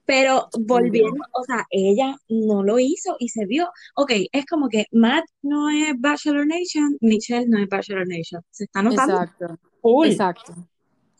Pero 0.09 0.49
volviendo, 0.61 1.23
o 1.35 1.45
sea, 1.45 1.67
ella 1.69 2.17
no 2.31 2.63
lo 2.63 2.79
hizo 2.79 3.17
y 3.19 3.29
se 3.29 3.45
vio. 3.45 3.69
Ok, 3.95 4.13
es 4.33 4.47
como 4.47 4.71
que 4.71 4.87
Matt 4.91 5.27
no 5.43 5.69
es 5.69 5.93
Bachelor 5.99 6.47
Nation, 6.47 6.97
Michelle 7.03 7.47
no 7.47 7.59
es 7.59 7.69
Bachelor 7.69 8.09
Nation. 8.09 8.43
Se 8.51 8.65
está 8.65 8.83
notando 8.83 9.21
Exacto, 9.21 9.59
full, 9.83 10.07
exacto. 10.07 10.55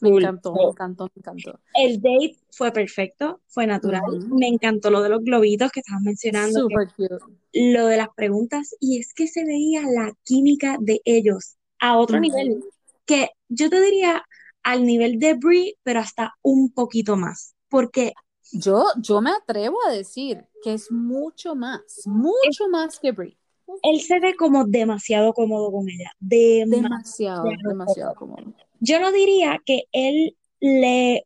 Me 0.01 0.09
encantó, 0.09 0.55
me 0.55 0.63
encantó, 0.71 1.05
me 1.05 1.21
encantó. 1.21 1.61
El 1.75 2.01
date 2.01 2.39
fue 2.51 2.73
perfecto, 2.73 3.43
fue 3.49 3.67
natural. 3.67 4.01
Me 4.31 4.47
encantó 4.47 4.91
lo 4.91 5.03
de 5.03 5.11
los 5.11 5.23
globitos 5.23 5.71
que 5.71 5.81
estabas 5.81 6.01
mencionando, 6.03 6.61
Super 6.61 6.89
cute. 6.97 7.19
lo 7.53 7.87
de 7.89 7.97
las 7.99 8.09
preguntas, 8.17 8.75
y 8.81 9.01
es 9.01 9.13
que 9.13 9.27
se 9.27 9.45
veía 9.45 9.83
la 9.83 10.15
química 10.25 10.79
de 10.81 11.03
ellos 11.05 11.59
a 11.79 11.99
otro 11.99 12.21
nivel, 12.21 12.65
que 13.05 13.29
yo 13.51 13.69
te 13.69 13.83
diría 13.83 14.25
al 14.63 14.87
nivel 14.87 15.19
de 15.19 15.35
Brie, 15.35 15.75
pero 15.83 16.01
hasta 16.01 16.33
un 16.41 16.73
poquito 16.73 17.17
más, 17.17 17.55
porque 17.69 18.15
Yo, 18.53 18.85
yo 18.97 19.21
me 19.21 19.31
atrevo 19.31 19.79
a 19.87 19.93
decir 19.93 20.45
que 20.63 20.75
es 20.75 20.91
mucho 20.91 21.55
más, 21.55 21.81
mucho 22.07 22.69
más 22.71 22.99
que 22.99 23.13
Brie. 23.13 23.37
él 23.83 24.01
se 24.01 24.21
ve 24.21 24.35
como 24.35 24.65
demasiado 24.65 25.33
cómodo 25.33 25.71
con 25.71 25.89
ella, 25.89 26.11
demasiado 26.19 27.45
Demasiado, 27.45 27.45
demasiado 27.69 28.15
cómodo. 28.15 28.55
Yo 28.81 29.01
no 29.01 29.13
diría 29.13 29.59
que 29.65 29.85
él 29.93 30.37
le, 30.61 31.25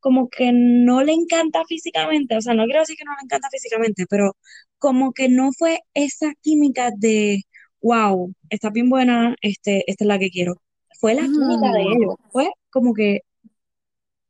como 0.00 0.28
que 0.28 0.52
no 0.52 1.02
le 1.02 1.12
encanta 1.12 1.64
físicamente, 1.66 2.36
o 2.36 2.40
sea, 2.40 2.54
no 2.54 2.64
quiero 2.64 2.80
decir 2.80 2.96
que 2.96 3.04
no 3.04 3.12
le 3.12 3.24
encanta 3.24 3.48
físicamente, 3.50 4.06
pero 4.08 4.36
como 4.78 5.12
que 5.12 5.28
no 5.28 5.50
fue 5.52 5.80
esa 5.94 6.32
química 6.42 6.90
de, 6.96 7.42
wow, 7.80 8.32
está 8.50 8.70
bien 8.70 8.90
buena, 8.90 9.34
este, 9.40 9.84
esta 9.90 10.04
es 10.04 10.08
la 10.08 10.18
que 10.18 10.30
quiero. 10.30 10.54
Fue 11.00 11.14
la 11.14 11.22
química 11.22 11.72
de 11.72 11.84
Mm. 11.84 11.88
ellos, 11.88 12.14
fue 12.30 12.50
como 12.70 12.94
que, 12.94 13.20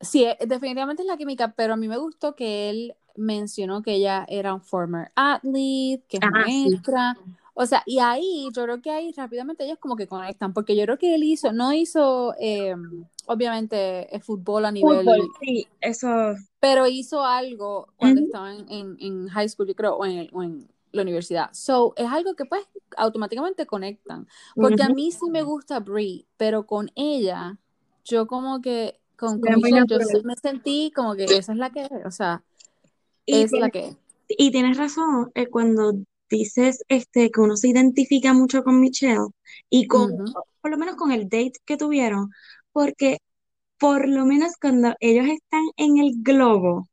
Sí, 0.03 0.25
eh, 0.25 0.39
definitivamente 0.47 1.03
es 1.03 1.09
la 1.09 1.17
química, 1.17 1.55
pero 1.57 1.75
a 1.75 1.77
mí 1.77 1.89
me 1.89 1.99
gustó 1.99 2.37
que 2.37 2.71
él 2.71 2.97
mencionó 3.17 3.83
que 3.83 3.95
ella 3.95 4.27
era 4.29 4.55
un 4.55 4.63
former 4.63 5.13
athlete, 5.17 6.05
que 6.09 6.19
es 6.19 6.25
ah, 6.25 6.49
sí, 6.51 6.71
maestra. 6.73 7.19
O 7.55 7.67
sea, 7.67 7.83
y 7.87 8.01
ahí 8.01 8.51
yo 8.55 8.65
creo 8.65 8.83
que 8.83 8.91
ahí 8.91 9.13
rápidamente 9.13 9.65
ellos 9.65 9.79
como 9.81 9.97
que 9.97 10.09
conectan, 10.09 10.53
porque 10.55 10.77
yo 10.77 10.85
creo 10.85 10.99
que 10.99 11.15
él 11.15 11.23
hizo, 11.25 11.53
no 11.53 11.73
hizo, 11.73 12.35
eh, 12.41 12.75
obviamente, 13.27 14.15
el 14.15 14.23
fútbol 14.23 14.65
a 14.67 14.73
nivel, 14.73 15.13
fútbol, 15.13 15.31
sí, 15.41 15.67
eso, 15.81 16.35
pero 16.61 16.87
hizo 16.87 17.25
algo 17.25 17.89
cuando 17.97 18.21
ujú, 18.21 18.23
estaba 18.23 18.55
en, 18.55 18.69
en, 18.71 18.97
en 19.01 19.29
high 19.29 19.49
school, 19.49 19.67
yo 19.69 19.75
creo, 19.75 19.97
o 19.97 20.05
en, 20.07 20.29
o 20.33 20.43
en 20.43 20.69
la 20.93 21.03
universidad. 21.03 21.51
So, 21.53 21.95
es 21.97 22.07
algo 22.07 22.35
que 22.37 22.45
pues 22.45 22.65
automáticamente 22.97 23.67
conectan. 23.67 24.29
Porque 24.59 24.83
a 24.85 24.91
mí 24.91 25.11
sí 25.13 25.31
me 25.31 25.43
gusta 25.43 25.81
Brie, 25.81 26.27
pero 26.37 26.67
con 26.67 26.91
ella, 26.95 27.59
yo 28.05 28.27
como 28.29 28.61
que, 28.61 29.01
con, 29.17 29.41
Michelle, 29.41 29.85
yo 29.89 29.99
sí 30.01 30.23
me 30.25 30.35
sentí 30.37 30.93
como 30.95 31.15
que 31.15 31.25
esa 31.25 31.53
es 31.53 31.59
la 31.59 31.71
que 31.71 31.89
o 32.05 32.11
sea, 32.11 32.43
Y 33.25 33.43
es 33.43 33.53
la 33.53 33.71
que. 33.71 33.97
y 34.29 34.51
tienes 34.51 34.77
razón 34.77 35.31
eh, 35.35 35.47
cuando 35.47 35.95
dices 36.29 36.83
este, 36.89 37.31
que 37.31 37.41
uno 37.41 37.57
se 37.57 37.69
identifica 37.69 38.33
mucho 38.33 38.65
con 38.65 38.81
Michelle 38.81 39.29
y 39.69 39.87
con, 39.87 40.25
por 40.61 40.71
lo 40.71 40.79
menos 40.79 40.97
con 40.97 41.13
el 41.13 41.25
date 41.25 41.53
que 41.65 41.77
tuvieron, 41.77 42.31
porque 42.73 43.19
por 43.79 44.09
lo 44.09 44.25
menos 44.25 44.53
cuando 44.61 44.95
ellos 45.01 45.27
están 45.27 45.63
en 45.77 45.99
el 45.99 46.13
globo, 46.23 46.89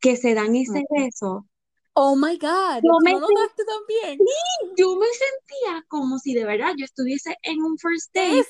que 0.00 0.16
se 0.16 0.34
dan 0.34 0.54
ese 0.54 0.84
beso, 0.90 1.46
Oh 1.96 2.14
my 2.14 2.36
God, 2.36 2.84
yo 2.84 2.92
¿tú 2.98 3.04
me, 3.04 3.10
lo 3.10 3.18
notaste 3.20 3.64
también? 3.64 4.24
sentí- 4.26 4.74
yo 4.76 4.96
me 4.96 5.06
sentía 5.06 5.84
como 5.88 6.18
si 6.18 6.34
de 6.34 6.44
verdad 6.44 6.72
yo 6.76 6.84
estuviese 6.84 7.36
en 7.42 7.62
un 7.62 7.78
first 7.78 8.12
date 8.14 8.46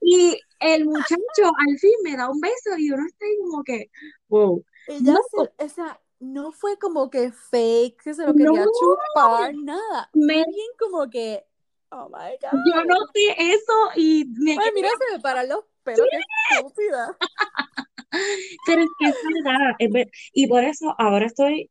y 0.00 0.40
el 0.60 0.84
muchacho 0.86 1.22
al 1.58 1.78
fin 1.78 1.92
me 2.04 2.16
da 2.16 2.30
un 2.30 2.40
beso 2.40 2.76
y 2.78 2.90
uno 2.90 3.06
está 3.06 3.24
ahí 3.26 3.36
como 3.50 3.64
que, 3.64 3.86
wow, 4.28 4.64
Ella 4.86 5.14
no, 5.14 5.20
se, 5.30 5.52
o 5.64 5.68
sea, 5.68 6.00
no 6.20 6.52
fue 6.52 6.78
como 6.78 7.10
que 7.10 7.32
fake, 7.32 8.02
que 8.02 8.14
se 8.14 8.24
lo 8.24 8.34
no, 8.34 8.36
quería 8.36 8.70
chupar, 8.70 9.54
nada. 9.54 10.12
me, 10.14 10.44
bien 10.44 10.70
como 10.78 11.08
que, 11.10 11.46
oh 11.90 12.08
my 12.08 12.36
yo 12.64 12.74
God. 12.74 12.84
noté 12.84 13.52
eso 13.54 13.72
y 13.96 14.24
me 14.38 14.54
Ay, 14.54 14.70
mira, 14.74 14.88
se 14.98 15.12
me 15.16 15.20
paran 15.20 15.48
los 15.48 15.64
pelos, 15.82 16.08
qué 16.10 16.18
estúpida. 16.18 17.16
Pero 18.64 18.82
es 18.82 18.88
que 18.98 19.08
es 19.08 19.16
verdad, 19.22 19.74
es 19.78 19.90
ver- 19.90 20.10
y 20.32 20.46
por 20.48 20.64
eso 20.64 20.94
ahora 20.98 21.26
estoy, 21.26 21.70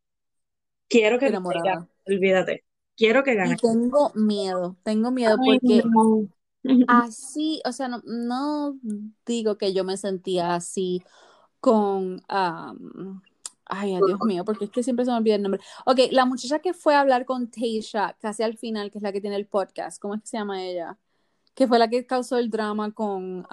quiero 0.89 1.19
que 1.19 1.27
Enamorada. 1.27 1.87
olvídate, 2.05 2.63
quiero 2.95 3.23
que 3.23 3.31
Y 3.31 3.35
gane. 3.35 3.57
tengo 3.57 4.11
miedo, 4.15 4.75
tengo 4.83 5.11
miedo 5.11 5.37
Ay, 5.41 5.59
porque 5.59 5.83
no. 5.87 6.27
así, 6.87 7.61
o 7.65 7.71
sea, 7.71 7.87
no, 7.87 8.01
no 8.05 8.79
digo 9.25 9.57
que 9.57 9.73
yo 9.73 9.83
me 9.83 9.97
sentía 9.97 10.55
así 10.55 11.03
con, 11.59 12.21
am, 12.27 13.21
ay, 13.65 13.97
Dios 14.05 14.19
mío, 14.25 14.45
porque 14.45 14.65
es 14.65 14.71
que 14.71 14.83
siempre 14.83 15.05
se 15.05 15.11
me 15.11 15.17
olvida 15.17 15.35
el 15.35 15.41
nombre. 15.41 15.61
Ok, 15.85 15.99
la 16.11 16.25
muchacha 16.25 16.59
que 16.59 16.73
fue 16.73 16.95
a 16.95 17.01
hablar 17.01 17.25
con 17.25 17.49
Tasha 17.49 18.15
casi 18.21 18.43
al 18.43 18.57
final, 18.57 18.91
que 18.91 18.99
es 18.99 19.03
la 19.03 19.11
que 19.11 19.21
tiene 19.21 19.35
el 19.35 19.47
podcast, 19.47 20.01
¿cómo 20.01 20.15
es 20.15 20.21
que 20.21 20.27
se 20.27 20.37
llama 20.37 20.63
ella? 20.63 20.97
Que 21.55 21.67
fue 21.67 21.79
la 21.79 21.89
que 21.89 22.05
causó 22.05 22.37
el 22.37 22.49
drama 22.49 22.91
con, 22.93 23.47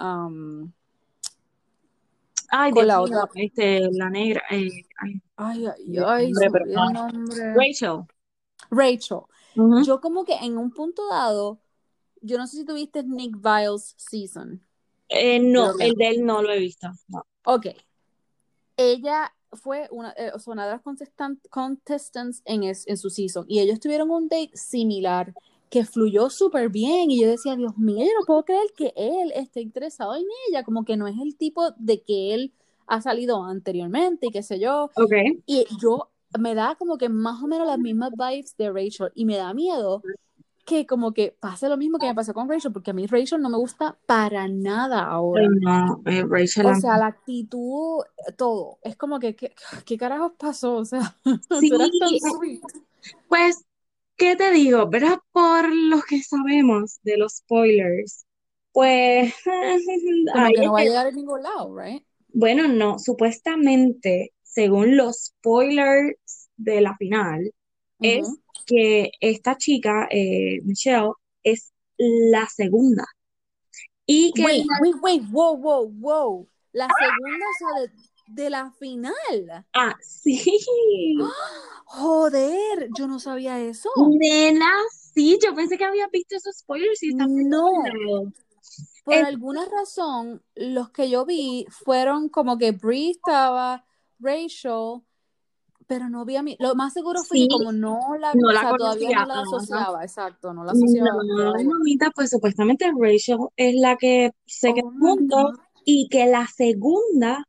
Ay, 2.55 2.71
con 2.71 2.83
Dios 2.85 2.87
la 2.87 3.15
mío, 3.15 3.23
otra. 3.23 3.41
este, 3.41 3.79
la 3.93 4.09
negra, 4.09 4.43
eh, 4.51 4.69
ay, 4.99 5.21
Ay, 5.37 5.65
ay, 5.65 5.97
ay, 6.05 6.31
nombre, 6.31 6.49
pero 6.51 6.65
el. 6.65 7.55
Rachel. 7.55 8.03
Rachel. 8.69 9.19
Yo 9.85 9.99
como 10.01 10.23
que 10.23 10.33
en 10.35 10.57
un 10.57 10.71
punto 10.71 11.07
dado, 11.09 11.59
yo 12.21 12.37
no 12.37 12.45
sé 12.47 12.57
si 12.57 12.65
tuviste 12.65 13.03
Nick 13.03 13.35
Viles 13.41 13.95
season. 13.97 14.61
Eh, 15.09 15.39
no, 15.39 15.71
el 15.79 15.93
de 15.95 16.07
él 16.09 16.25
no 16.25 16.41
lo 16.41 16.51
he 16.51 16.59
visto. 16.59 16.87
No. 17.07 17.25
Ok. 17.45 17.67
Ella 18.77 19.33
fue 19.51 19.87
una, 19.91 20.11
eh, 20.17 20.31
o 20.33 20.39
sea, 20.39 20.53
una 20.53 20.65
de 20.65 20.71
las 20.73 20.81
contestan- 20.81 21.39
contestants 21.49 22.41
en, 22.45 22.63
es- 22.63 22.87
en 22.87 22.97
su 22.97 23.09
season 23.09 23.45
y 23.47 23.59
ellos 23.59 23.79
tuvieron 23.79 24.09
un 24.09 24.27
date 24.27 24.51
similar 24.55 25.33
que 25.73 25.85
fluyó 25.85 26.29
súper 26.29 26.69
bien 26.69 27.09
y 27.09 27.19
yo 27.19 27.27
decía, 27.27 27.55
Dios 27.55 27.75
mío, 27.79 28.05
yo 28.05 28.11
no 28.19 28.27
puedo 28.27 28.45
creer 28.45 28.67
que 28.77 28.93
él 28.95 29.31
esté 29.33 29.59
interesado 29.59 30.15
en 30.15 30.25
ella, 30.47 30.61
como 30.61 30.85
que 30.85 30.97
no 30.97 31.07
es 31.07 31.15
el 31.19 31.35
tipo 31.35 31.71
de 31.77 32.03
que 32.03 32.35
él 32.35 32.53
ha 32.85 33.01
salido 33.01 33.43
anteriormente 33.43 34.27
y 34.27 34.29
qué 34.29 34.43
sé 34.43 34.59
yo. 34.59 34.91
Ok. 34.95 35.13
Y 35.47 35.65
yo 35.81 36.11
me 36.37 36.53
da 36.53 36.75
como 36.75 36.99
que 36.99 37.09
más 37.09 37.41
o 37.41 37.47
menos 37.47 37.65
las 37.65 37.79
mismas 37.79 38.11
vibes 38.11 38.55
de 38.55 38.71
Rachel 38.71 39.11
y 39.15 39.25
me 39.25 39.35
da 39.35 39.51
miedo 39.55 40.03
que 40.63 40.85
como 40.85 41.11
que 41.11 41.35
pase 41.39 41.67
lo 41.67 41.75
mismo 41.75 41.97
que 41.97 42.05
me 42.05 42.13
pasó 42.13 42.35
con 42.35 42.47
Rachel, 42.47 42.71
porque 42.71 42.91
a 42.91 42.93
mí 42.93 43.07
Rachel 43.07 43.41
no 43.41 43.49
me 43.49 43.57
gusta 43.57 43.97
para 44.05 44.47
nada 44.47 45.01
ahora. 45.01 45.47
no, 45.59 46.03
eh, 46.05 46.23
Rachel. 46.23 46.67
O 46.67 46.75
sea, 46.75 46.99
la 46.99 47.07
actitud, 47.07 48.03
todo. 48.37 48.77
Es 48.83 48.95
como 48.95 49.19
que, 49.19 49.35
¿qué, 49.35 49.55
qué 49.85 49.97
carajos 49.97 50.33
pasó? 50.37 50.75
O 50.75 50.85
sea, 50.85 51.15
Sí, 51.59 51.71
eh, 51.73 52.61
pues, 53.27 53.65
¿qué 54.17 54.35
te 54.35 54.51
digo? 54.51 54.87
¿Verdad? 54.89 55.17
Por 55.31 55.73
lo 55.73 56.01
que 56.01 56.21
sabemos 56.21 56.99
de 57.03 57.17
los 57.17 57.37
spoilers, 57.37 58.25
pues, 58.71 59.33
ahí 60.35 60.53
que 60.53 60.61
es 60.61 60.65
no 60.65 60.73
va 60.73 60.79
a 60.79 60.83
llegar 60.83 61.07
a 61.07 61.11
ningún 61.11 61.43
lado, 61.43 61.75
right? 61.77 62.03
Bueno, 62.29 62.67
no, 62.67 62.97
supuestamente, 62.99 64.33
según 64.43 64.97
los 64.97 65.25
spoilers 65.25 66.49
de 66.57 66.81
la 66.81 66.95
final, 66.97 67.51
es 68.01 68.21
Ujú. 68.27 68.39
que 68.65 69.11
esta 69.19 69.57
chica, 69.57 70.07
eh, 70.09 70.59
Michelle, 70.63 71.11
es 71.43 71.71
la 71.97 72.47
segunda. 72.47 73.05
Y 74.05 74.33
que 74.33 74.43
Wait, 74.43 74.65
la- 74.65 74.79
wait, 74.81 74.95
wait, 75.01 75.23
wow, 75.31 75.53
wow, 75.55 75.85
wow. 75.85 76.47
La 76.73 76.87
segunda, 76.89 77.45
o 77.45 77.57
sea, 77.59 77.81
de, 77.81 77.91
de 78.33 78.49
la 78.49 78.71
final. 78.71 79.65
ah, 79.73 79.95
sí, 80.01 80.41
Joder, 81.85 82.89
yo 82.91 83.07
no 83.07 83.19
sabía 83.19 83.59
eso. 83.59 83.89
nena, 84.19 84.71
sí, 85.13 85.37
yo 85.43 85.53
pensé 85.53 85.77
que 85.77 85.85
había 85.85 86.07
visto 86.07 86.35
esos 86.35 86.57
spoilers 86.57 87.03
y 87.03 87.15
por 87.15 87.27
No. 87.29 88.33
Por 89.03 89.13
Es- 89.15 89.25
alguna 89.25 89.65
razón, 89.65 90.41
los 90.55 90.89
que 90.89 91.09
yo 91.09 91.25
vi 91.25 91.65
fueron 91.69 92.29
como 92.29 92.57
que 92.57 92.71
Brie 92.71 93.11
estaba, 93.11 93.85
Rachel, 94.19 95.01
pero 95.87 96.09
no 96.09 96.23
vi 96.25 96.37
a 96.37 96.43
mí. 96.43 96.55
Lo 96.59 96.73
más 96.75 96.93
seguro 96.93 97.21
fue 97.23 97.37
Sí, 97.37 97.47
que 97.47 97.55
como 97.57 97.71
no 97.73 97.99
la, 98.19 98.33
no 98.33 98.47
o 98.47 98.51
la 98.51 98.61
sea, 98.61 98.77
todavía 98.77 99.19
no 99.19 99.25
la 99.25 99.41
asociaba, 99.41 100.03
exacto, 100.03 100.53
no 100.53 100.63
la 100.63 100.71
asociaba 100.71 101.09
No, 101.11 101.35
todavía. 101.35 101.67
mamita, 101.67 102.11
pues 102.15 102.29
supuestamente 102.29 102.89
Rachel 102.97 103.37
es 103.57 103.75
la 103.75 103.97
que 103.97 104.31
se 104.45 104.73
quedó 104.73 104.87
Oh 104.87 104.91
junto 104.99 105.51
y 105.85 106.07
que 106.09 106.25
la 106.25 106.47
segunda, 106.47 107.43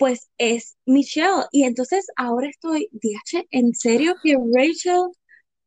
pues 0.00 0.30
es 0.38 0.78
Michelle. 0.86 1.44
Y 1.52 1.64
entonces 1.64 2.06
ahora 2.16 2.48
estoy, 2.48 2.88
DH, 2.90 3.46
¿en 3.50 3.74
serio 3.74 4.14
que 4.22 4.34
Rachel 4.54 5.02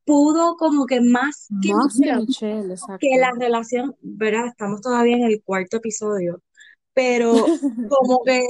pudo 0.05 0.55
como 0.57 0.88
que 0.88 1.01
más 1.01 1.47
que 1.61 1.71
Más 1.71 1.95
Michelle? 1.95 2.25
Michelle, 2.25 2.75
Que 2.99 3.19
la 3.19 3.31
relación, 3.38 3.95
¿verdad? 4.01 4.47
Estamos 4.47 4.81
todavía 4.81 5.17
en 5.17 5.25
el 5.25 5.43
cuarto 5.43 5.77
episodio, 5.77 6.41
pero 6.95 7.31
como 7.91 8.23
que 8.23 8.43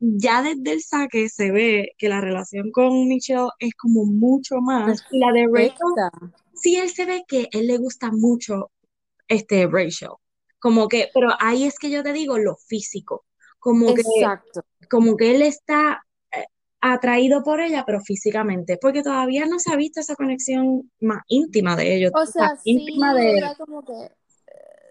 ya 0.00 0.42
desde 0.42 0.72
el 0.72 0.82
saque 0.82 1.28
se 1.28 1.50
ve 1.50 1.92
que 1.98 2.08
la 2.08 2.22
relación 2.22 2.70
con 2.70 3.06
Michelle 3.06 3.50
es 3.58 3.74
como 3.74 4.06
mucho 4.06 4.56
más. 4.62 5.04
Y 5.10 5.18
la 5.18 5.30
de 5.32 5.46
Rachel, 5.52 6.32
sí, 6.54 6.76
él 6.76 6.88
se 6.88 7.04
ve 7.04 7.22
que 7.28 7.48
él 7.52 7.66
le 7.66 7.76
gusta 7.76 8.10
mucho 8.10 8.70
este 9.28 9.66
Rachel. 9.66 10.08
Como 10.58 10.88
que, 10.88 11.10
pero 11.12 11.28
ahí 11.38 11.64
es 11.64 11.78
que 11.78 11.90
yo 11.90 12.02
te 12.02 12.14
digo 12.14 12.38
lo 12.38 12.56
físico. 12.56 13.26
Como 13.58 13.94
que, 13.94 14.02
como 14.88 15.16
que 15.16 15.34
él 15.34 15.42
está 15.42 16.04
eh, 16.32 16.44
atraído 16.80 17.42
por 17.42 17.60
ella, 17.60 17.84
pero 17.86 18.00
físicamente, 18.00 18.78
porque 18.80 19.02
todavía 19.02 19.46
no 19.46 19.58
se 19.58 19.72
ha 19.72 19.76
visto 19.76 20.00
esa 20.00 20.14
conexión 20.14 20.90
más 21.00 21.22
íntima 21.28 21.76
de 21.76 21.96
ellos, 21.96 22.12
O 22.14 22.26
sea, 22.26 22.56
sí, 22.56 22.70
íntima 22.70 23.14
de, 23.14 23.38
ella 23.38 23.54
como 23.56 23.84
que, 23.84 24.04
eh, 24.04 24.10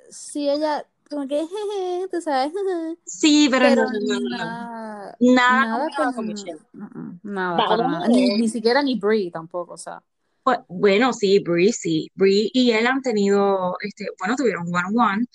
sí, 0.09 0.49
ella 0.49 0.85
como 1.09 1.27
que, 1.27 1.35
jeje, 1.35 2.07
tú 2.11 2.21
sabes, 2.21 2.51
jeje, 2.51 2.97
sí, 3.05 3.47
pero 3.49 3.65
pero 3.69 3.83
no, 3.83 3.91
no, 3.91 3.99
no, 3.99 4.19
no, 4.19 4.37
nada, 4.37 5.15
nada 5.19 5.65
nada 5.65 5.89
con 5.95 6.13
con, 6.13 6.27
Michelle. 6.27 6.59
nada, 7.23 7.57
para 7.57 7.87
nada, 7.87 8.07
ni, 8.07 8.37
ni 8.37 8.49
siquiera 8.49 8.83
ni 8.83 8.99
Brie 8.99 9.31
tampoco, 9.31 9.73
o 9.73 9.77
sea. 9.77 10.03
Pues, 10.47 10.59
bueno, 10.69 11.11
sí, 11.11 11.39
Bree, 11.39 11.73
sí, 11.73 12.09
Bree 12.15 12.49
y 12.53 12.71
él 12.71 12.87
han 12.87 13.01
tenido, 13.01 13.75
este, 13.81 14.05
bueno, 14.17 14.37
tuvieron 14.37 14.65
one 14.73 14.83
on 14.87 14.97
one 14.97 15.25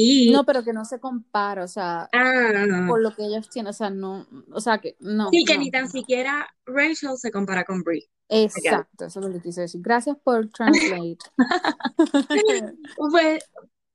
y, 0.00 0.30
No, 0.30 0.44
pero 0.44 0.62
que 0.62 0.72
no 0.72 0.84
se 0.84 1.00
compara, 1.00 1.64
o 1.64 1.68
sea, 1.68 2.08
ah, 2.12 2.84
por 2.86 3.02
lo 3.02 3.14
que 3.16 3.24
ellos 3.24 3.50
tienen, 3.50 3.70
o 3.70 3.72
sea, 3.72 3.90
no, 3.90 4.28
o 4.52 4.60
sea, 4.60 4.78
que 4.78 4.96
no, 5.00 5.28
sí, 5.30 5.44
que 5.44 5.54
no, 5.54 5.60
ni 5.60 5.70
tan 5.72 5.88
siquiera 5.88 6.48
Rachel 6.66 7.16
se 7.16 7.32
compara 7.32 7.64
con 7.64 7.82
Bree. 7.82 8.08
Exacto, 8.28 9.06
eso 9.06 9.18
es 9.18 9.26
lo 9.26 9.32
que 9.32 9.40
quise 9.40 9.62
decir. 9.62 9.80
Gracias 9.82 10.16
por 10.22 10.48
translate. 10.50 11.18
Pues, 12.96 13.44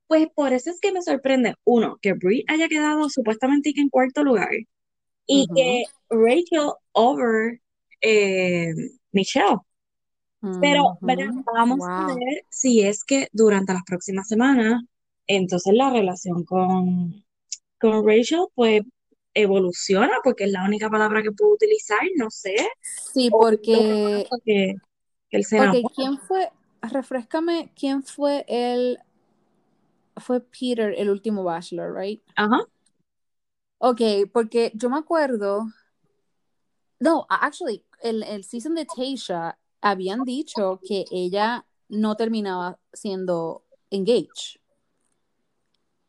pues 0.06 0.28
por 0.34 0.52
eso 0.52 0.70
es 0.70 0.78
que 0.80 0.92
me 0.92 1.00
sorprende, 1.00 1.54
uno, 1.64 1.98
que 2.02 2.12
Brie 2.12 2.44
haya 2.48 2.68
quedado 2.68 3.08
supuestamente 3.08 3.72
en 3.74 3.88
cuarto 3.88 4.22
lugar 4.22 4.50
y 5.26 5.46
que 5.54 5.84
Rachel 6.10 6.72
over 6.92 7.60
eh, 8.02 8.74
Michelle. 9.12 9.56
Pero, 10.60 10.98
ujú. 11.00 11.44
Vamos 11.54 11.80
a 11.88 12.08
ver 12.08 12.44
si 12.50 12.82
es 12.82 13.04
que 13.04 13.28
durante 13.32 13.72
las 13.72 13.84
próximas 13.84 14.28
semanas, 14.28 14.82
entonces 15.26 15.74
la 15.74 15.90
relación 15.90 16.44
con, 16.44 17.24
con 17.80 18.06
Rachel, 18.06 18.46
pues 18.54 18.82
evoluciona, 19.34 20.18
porque 20.22 20.44
es 20.44 20.52
la 20.52 20.64
única 20.64 20.88
palabra 20.88 21.22
que 21.22 21.32
puedo 21.32 21.54
utilizar, 21.54 21.98
no 22.16 22.30
sé, 22.30 22.54
Sí, 23.12 23.30
porque, 23.30 24.26
pasa 24.28 24.42
que, 24.44 24.74
que 25.28 25.36
él 25.36 25.44
se 25.44 25.56
enamora. 25.56 25.82
¿quién 25.94 26.18
fue? 26.18 26.50
Refrescame, 26.82 27.72
¿quién 27.74 28.02
fue 28.02 28.44
el, 28.48 28.98
fue 30.16 30.40
Peter, 30.40 30.94
el 30.96 31.10
último 31.10 31.42
Bachelor, 31.42 31.94
right? 31.94 32.22
Ajá. 32.36 32.60
Ok, 33.78 34.00
porque 34.32 34.72
yo 34.74 34.88
me 34.88 34.98
acuerdo, 34.98 35.66
no, 37.00 37.26
actually, 37.28 37.84
el, 38.02 38.22
el 38.22 38.44
season 38.44 38.74
de 38.74 38.86
Tasha, 38.86 39.58
habían 39.80 40.24
dicho 40.24 40.80
que 40.86 41.04
ella 41.10 41.66
no 41.88 42.16
terminaba 42.16 42.78
siendo 42.92 43.64
engaged. 43.90 44.58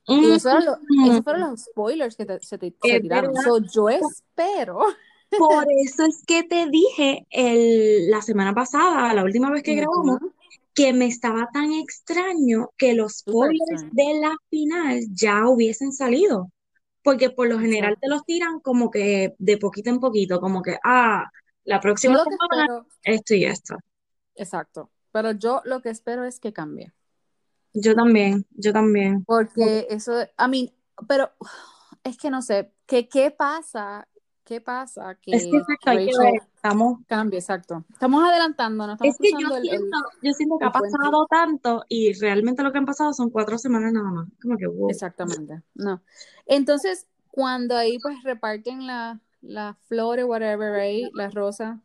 Y 0.07 0.27
Mm. 0.27 0.33
esos 0.33 1.23
fueron 1.23 1.41
los 1.51 1.61
spoilers 1.63 2.15
que 2.15 2.25
te- 2.25 2.41
se, 2.41 2.57
te, 2.57 2.75
se 2.81 2.99
tiraron. 2.99 3.35
So, 3.35 3.59
yo 3.59 3.89
espero. 3.89 4.79
Por 5.37 5.65
eso 5.83 6.05
es 6.05 6.23
que 6.25 6.43
te 6.43 6.67
dije 6.69 7.25
el, 7.31 8.09
la 8.09 8.21
semana 8.21 8.53
pasada, 8.53 9.13
la 9.13 9.23
última 9.23 9.49
vez 9.51 9.63
que 9.63 9.75
grabamos, 9.75 10.19
que 10.73 10.93
me 10.93 11.07
estaba 11.07 11.49
tan 11.51 11.73
extraño 11.73 12.69
que 12.77 12.93
los 12.93 13.17
spoilers 13.17 13.85
de 13.91 14.19
la 14.21 14.35
final 14.49 15.01
ya 15.11 15.47
hubiesen 15.47 15.91
salido. 15.91 16.51
Porque 17.03 17.29
por 17.29 17.47
lo 17.47 17.59
general 17.59 17.97
te 17.99 18.07
los 18.07 18.23
tiran 18.25 18.59
como 18.59 18.89
que 18.91 19.35
de 19.37 19.57
poquito 19.57 19.89
en 19.89 19.99
poquito, 19.99 20.39
como 20.39 20.61
que, 20.61 20.77
ah, 20.83 21.23
la 21.63 21.79
próxima 21.79 22.17
semana 22.23 22.63
espero, 22.65 22.87
esto 23.03 23.33
y 23.35 23.45
esto. 23.45 23.75
exacto, 24.35 24.89
pero 25.11 25.31
yo 25.31 25.61
lo 25.65 25.81
que 25.81 25.89
espero 25.89 26.23
es 26.25 26.39
que 26.39 26.53
cambie. 26.53 26.93
Yo 27.75 27.93
también, 27.95 28.45
yo 28.51 28.73
también. 28.73 29.25
Porque 29.25 29.87
eso, 29.89 30.21
I 30.21 30.47
mean, 30.49 30.71
pero 31.07 31.31
es 32.03 32.17
que 32.17 32.29
no 32.29 32.41
sé, 32.41 32.71
que, 32.85 33.07
¿qué 33.09 33.31
pasa? 33.31 34.07
¿Qué 34.43 34.61
pasa 34.61 35.15
que 35.15 35.31
Es 35.35 35.47
que 35.47 35.57
exacto, 35.57 35.89
hay 35.89 36.05
que 36.05 36.17
ver, 36.19 36.33
estamos, 36.55 36.99
cambie? 37.07 37.39
Exacto. 37.39 37.83
Estamos 37.91 38.23
adelantando, 38.23 38.85
no 38.85 38.93
estamos 38.93 39.15
es 39.15 39.19
que 39.19 39.31
yo 39.41 39.47
el, 39.55 39.63
el- 39.69 39.69
siento, 39.69 39.97
yo 40.21 40.33
siento 40.33 40.57
que 40.59 40.65
el 40.65 40.69
ha 40.69 40.71
pasado 40.71 41.27
tanto 41.29 41.83
y 41.89 42.13
realmente 42.13 42.61
lo 42.63 42.71
que 42.71 42.77
han 42.77 42.85
pasado 42.85 43.13
son 43.13 43.29
cuatro 43.31 43.57
semanas 43.57 43.91
nada 43.93 44.11
más. 44.11 44.27
Como 44.41 44.57
que, 44.57 44.67
wow. 44.67 44.89
Exactamente, 44.91 45.61
no. 45.73 46.01
Entonces, 46.45 47.07
cuando 47.31 47.75
ahí 47.75 47.97
pues 47.99 48.21
reparten 48.23 48.85
la, 48.85 49.19
la 49.41 49.75
flores, 49.87 50.25
whatever, 50.25 50.71
right? 50.73 51.11
La 51.15 51.29
rosa. 51.29 51.81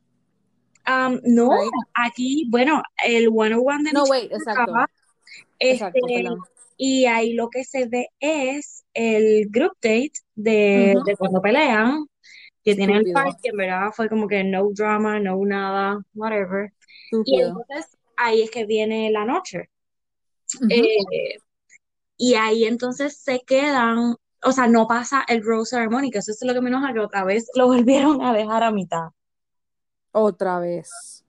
Um, 0.87 1.21
no, 1.25 1.49
Right. 1.51 1.71
aquí, 1.95 2.47
bueno, 2.51 2.83
el 3.05 3.29
101 3.31 3.85
de 3.85 3.93
No, 3.93 4.05
wait, 4.07 4.33
exacto. 4.33 4.63
acaba, 4.63 4.87
Exacto, 5.59 6.01
este, 6.09 6.29
y 6.83 7.05
ahí 7.05 7.35
lo 7.35 7.51
que 7.51 7.63
se 7.65 7.87
ve 7.87 8.09
es 8.21 8.85
el 8.95 9.49
group 9.51 9.75
date 9.83 10.13
de, 10.35 10.97
cuando 11.19 11.43
pelean, 11.43 12.07
que 12.65 12.75
tiene 12.75 12.97
el 12.97 13.13
fight, 13.13 13.37
que 13.43 13.51
en 13.51 13.57
verdad 13.59 13.91
fue 13.95 14.09
como 14.09 14.27
que 14.27 14.43
no 14.45 14.71
drama, 14.73 15.21
no 15.21 15.37
nada, 15.45 16.03
whatever. 16.15 16.73
Y 17.27 17.43
entonces 17.43 17.99
ahí 18.17 18.41
es 18.43 18.51
que 18.51 18.65
viene 18.65 19.11
la 19.11 19.27
noche. 19.27 19.69
Eh, 20.71 21.37
y 22.17 22.35
ahí 22.35 22.65
entonces 22.65 23.19
se 23.19 23.41
quedan, 23.41 24.17
o 24.43 24.53
sea, 24.53 24.67
no 24.67 24.87
pasa 24.87 25.23
el 25.29 25.45
rose 25.45 25.77
ceremony, 25.77 26.11
que 26.11 26.19
eso 26.19 26.33
es 26.33 26.43
lo 26.43 26.55
que 26.55 26.63
me 26.63 26.71
enoja, 26.71 26.95
que 26.95 27.01
otra 27.01 27.25
vez 27.25 27.51
lo 27.55 27.67
volvieron 27.67 28.23
a 28.23 28.33
dejar 28.33 28.63
a 28.63 28.71
mitad. 28.71 29.09
Otra 30.13 30.59
vez. 30.61 31.25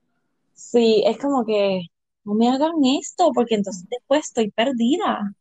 Sí, 0.54 1.04
es 1.06 1.18
como 1.18 1.44
que 1.44 1.91
no 2.24 2.34
me 2.34 2.48
hagan 2.50 2.72
esto, 2.84 3.32
porque 3.34 3.54
entonces 3.56 3.86
después 3.90 4.26
estoy 4.26 4.50
perdida 4.50 5.34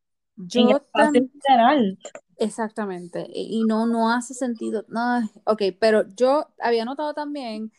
en 0.56 0.70
el 0.70 0.78
Yo 0.78 0.80
tam- 0.94 1.14
literal. 1.34 2.00
Exactamente, 2.38 3.28
y 3.34 3.64
no, 3.66 3.86
no 3.86 4.12
hace 4.12 4.34
sentido. 4.34 4.84
Ay, 4.96 5.30
ok, 5.46 5.62
pero 5.80 6.08
yo 6.16 6.48
había 6.60 6.86
notado 6.86 7.14
también 7.14 7.72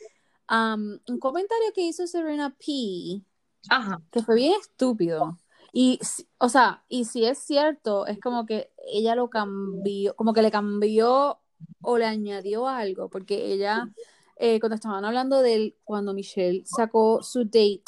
am, 0.49 1.01
un 1.09 1.19
comentario 1.19 1.73
que 1.75 1.83
hizo 1.83 2.07
Serena 2.07 2.51
P, 2.59 3.23
Ajá. 3.69 4.01
que 4.11 4.23
fue 4.23 4.37
bien 4.37 4.55
estúpido. 4.61 5.39
Y, 5.73 5.99
si- 6.03 6.29
o 6.39 6.49
sea, 6.49 6.85
y 6.89 7.07
si 7.07 7.25
es 7.25 7.39
cierto, 7.39 8.07
es 8.07 8.21
como 8.21 8.47
que 8.47 8.73
ella 8.87 9.15
lo 9.17 9.31
cambió, 9.31 10.15
como 10.17 10.33
que 10.35 10.43
le 10.43 10.51
cambió 10.51 11.41
o 11.81 11.99
le 11.99 12.05
añadió 12.07 12.69
algo, 12.69 13.09
porque 13.11 13.53
ella, 13.53 13.91
eh, 14.37 14.61
cuando 14.61 14.77
estaban 14.77 15.05
hablando 15.05 15.41
de 15.43 15.55
él, 15.57 15.77
cuando 15.85 16.15
Michelle 16.15 16.63
sacó 16.67 17.23
su 17.23 17.45
date, 17.45 17.85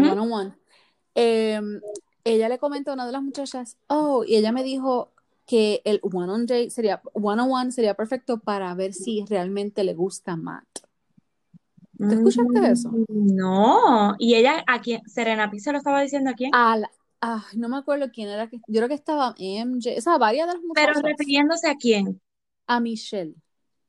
one 0.00 0.20
on 0.20 0.32
one, 0.32 0.54
ella 2.24 2.48
le 2.48 2.58
comentó 2.58 2.90
a 2.90 2.94
una 2.94 3.06
de 3.06 3.12
las 3.12 3.22
muchachas, 3.22 3.76
oh, 3.88 4.24
y 4.26 4.36
ella 4.36 4.52
me 4.52 4.62
dijo 4.62 5.12
que 5.46 5.82
el 5.84 6.00
one 6.02 6.32
on 6.32 6.46
date 6.46 6.70
sería, 6.70 7.02
one 7.14 7.42
on 7.42 7.50
one 7.50 7.72
sería 7.72 7.94
perfecto 7.94 8.38
para 8.38 8.74
ver 8.74 8.94
si 8.94 9.24
realmente 9.28 9.84
le 9.84 9.94
gusta 9.94 10.36
Matt. 10.36 10.66
¿Te 11.98 12.14
escuchaste 12.14 12.70
eso? 12.72 12.90
Mm, 12.90 13.36
No, 13.36 14.14
y 14.18 14.34
ella 14.34 14.64
a 14.66 14.80
quién, 14.80 15.02
Serena 15.06 15.50
P 15.50 15.58
se 15.60 15.72
lo 15.72 15.78
estaba 15.78 16.00
diciendo 16.00 16.30
a 16.30 16.34
quién, 16.34 16.50
A 16.54 16.76
la- 16.76 16.90
no 17.54 17.68
me 17.68 17.76
acuerdo 17.76 18.10
quién 18.12 18.28
era, 18.28 18.48
que, 18.48 18.56
yo 18.66 18.78
creo 18.80 18.88
que 18.88 18.94
estaba 18.94 19.34
MJ, 19.38 19.98
o 19.98 20.00
sea, 20.00 20.18
varias 20.18 20.48
de 20.48 20.54
las 20.54 20.62
pero 20.74 20.92
muchachas, 20.92 21.02
refiriéndose 21.02 21.68
a 21.68 21.76
quién. 21.76 22.20
a 22.66 22.80
Michelle. 22.80 23.34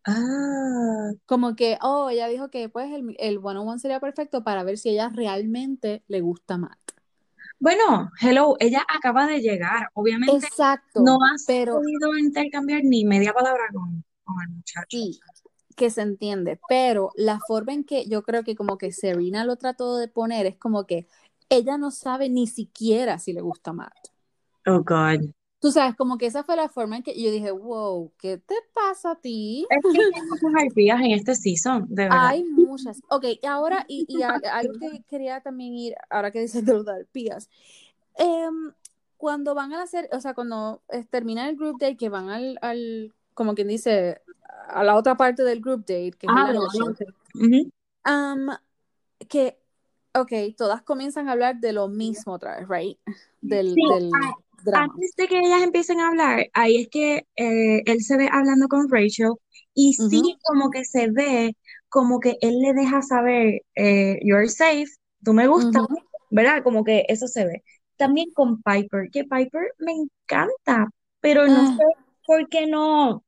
Ah, 0.06 1.12
Como 1.26 1.56
que, 1.58 1.78
oh, 1.82 2.10
ella 2.10 2.28
dijo 2.28 2.49
que 2.49 2.70
pues 2.70 2.91
el, 2.91 3.16
el 3.20 3.38
one 3.39 3.60
on 3.60 3.68
one 3.68 3.80
sería 3.80 3.99
perfecto 3.99 4.43
para 4.43 4.64
ver 4.64 4.78
si 4.78 4.89
ella 4.89 5.10
realmente 5.10 6.04
le 6.08 6.22
gusta 6.22 6.58
Matt. 6.58 6.80
bueno, 7.60 8.10
hello, 8.22 8.56
ella 8.60 8.86
acaba 8.88 9.26
de 9.28 9.39
llegar, 9.41 9.89
obviamente 9.93 10.47
Exacto, 10.47 11.01
no 11.04 11.18
has 11.34 11.43
pero 11.47 11.64
podido 11.70 12.18
intercambiar 12.18 12.82
ni 12.84 13.06
media 13.06 13.34
palabra 13.34 13.64
con, 13.74 14.04
con 14.24 14.36
el 14.43 14.49
muchacho. 14.49 14.88
Sí, 14.89 15.20
que 15.76 15.89
se 15.89 16.01
entiende, 16.01 16.60
pero 16.68 17.12
la 17.18 17.39
forma 17.39 17.74
en 17.74 17.84
que 17.84 18.08
yo 18.08 18.24
creo 18.24 18.43
que 18.43 18.56
como 18.56 18.78
que 18.78 18.91
Serena 18.91 19.45
lo 19.45 19.58
trató 19.58 19.97
de 19.97 20.08
poner 20.08 20.45
es 20.45 20.58
como 20.58 20.86
que 20.86 21.08
ella 21.49 21.78
no 21.78 21.91
sabe 21.91 22.30
ni 22.30 22.47
siquiera 22.47 23.20
si 23.20 23.34
le 23.34 23.41
gusta 23.41 23.74
Matt. 23.74 23.93
Oh, 24.66 24.80
God. 24.82 25.34
Tú 25.64 25.72
sabes, 25.72 25.95
como 25.95 26.18
que 26.18 26.26
esa 26.26 26.43
fue 26.43 26.57
la 26.57 26.68
forma 26.68 26.97
en 26.97 27.03
que 27.03 27.18
yo 27.18 27.32
dije, 27.32 27.49
wow, 27.49 28.11
¿qué 28.18 28.38
te 28.38 28.55
pasa 28.74 29.11
a 29.11 29.16
ti? 29.16 29.66
Es 29.70 29.82
que 29.82 29.97
hay 29.97 30.22
muchas 30.28 30.51
arpías 30.61 30.99
en 30.99 31.11
este 31.11 31.36
season, 31.36 31.86
de 31.88 32.03
verdad. 32.03 32.28
Hay 32.28 32.43
muchas. 32.43 33.01
Ok, 33.09 33.24
ahora, 33.47 33.86
y, 33.88 34.03
y 34.09 34.24
algo 34.51 34.74
que 34.78 35.01
quería 35.07 35.39
también 35.39 35.74
ir, 35.74 35.95
ahora 36.09 36.32
que 36.32 36.41
dices 36.41 36.66
de 36.66 36.74
los 36.74 36.86
arpías, 36.86 37.49
em, 38.18 38.74
cuando 39.16 39.55
van 39.55 39.72
a 39.72 39.84
hacer, 39.84 40.09
o 40.11 40.20
sea, 40.20 40.34
cuando 40.34 40.82
eh, 40.89 41.05
termina 41.09 41.47
el 41.47 41.55
group 41.55 41.80
date, 41.80 41.95
que 41.95 42.09
van 42.09 42.28
al, 42.28 42.59
al, 42.61 43.14
como 43.34 43.55
quien 43.55 43.70
dice, 43.70 44.20
a 44.68 44.84
la 44.84 44.97
otra 44.97 45.16
parte 45.16 45.43
del 45.43 45.61
group 45.61 45.86
date, 45.86 46.11
que 46.11 46.28
es 46.28 46.34
Ah, 46.36 46.47
de 46.47 46.53
la 46.55 46.59
noche, 46.59 46.80
noche. 46.80 47.05
Ujú. 47.36 47.72
Um, 48.05 48.49
que, 49.30 49.57
ok, 50.14 50.57
todas 50.57 50.82
comienzan 50.82 51.30
a 51.30 51.32
hablar 51.32 51.61
de 51.61 51.72
lo 51.72 51.88
mismo 51.88 52.34
otra 52.34 52.57
vez, 52.57 52.68
right? 52.68 52.99
Del, 53.39 53.76
Sí, 53.76 53.82
del 53.89 54.11
ah, 54.14 54.43
drama. 54.64 54.99
Antes 54.99 55.14
de 55.18 55.28
que 55.28 55.39
ellas 55.39 55.61
empiecen 55.61 55.99
a 55.99 56.07
hablar, 56.09 56.47
ahí 56.53 56.82
es 56.82 56.89
que 56.89 57.28
eh, 57.36 57.82
él 57.86 58.01
se 58.03 58.18
ve 58.18 58.30
hablando 58.32 58.68
con 58.68 58.89
Rachel 58.89 59.34
y 59.76 59.93
sí 59.93 60.22
como 60.43 60.70
que 60.72 60.84
se 60.86 61.09
ve 61.11 61.55
como 61.89 62.20
que 62.20 62.38
él 62.41 62.59
le 62.61 62.74
deja 62.74 63.01
saber, 63.03 63.61
eh, 63.76 64.18
you're 64.24 64.49
safe, 64.49 64.86
tú 65.24 65.34
me 65.34 65.47
gustas. 65.47 65.84
¿verdad? 66.32 66.64
Como 66.64 66.84
que 66.84 67.05
eso 67.09 67.28
se 67.28 67.45
ve. 67.45 67.64
También 67.97 68.32
con 68.34 68.61
Piper, 68.64 69.09
que 69.11 69.24
Piper 69.24 69.74
me 69.80 69.91
encanta, 69.93 70.88
pero 71.22 71.47
no 71.47 71.64
Ah, 71.64 71.68
sé 71.68 71.84
por 72.26 72.49
qué 72.49 72.66
no, 72.68 73.24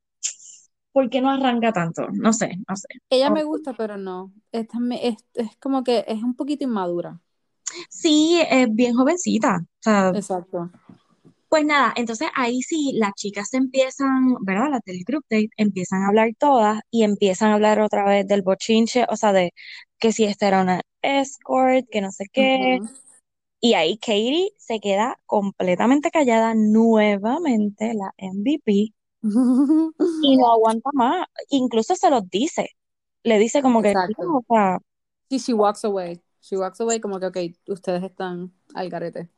por 0.94 1.10
qué 1.10 1.22
no 1.22 1.32
arranca 1.32 1.74
tanto, 1.74 2.08
no 2.12 2.34
sé, 2.34 2.58
no 2.68 2.76
sé. 2.78 2.88
ella 3.10 3.30
me 3.32 3.44
gusta, 3.44 3.74
pero 3.76 3.98
no. 3.98 4.34
Me- 4.80 5.08
es, 5.08 5.18
es 5.34 5.56
como 5.58 5.84
que 5.84 6.06
es 6.08 6.24
un 6.24 6.36
poquito 6.36 6.64
inmadura. 6.64 7.22
Sí, 7.90 8.40
es 8.50 8.68
bien 8.74 8.94
jovencita, 8.96 9.58
o 9.64 9.68
sea, 9.82 10.14
Exacto. 10.20 10.72
Pues 11.50 11.66
nada, 11.66 11.94
entonces 11.96 12.28
ahí 12.36 12.62
sí 12.62 12.92
las 12.96 13.14
chicas 13.14 13.50
se 13.50 13.58
empiezan, 13.58 14.36
¿verdad? 14.42 14.70
Las 14.72 14.82
del 14.86 15.04
group 15.06 15.24
date 15.30 15.50
empiezan 15.58 16.02
a 16.04 16.08
hablar 16.08 16.32
todas 16.38 16.82
y 16.92 17.04
empiezan 17.04 17.52
a 17.52 17.56
hablar 17.56 17.80
otra 17.80 18.04
vez 18.06 18.28
del 18.28 18.42
bochinche, 18.42 19.06
o 19.10 19.16
sea, 19.16 19.32
de 19.34 19.54
que 20.00 20.12
si 20.12 20.26
esta 20.26 20.48
era 20.48 20.62
una 20.62 20.82
escort, 21.02 21.86
que 21.90 22.02
no 22.02 22.12
sé 22.12 22.26
qué. 22.32 22.80
Y 23.62 23.74
ahí 23.76 23.98
Katie 24.00 24.52
se 24.58 24.80
queda 24.80 25.20
completamente 25.26 26.12
callada 26.12 26.54
nuevamente, 26.56 27.94
la 27.96 28.14
MVP, 28.18 28.94
y 30.22 30.38
no 30.38 30.52
aguanta 30.54 30.90
más. 30.94 31.28
Incluso 31.50 31.96
se 31.96 32.10
los 32.10 32.30
dice. 32.30 32.70
Le 33.24 33.40
dice 33.40 33.62
como 33.64 33.82
que, 33.82 33.98
no, 34.20 34.38
o 34.40 34.46
sea, 34.50 34.80
Sí, 35.30 35.40
she 35.40 35.54
walks 35.54 35.84
away. 35.84 36.22
She 36.42 36.58
walks 36.58 36.80
away 36.80 37.00
como 37.00 37.20
que, 37.20 37.26
ok, 37.28 37.38
ustedes 37.68 38.04
están 38.04 38.54
al 38.76 38.90
garete. 38.90 39.30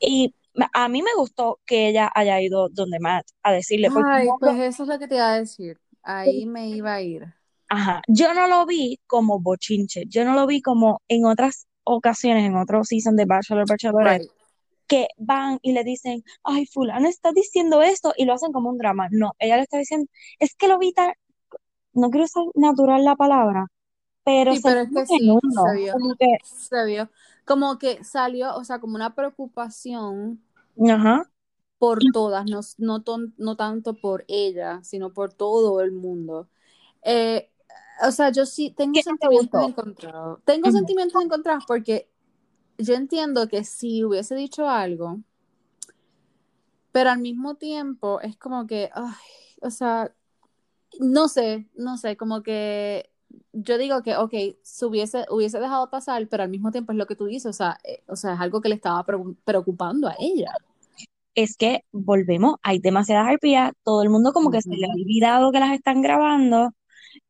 y 0.00 0.34
a 0.72 0.88
mí 0.88 1.02
me 1.02 1.14
gustó 1.16 1.60
que 1.66 1.88
ella 1.88 2.10
haya 2.14 2.40
ido 2.40 2.68
donde 2.68 3.00
Matt 3.00 3.26
a 3.42 3.52
decirle, 3.52 3.90
porque 3.90 4.08
Ay, 4.08 4.26
no 4.26 4.38
pues 4.38 4.58
eso 4.60 4.82
es 4.84 4.88
lo 4.88 4.98
que 4.98 5.08
te 5.08 5.16
iba 5.16 5.32
a 5.32 5.38
decir. 5.38 5.80
Ahí 6.02 6.46
me 6.46 6.68
iba 6.68 6.94
a 6.94 7.00
ir. 7.02 7.34
Ajá, 7.68 8.02
yo 8.08 8.34
no 8.34 8.46
lo 8.46 8.66
vi 8.66 9.00
como 9.06 9.40
bochinche, 9.40 10.04
yo 10.08 10.24
no 10.24 10.34
lo 10.34 10.46
vi 10.46 10.62
como 10.62 11.02
en 11.08 11.24
otras 11.24 11.66
ocasiones, 11.84 12.44
en 12.44 12.56
otro 12.56 12.84
season 12.84 13.16
de 13.16 13.24
Bachelor, 13.26 13.66
Bachelorette, 13.66 14.22
Right. 14.22 14.30
que 14.88 15.08
van 15.18 15.58
y 15.62 15.72
le 15.72 15.84
dicen, 15.84 16.24
ay, 16.44 16.66
fulano 16.66 17.08
está 17.08 17.32
diciendo 17.32 17.82
esto, 17.82 18.12
y 18.16 18.26
lo 18.26 18.34
hacen 18.34 18.52
como 18.52 18.70
un 18.70 18.78
drama. 18.78 19.08
No, 19.10 19.32
ella 19.40 19.56
le 19.56 19.62
está 19.64 19.78
diciendo, 19.78 20.08
es 20.40 20.54
que 20.56 20.68
lo 20.68 20.78
vi 20.78 20.92
tan, 20.92 21.12
no 21.94 22.10
quiero 22.10 22.26
usar 22.26 22.44
natural 22.54 23.04
la 23.04 23.16
palabra, 23.16 23.66
pero 24.24 24.54
Sí, 24.54 24.62
se 24.62 24.68
pero 24.68 24.80
es 24.80 24.88
que 24.90 25.06
sí, 25.06 25.38
se 25.64 25.76
vio. 25.76 25.92
como 25.92 26.16
que, 26.16 26.26
Se 26.42 26.84
vio. 26.84 27.10
Como 27.44 27.78
que 27.78 28.04
salió, 28.04 28.54
o 28.56 28.64
sea, 28.64 28.78
como 28.80 28.94
una 28.96 29.14
preocupación 29.14 30.42
ajá, 30.88 31.30
por 31.78 32.06
todas, 32.06 32.46
no, 32.46 32.60
no, 32.78 33.02
ton- 33.02 33.34
no 33.38 33.56
tanto 33.56 33.94
por 33.94 34.24
ella, 34.28 34.82
sino 34.84 35.12
por 35.12 35.32
todo 35.34 35.80
el 35.80 35.92
mundo. 35.92 36.48
Eh, 37.04 37.50
o 38.06 38.10
sea, 38.12 38.30
yo 38.32 38.46
sí 38.46 38.70
tengo 38.72 39.00
¿Qué 39.00 39.02
no 39.20 39.46
te 39.48 39.56
sentimientos 39.56 39.60
encontrados. 39.62 40.40
Tengo 40.44 40.70
sentimientos 40.72 41.22
encontrados 41.22 41.64
porque 41.66 42.10
yo 42.78 42.94
entiendo 42.94 43.48
que 43.48 43.64
si 43.64 44.04
hubiese 44.04 44.34
dicho 44.36 44.68
algo, 44.68 45.20
pero 46.92 47.10
al 47.10 47.18
mismo 47.20 47.56
tiempo 47.56 48.20
es 48.20 48.36
como 48.36 48.66
que, 48.66 48.90
ay, 48.94 49.14
o 49.62 49.70
sea, 49.70 50.14
no 51.00 51.28
sé, 51.28 51.68
no 51.76 51.98
sé, 51.98 52.16
como 52.18 52.42
que 52.42 53.10
yo 53.52 53.78
digo 53.78 54.02
que, 54.02 54.16
ok, 54.16 54.32
se 54.62 54.86
hubiese, 54.86 55.26
hubiese 55.30 55.58
dejado 55.60 55.90
pasar, 55.90 56.28
pero 56.28 56.42
al 56.42 56.48
mismo 56.50 56.70
tiempo 56.72 56.92
es 56.92 56.98
lo 56.98 57.06
que 57.06 57.16
tú 57.16 57.26
dices, 57.26 57.46
o 57.46 57.52
sea, 57.52 57.78
eh, 57.84 58.02
o 58.08 58.16
sea, 58.16 58.34
es 58.34 58.40
algo 58.40 58.60
que 58.60 58.68
le 58.68 58.76
estaba 58.76 59.04
preocu- 59.06 59.36
preocupando 59.44 60.08
a 60.08 60.16
ella. 60.18 60.52
Es 61.34 61.56
que 61.56 61.80
volvemos, 61.92 62.56
hay 62.62 62.78
demasiadas 62.78 63.26
arpías, 63.28 63.72
todo 63.82 64.02
el 64.02 64.10
mundo 64.10 64.32
como 64.32 64.50
que 64.52 64.62
se 64.62 64.76
le 64.76 64.86
ha 64.86 64.90
olvidado 64.94 65.50
que 65.52 65.58
las 65.60 65.72
están 65.72 66.00
grabando 66.02 66.70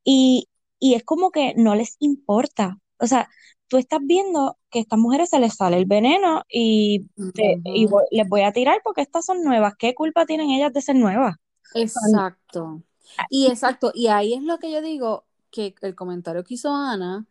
y, 0.04 0.48
y 0.80 0.94
es 0.94 1.04
como 1.04 1.30
que 1.32 1.54
no 1.56 1.74
les 1.76 1.96
importa. 2.00 2.78
O 2.98 3.06
sea, 3.08 3.28
tú 3.68 3.78
estás 3.78 4.00
viendo 4.04 4.58
que 4.70 4.80
a 4.80 4.82
estas 4.82 4.98
mujeres 5.00 5.30
se 5.30 5.40
les 5.40 5.54
sale 5.56 5.78
el 5.78 5.86
veneno 5.86 6.42
y, 6.50 7.08
te- 7.34 7.60
y 7.64 7.86
voy- 7.86 8.04
les 8.12 8.28
voy 8.28 8.42
a 8.42 8.52
tirar 8.52 8.80
porque 8.84 9.02
estas 9.02 9.26
son 9.26 9.42
nuevas. 9.44 9.74
¿Qué 9.78 9.94
culpa 9.94 10.26
tienen 10.26 10.50
ellas 10.50 10.72
de 10.74 10.82
ser 10.82 10.96
nuevas? 10.96 11.36
Exacto. 11.74 12.82
Y 13.28 13.46
exacto, 13.48 13.90
y 13.94 14.08
ahí 14.08 14.34
es 14.34 14.42
lo 14.42 14.58
que 14.58 14.70
yo 14.72 14.80
digo, 14.82 15.26
que 15.54 15.74
el 15.82 15.94
comentario 15.96 16.44
que 16.44 16.54
hizo 16.56 16.74
Ana, 16.74 17.26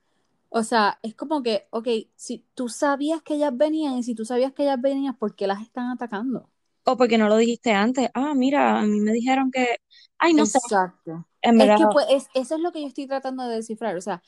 o 0.49 0.63
sea, 0.63 0.99
es 1.03 1.15
como 1.15 1.43
que, 1.43 1.67
ok, 1.71 1.87
si 2.15 2.45
tú 2.55 2.69
sabías 2.69 3.21
que 3.23 3.35
ellas 3.35 3.57
venían 3.57 3.97
y 3.99 4.03
si 4.03 4.15
tú 4.15 4.25
sabías 4.25 4.53
que 4.53 4.63
ellas 4.63 4.81
venían, 4.81 5.17
¿por 5.17 5.35
qué 5.35 5.47
las 5.47 5.61
están 5.63 5.91
atacando? 5.91 6.49
O 6.85 6.97
porque 6.97 7.17
no 7.17 7.27
lo 7.29 7.37
dijiste 7.37 7.71
antes. 7.73 8.09
Ah, 8.13 8.33
mira, 8.35 8.79
a 8.79 8.83
mí 8.85 8.99
me 9.01 9.11
dijeron 9.13 9.51
que, 9.51 9.77
ay, 10.17 10.33
no 10.33 10.45
sé, 10.45 10.59
Exacto. 10.61 11.27
Es 11.57 11.71
que 11.73 11.87
pues 11.87 12.05
es- 12.09 12.27
eso 12.33 12.55
es 12.55 12.61
lo 12.61 12.71
que 12.71 12.81
yo 12.81 12.87
estoy 12.87 13.07
tratando 13.07 13.43
de 13.47 13.55
descifrar, 13.57 13.95
o 13.97 14.01
sea, 14.01 14.23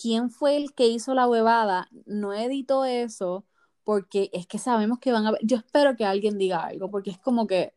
¿quién 0.00 0.30
fue 0.30 0.56
el 0.58 0.74
que 0.74 0.88
hizo 0.88 1.14
la 1.14 1.28
huevada? 1.28 1.88
No 2.06 2.34
editó 2.34 2.86
eso 2.86 3.46
porque 3.84 4.30
es 4.34 4.46
que 4.48 4.58
sabemos 4.58 5.00
que 5.00 5.12
van 5.12 5.26
a 5.28 5.32
yo 5.42 5.58
espero 5.58 5.96
que 5.96 6.06
alguien 6.06 6.38
diga 6.38 6.64
algo, 6.64 6.90
porque 6.90 7.10
es 7.12 7.18
como 7.20 7.48
que 7.48 7.74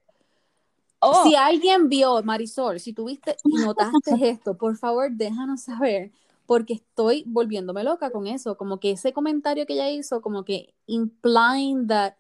Oh, 1.02 1.24
Si 1.24 1.36
alguien 1.36 1.90
vio, 1.90 2.22
Marisol, 2.24 2.80
si 2.80 2.94
tuviste 2.94 3.36
y 3.44 3.54
notaste 3.58 4.12
esto, 4.30 4.58
por 4.58 4.78
favor, 4.78 5.12
déjanos 5.12 5.62
saber, 5.62 6.12
porque 6.46 6.74
estoy 6.74 7.24
volviéndome 7.28 7.84
loca 7.84 8.12
con 8.12 8.28
eso, 8.28 8.58
como 8.58 8.80
que 8.80 8.92
ese 8.92 9.14
comentario 9.14 9.66
que 9.66 9.74
ella 9.74 9.90
hizo, 9.90 10.22
como 10.22 10.44
que 10.44 10.74
implying 10.88 11.88
that 11.88 12.14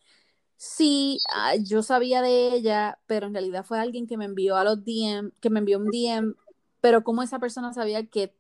sí, 0.57 1.19
ah, 1.33 1.55
yo 1.55 1.83
sabía 1.83 2.21
de 2.21 2.53
ella, 2.53 2.99
pero 3.07 3.27
en 3.27 3.33
realidad 3.33 3.65
fue 3.65 3.79
alguien 3.79 4.07
que 4.07 4.17
me 4.17 4.25
envió 4.25 4.57
a 4.57 4.63
los 4.63 4.83
DM, 4.85 5.31
que 5.41 5.49
me 5.49 5.59
envió 5.59 5.79
un 5.79 5.89
DM, 5.89 6.35
pero 6.81 7.03
cómo 7.03 7.23
esa 7.23 7.39
persona 7.39 7.73
sabía 7.73 8.05
que 8.07 8.33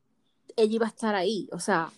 ella 0.57 0.75
iba 0.75 0.85
a 0.85 0.89
estar 0.89 1.15
ahí, 1.15 1.49
o 1.51 1.59
sea, 1.59 1.91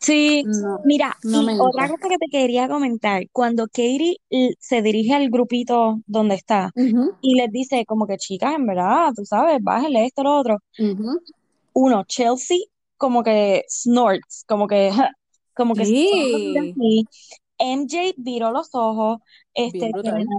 sí, 0.00 0.42
no, 0.46 0.80
mira, 0.84 1.16
no 1.22 1.42
y 1.42 1.46
me 1.46 1.60
otra 1.60 1.88
cosa 1.88 2.08
que 2.08 2.18
te 2.18 2.26
quería 2.30 2.68
comentar, 2.68 3.24
cuando 3.32 3.66
Katie 3.66 4.18
se 4.58 4.82
dirige 4.82 5.14
al 5.14 5.30
grupito 5.30 6.00
donde 6.06 6.34
está 6.34 6.72
y 7.20 7.34
les 7.34 7.50
dice 7.50 7.84
como 7.86 8.06
que 8.06 8.16
chicas, 8.16 8.54
en 8.54 8.66
verdad, 8.66 9.12
tú 9.14 9.24
sabes, 9.24 9.62
bájenle 9.62 10.06
esto, 10.06 10.22
lo 10.22 10.38
otro. 10.38 10.58
Uno, 11.72 12.04
Chelsea, 12.04 12.58
como 12.96 13.22
que 13.22 13.64
snorts, 13.68 14.44
como 14.46 14.66
que, 14.66 14.90
como 15.54 15.74
que 15.74 15.84
Sí. 15.86 17.06
MJ 17.60 18.14
viró 18.16 18.52
los 18.52 18.70
ojos, 18.72 19.18
este, 19.52 19.90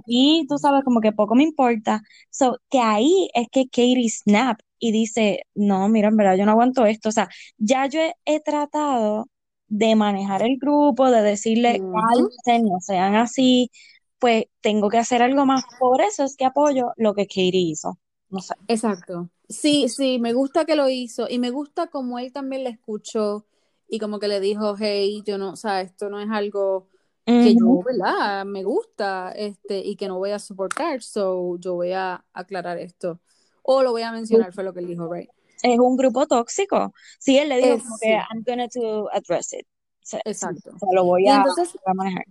y 0.07 0.45
tú 0.47 0.57
sabes, 0.57 0.83
como 0.85 1.01
que 1.01 1.11
poco 1.11 1.35
me 1.35 1.43
importa. 1.43 2.01
So, 2.29 2.57
que 2.69 2.79
ahí 2.79 3.29
es 3.33 3.47
que 3.51 3.65
Katie 3.65 4.09
snap 4.09 4.59
y 4.79 4.93
dice, 4.93 5.41
no, 5.53 5.89
mira, 5.89 6.07
en 6.07 6.15
verdad 6.15 6.37
yo 6.37 6.45
no 6.45 6.51
aguanto 6.51 6.85
esto. 6.85 7.09
O 7.09 7.11
sea, 7.11 7.27
ya 7.57 7.87
yo 7.87 7.99
he, 7.99 8.13
he 8.25 8.39
tratado 8.39 9.27
de 9.69 9.95
manejar 9.95 10.41
el 10.43 10.57
grupo, 10.59 11.09
de 11.09 11.21
decirle, 11.21 11.79
Ujú. 11.79 11.91
cálmense, 11.91 12.59
no 12.69 12.79
sean 12.81 13.15
así, 13.15 13.71
pues 14.19 14.45
tengo 14.61 14.89
que 14.89 14.97
hacer 14.97 15.21
algo 15.21 15.45
más. 15.45 15.63
Por 15.79 16.01
eso 16.01 16.23
es 16.23 16.35
que 16.35 16.45
apoyo 16.45 16.91
lo 16.97 17.13
que 17.13 17.25
Katie 17.27 17.51
hizo. 17.53 17.97
No 18.29 18.39
sé. 18.41 18.55
Exacto. 18.67 19.29
Sí, 19.47 19.89
sí, 19.89 20.19
me 20.19 20.33
gusta 20.33 20.65
que 20.65 20.75
lo 20.75 20.89
hizo 20.89 21.27
y 21.29 21.39
me 21.39 21.49
gusta 21.49 21.87
como 21.87 22.19
él 22.19 22.31
también 22.31 22.63
le 22.63 22.69
escuchó 22.69 23.45
y 23.87 23.97
como 23.99 24.19
que 24.19 24.27
le 24.27 24.39
dijo, 24.39 24.75
hey, 24.77 25.23
yo 25.25 25.37
no, 25.39 25.53
o 25.53 25.55
sea, 25.55 25.81
esto 25.81 26.09
no 26.09 26.19
es 26.19 26.29
algo 26.29 26.87
que 27.25 27.55
yo, 27.55 27.81
¿verdad? 27.83 28.45
Me 28.45 28.63
gusta, 28.63 29.31
este, 29.31 29.79
y 29.79 29.95
que 29.95 30.07
no 30.07 30.17
voy 30.19 30.31
a 30.31 30.39
soportar, 30.39 31.01
so 31.01 31.57
yo 31.57 31.73
voy 31.75 31.93
a 31.93 32.23
aclarar 32.33 32.77
esto. 32.77 33.19
O 33.63 33.81
lo 33.81 33.91
voy 33.91 34.03
a 34.03 34.11
mencionar, 34.11 34.53
fue 34.53 34.63
lo 34.63 34.73
que 34.73 34.81
él 34.81 34.87
dijo, 34.87 35.11
right? 35.11 35.29
Es 35.63 35.79
un 35.79 35.97
grupo 35.97 36.27
tóxico. 36.27 36.93
Sí, 37.19 37.37
él 37.37 37.49
le 37.49 37.57
dijo 37.57 37.75
Es, 37.75 37.83
como 37.83 37.97
que 37.99 38.13
I'm 38.13 38.43
gonna 38.45 38.67
to 38.69 39.09
address 39.11 39.53
it. 39.53 39.65
O 39.65 40.05
sea, 40.09 40.19
exacto. 40.23 40.71
o 40.75 40.79
sea, 40.79 40.89
lo 40.93 41.05
voy 41.05 41.27
a, 41.27 41.35
entonces 41.35 41.77
a 41.85 41.93
manejar. 41.93 42.25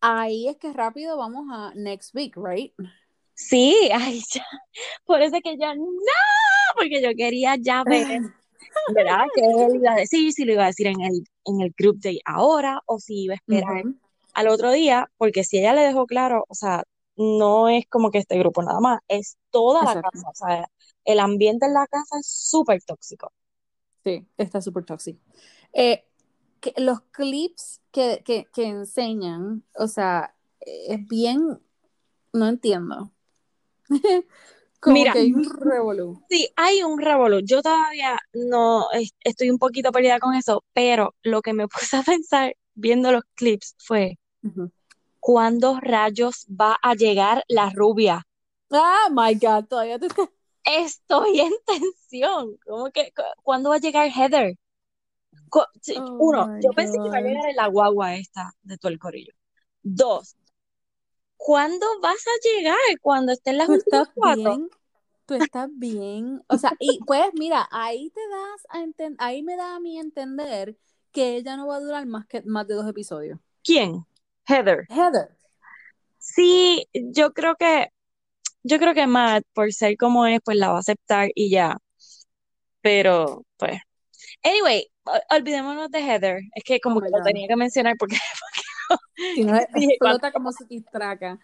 ahí 0.00 0.48
es 0.48 0.56
que 0.58 0.72
rápido 0.72 1.16
vamos 1.16 1.46
a 1.50 1.72
next 1.74 2.14
week, 2.14 2.36
right? 2.36 2.72
Sí, 3.34 3.88
ay, 3.92 4.20
ya. 4.34 4.44
Por 5.04 5.22
eso 5.22 5.36
es 5.36 5.42
que 5.42 5.56
yo 5.58 5.74
no, 5.74 5.84
porque 6.76 7.02
yo 7.02 7.10
quería 7.16 7.56
ya 7.60 7.84
ver, 7.84 8.06
¿verdad? 8.86 9.24
Que 9.34 9.42
él 9.42 9.76
iba 9.76 9.92
a 9.92 9.96
decir, 9.96 10.32
si 10.32 10.44
lo 10.44 10.54
iba 10.54 10.64
a 10.64 10.68
decir 10.68 10.88
en 10.88 11.00
el, 11.02 11.24
en 11.46 11.60
el 11.62 11.74
group 11.78 11.98
day 12.00 12.20
ahora 12.24 12.80
o 12.86 12.98
si 13.00 13.24
iba 13.24 13.34
a 13.34 13.36
esperar 13.36 13.84
Ujú, 13.84 13.94
al 14.34 14.48
otro 14.48 14.72
día, 14.72 15.10
porque 15.18 15.44
si 15.44 15.58
ella 15.58 15.74
le 15.74 15.82
dejó 15.82 16.06
claro, 16.06 16.44
o 16.48 16.54
sea, 16.54 16.84
no 17.16 17.68
es 17.68 17.86
como 17.88 18.10
que 18.10 18.18
este 18.18 18.38
grupo 18.38 18.62
nada 18.62 18.80
más, 18.80 19.00
es 19.08 19.38
toda 19.50 19.84
la 19.84 19.96
casa, 19.96 20.28
o 20.30 20.34
sea, 20.34 20.66
el 21.04 21.20
ambiente 21.20 21.66
en 21.66 21.74
la 21.74 21.86
casa 21.86 22.18
es 22.20 22.26
súper 22.28 22.82
tóxico. 22.84 23.32
Sí, 24.04 24.26
está 24.36 24.60
súper 24.62 24.84
tóxico. 24.84 25.20
Eh, 25.72 26.04
que 26.60 26.74
los 26.78 27.00
clips 27.12 27.80
que, 27.92 28.22
que, 28.24 28.46
que 28.52 28.64
enseñan, 28.66 29.64
o 29.76 29.88
sea, 29.88 30.34
es 30.60 31.06
bien, 31.06 31.60
no 32.32 32.48
entiendo. 32.48 33.12
Como 34.80 34.94
Mira, 34.94 35.10
que 35.10 35.20
hay 35.20 35.32
un 35.34 35.44
revolú. 35.44 36.22
Sí, 36.28 36.48
hay 36.56 36.82
un 36.82 37.00
revolú. 37.00 37.40
Yo 37.44 37.60
todavía 37.62 38.18
no 38.32 38.90
es- 38.92 39.14
estoy 39.24 39.50
un 39.50 39.58
poquito 39.58 39.92
perdida 39.92 40.18
con 40.20 40.34
eso, 40.34 40.64
pero 40.72 41.14
lo 41.22 41.42
que 41.42 41.52
me 41.54 41.68
puse 41.92 41.96
a 41.96 42.02
pensar 42.02 42.54
viendo 42.74 43.12
los 43.12 43.22
clips 43.34 43.74
fue. 43.78 44.18
¿cuándo 45.18 45.80
rayos 45.80 46.44
va 46.50 46.76
a 46.82 46.94
llegar 46.94 47.42
la 47.48 47.70
rubia? 47.70 48.26
Ah, 48.72 49.08
my 49.12 49.34
God, 49.34 49.66
todavía 49.68 49.98
te 49.98 50.08
Estoy 50.64 51.40
en 51.40 51.52
tensión. 51.66 52.56
¿Cómo 52.64 52.90
que 52.90 53.12
cu- 53.14 53.22
cuándo 53.42 53.70
va 53.70 53.76
a 53.76 53.78
llegar 53.80 54.08
Heather? 54.08 54.54
Oh 55.96 56.16
Uno, 56.18 56.50
yo 56.62 56.70
pensé 56.72 56.98
que 56.98 57.08
iba 57.08 57.18
a 57.18 57.20
llegar 57.22 57.54
la 57.54 57.66
guagua 57.68 58.14
esta 58.16 58.52
de 58.62 58.78
todo 58.78 58.90
el 58.92 58.98
corillo. 58.98 59.32
Dos, 59.82 60.36
¿cuándo 61.36 61.86
vas 62.00 62.24
a 62.26 62.48
llegar? 62.48 62.76
Cuando 63.00 63.32
estén 63.32 63.58
las 63.58 63.68
últimas 63.68 64.08
cuatro. 64.14 64.42
bien, 64.52 64.70
tú 65.26 65.34
estás 65.34 65.70
bien. 65.72 66.42
O 66.48 66.56
sea, 66.58 66.76
y 66.78 67.00
pues 67.06 67.26
mira, 67.34 67.68
ahí 67.70 68.10
te 68.10 68.20
das 68.28 68.66
a 68.68 68.80
enten- 68.84 69.16
ahí 69.18 69.42
me 69.42 69.56
da 69.56 69.76
a 69.76 69.80
mí 69.80 69.98
entender 69.98 70.76
que 71.12 71.36
ella 71.36 71.56
no 71.56 71.66
va 71.66 71.76
a 71.76 71.80
durar 71.80 72.06
más 72.06 72.26
que 72.26 72.42
más 72.42 72.66
de 72.66 72.74
dos 72.74 72.88
episodios. 72.88 73.38
¿Quién? 73.64 74.04
Heather. 74.46 74.86
Heather. 74.88 75.36
Sí, 76.18 76.86
yo 76.94 77.32
creo 77.32 77.56
que 77.56 77.92
Yo 78.62 78.78
creo 78.78 78.94
que 78.94 79.06
Matt, 79.06 79.44
por 79.52 79.72
ser 79.72 79.96
como 79.96 80.26
es, 80.26 80.40
pues 80.44 80.56
la 80.56 80.68
va 80.70 80.76
a 80.76 80.80
aceptar 80.80 81.30
y 81.34 81.50
ya. 81.50 81.78
Pero, 82.80 83.44
pues. 83.56 83.80
Anyway, 84.42 84.90
olvidémonos 85.30 85.90
de 85.90 86.00
Heather. 86.00 86.40
Es 86.54 86.64
que 86.64 86.76
Oh 86.76 86.80
como 86.82 87.00
que 87.00 87.10
lo 87.10 87.22
tenía 87.22 87.48
que 87.48 87.56
mencionar 87.56 87.96
porque, 87.98 88.16
no, 89.38 89.56
explota 89.74 90.32
como 90.32 90.52
se 90.52 90.64
distraca. 90.66 91.38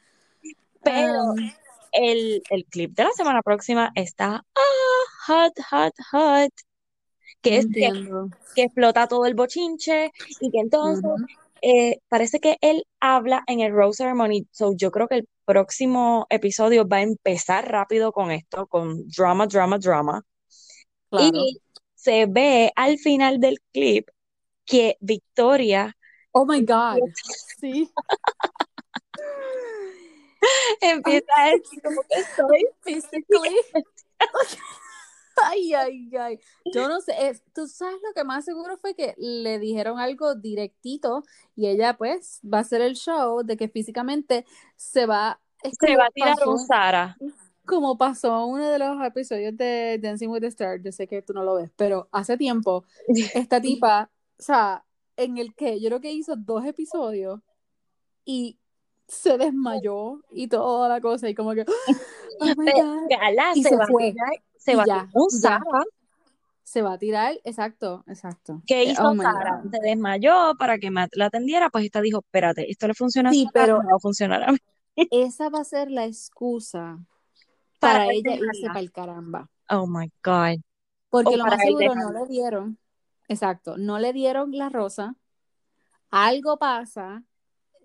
Pero 0.82 1.32
Um, 1.32 1.50
el, 1.92 2.42
el 2.50 2.64
clip 2.66 2.94
de 2.94 3.04
la 3.04 3.12
semana 3.12 3.42
próxima 3.42 3.90
está 3.94 4.44
ah, 4.54 5.04
hot, 5.26 5.52
hot, 5.70 5.94
hot. 6.12 6.52
Que 7.40 7.58
es 7.58 7.66
que, 7.72 7.90
que 8.54 8.62
explota 8.64 9.06
todo 9.06 9.26
el 9.26 9.34
bochinche 9.34 10.10
y 10.40 10.50
que 10.50 10.58
entonces. 10.58 11.04
Eh, 11.62 11.98
parece 12.08 12.40
que 12.40 12.58
él 12.60 12.84
habla 13.00 13.42
en 13.46 13.60
el 13.60 13.72
Rose 13.72 13.98
Ceremony. 13.98 14.46
So 14.50 14.74
yo 14.76 14.90
creo 14.90 15.08
que 15.08 15.16
el 15.16 15.28
próximo 15.44 16.26
episodio 16.30 16.86
va 16.86 16.98
a 16.98 17.02
empezar 17.02 17.70
rápido 17.70 18.12
con 18.12 18.30
esto, 18.30 18.66
con 18.66 19.06
drama, 19.08 19.46
drama, 19.46 19.78
drama. 19.78 20.22
Claro. 21.10 21.30
Y 21.34 21.60
se 21.94 22.26
ve 22.26 22.72
al 22.76 22.98
final 22.98 23.40
del 23.40 23.58
clip 23.72 24.08
que 24.64 24.96
Victoria 25.00 25.96
Oh 26.38 26.44
my 26.44 26.60
God. 26.60 26.98
Sí. 27.58 27.90
empieza 30.82 31.32
a 31.38 31.46
decir 31.46 31.80
como 31.82 32.02
que 32.02 32.14
estoy 32.20 32.66
Physically. 32.82 33.56
Ay, 35.44 35.74
ay, 35.74 36.10
ay. 36.18 36.40
Yo 36.72 36.88
no 36.88 37.00
sé, 37.00 37.12
es- 37.28 37.42
tú 37.54 37.66
sabes 37.66 37.96
lo 38.06 38.12
que 38.14 38.24
más 38.24 38.44
seguro 38.44 38.76
fue 38.78 38.94
que 38.94 39.14
le 39.18 39.58
dijeron 39.58 39.98
algo 39.98 40.34
directito 40.34 41.22
y 41.54 41.66
ella 41.66 41.96
pues 41.96 42.40
va 42.42 42.58
a 42.58 42.60
hacer 42.62 42.80
el 42.80 42.94
show 42.96 43.42
de 43.42 43.56
que 43.56 43.68
físicamente 43.68 44.44
se 44.76 45.06
va, 45.06 45.40
se 45.62 45.96
va 45.96 46.06
a 46.06 46.10
tirar 46.10 46.36
pasó, 46.36 46.50
un 46.52 46.58
Sara. 46.58 47.16
como 47.64 47.98
pasó 47.98 48.28
en 48.44 48.50
uno 48.52 48.68
de 48.70 48.78
los 48.78 49.04
episodios 49.04 49.56
de 49.56 49.98
Dancing 50.02 50.28
with 50.28 50.40
the 50.40 50.46
Stars, 50.48 50.82
yo 50.82 50.92
sé 50.92 51.06
que 51.06 51.22
tú 51.22 51.32
no 51.32 51.42
lo 51.44 51.56
ves, 51.56 51.70
pero 51.76 52.08
hace 52.12 52.36
tiempo, 52.36 52.84
esta 53.34 53.60
tipa, 53.60 54.10
o 54.38 54.42
sea, 54.42 54.84
en 55.16 55.38
el 55.38 55.54
que 55.54 55.80
yo 55.80 55.88
creo 55.88 56.00
que 56.00 56.12
hizo 56.12 56.36
dos 56.36 56.64
episodios 56.64 57.40
y 58.24 58.58
se 59.08 59.38
desmayó 59.38 60.20
y 60.30 60.48
toda 60.48 60.88
la 60.88 61.00
cosa 61.00 61.28
y 61.28 61.34
como 61.34 61.54
que 61.54 61.64
oh 62.40 62.44
my 62.56 62.72
God. 62.72 63.08
Gala, 63.08 63.52
Y 63.54 63.62
se, 63.62 63.70
se 63.70 63.78
fue. 63.86 64.14
A 64.72 64.74
tirar, 64.74 64.76
se 64.76 64.76
va 64.76 64.82
a 64.82 64.86
ya, 64.86 64.94
tirar 64.94 65.08
un 65.14 65.28
ya. 65.30 65.38
Sara. 65.38 65.84
se 66.64 66.82
va 66.82 66.92
a 66.94 66.98
tirar, 66.98 67.34
exacto, 67.44 68.04
exacto. 68.08 68.62
¿Qué 68.66 68.82
Eh, 68.82 68.84
hizo 68.90 69.08
oh 69.08 69.14
Sara? 69.16 69.62
Se 69.70 69.78
desmayó 69.80 70.54
para 70.58 70.78
que 70.78 70.90
Matt 70.90 71.10
la 71.14 71.26
atendiera, 71.26 71.70
pues 71.70 71.84
esta 71.84 72.00
dijo, 72.00 72.18
espérate, 72.18 72.70
esto 72.70 72.88
le 72.88 72.94
funciona 72.94 73.30
a 73.30 73.32
Sí, 73.32 73.44
Sara, 73.52 73.52
pero- 73.66 73.82
me 73.82 73.90
va 73.90 73.96
a 73.96 74.00
funcionar 74.00 74.42
a 74.42 74.52
mí. 74.52 74.58
Esa 75.10 75.48
va 75.50 75.60
a 75.60 75.64
ser 75.64 75.90
la 75.90 76.06
excusa 76.06 76.98
Para 77.78 77.98
para 78.00 78.12
ella 78.12 78.34
irse 78.34 78.66
para 78.66 78.80
el 78.80 78.90
caramba. 78.90 79.48
Oh 79.70 79.86
my 79.86 80.10
God. 80.24 80.60
Porque 81.10 81.36
lo 81.36 81.44
más 81.44 81.60
seguro 81.60 81.94
no 81.94 82.12
le 82.12 82.26
dieron, 82.26 82.78
exacto, 83.28 83.76
no 83.78 83.98
le 83.98 84.12
dieron 84.12 84.50
la 84.52 84.68
rosa, 84.68 85.14
algo 86.10 86.58
pasa, 86.58 87.22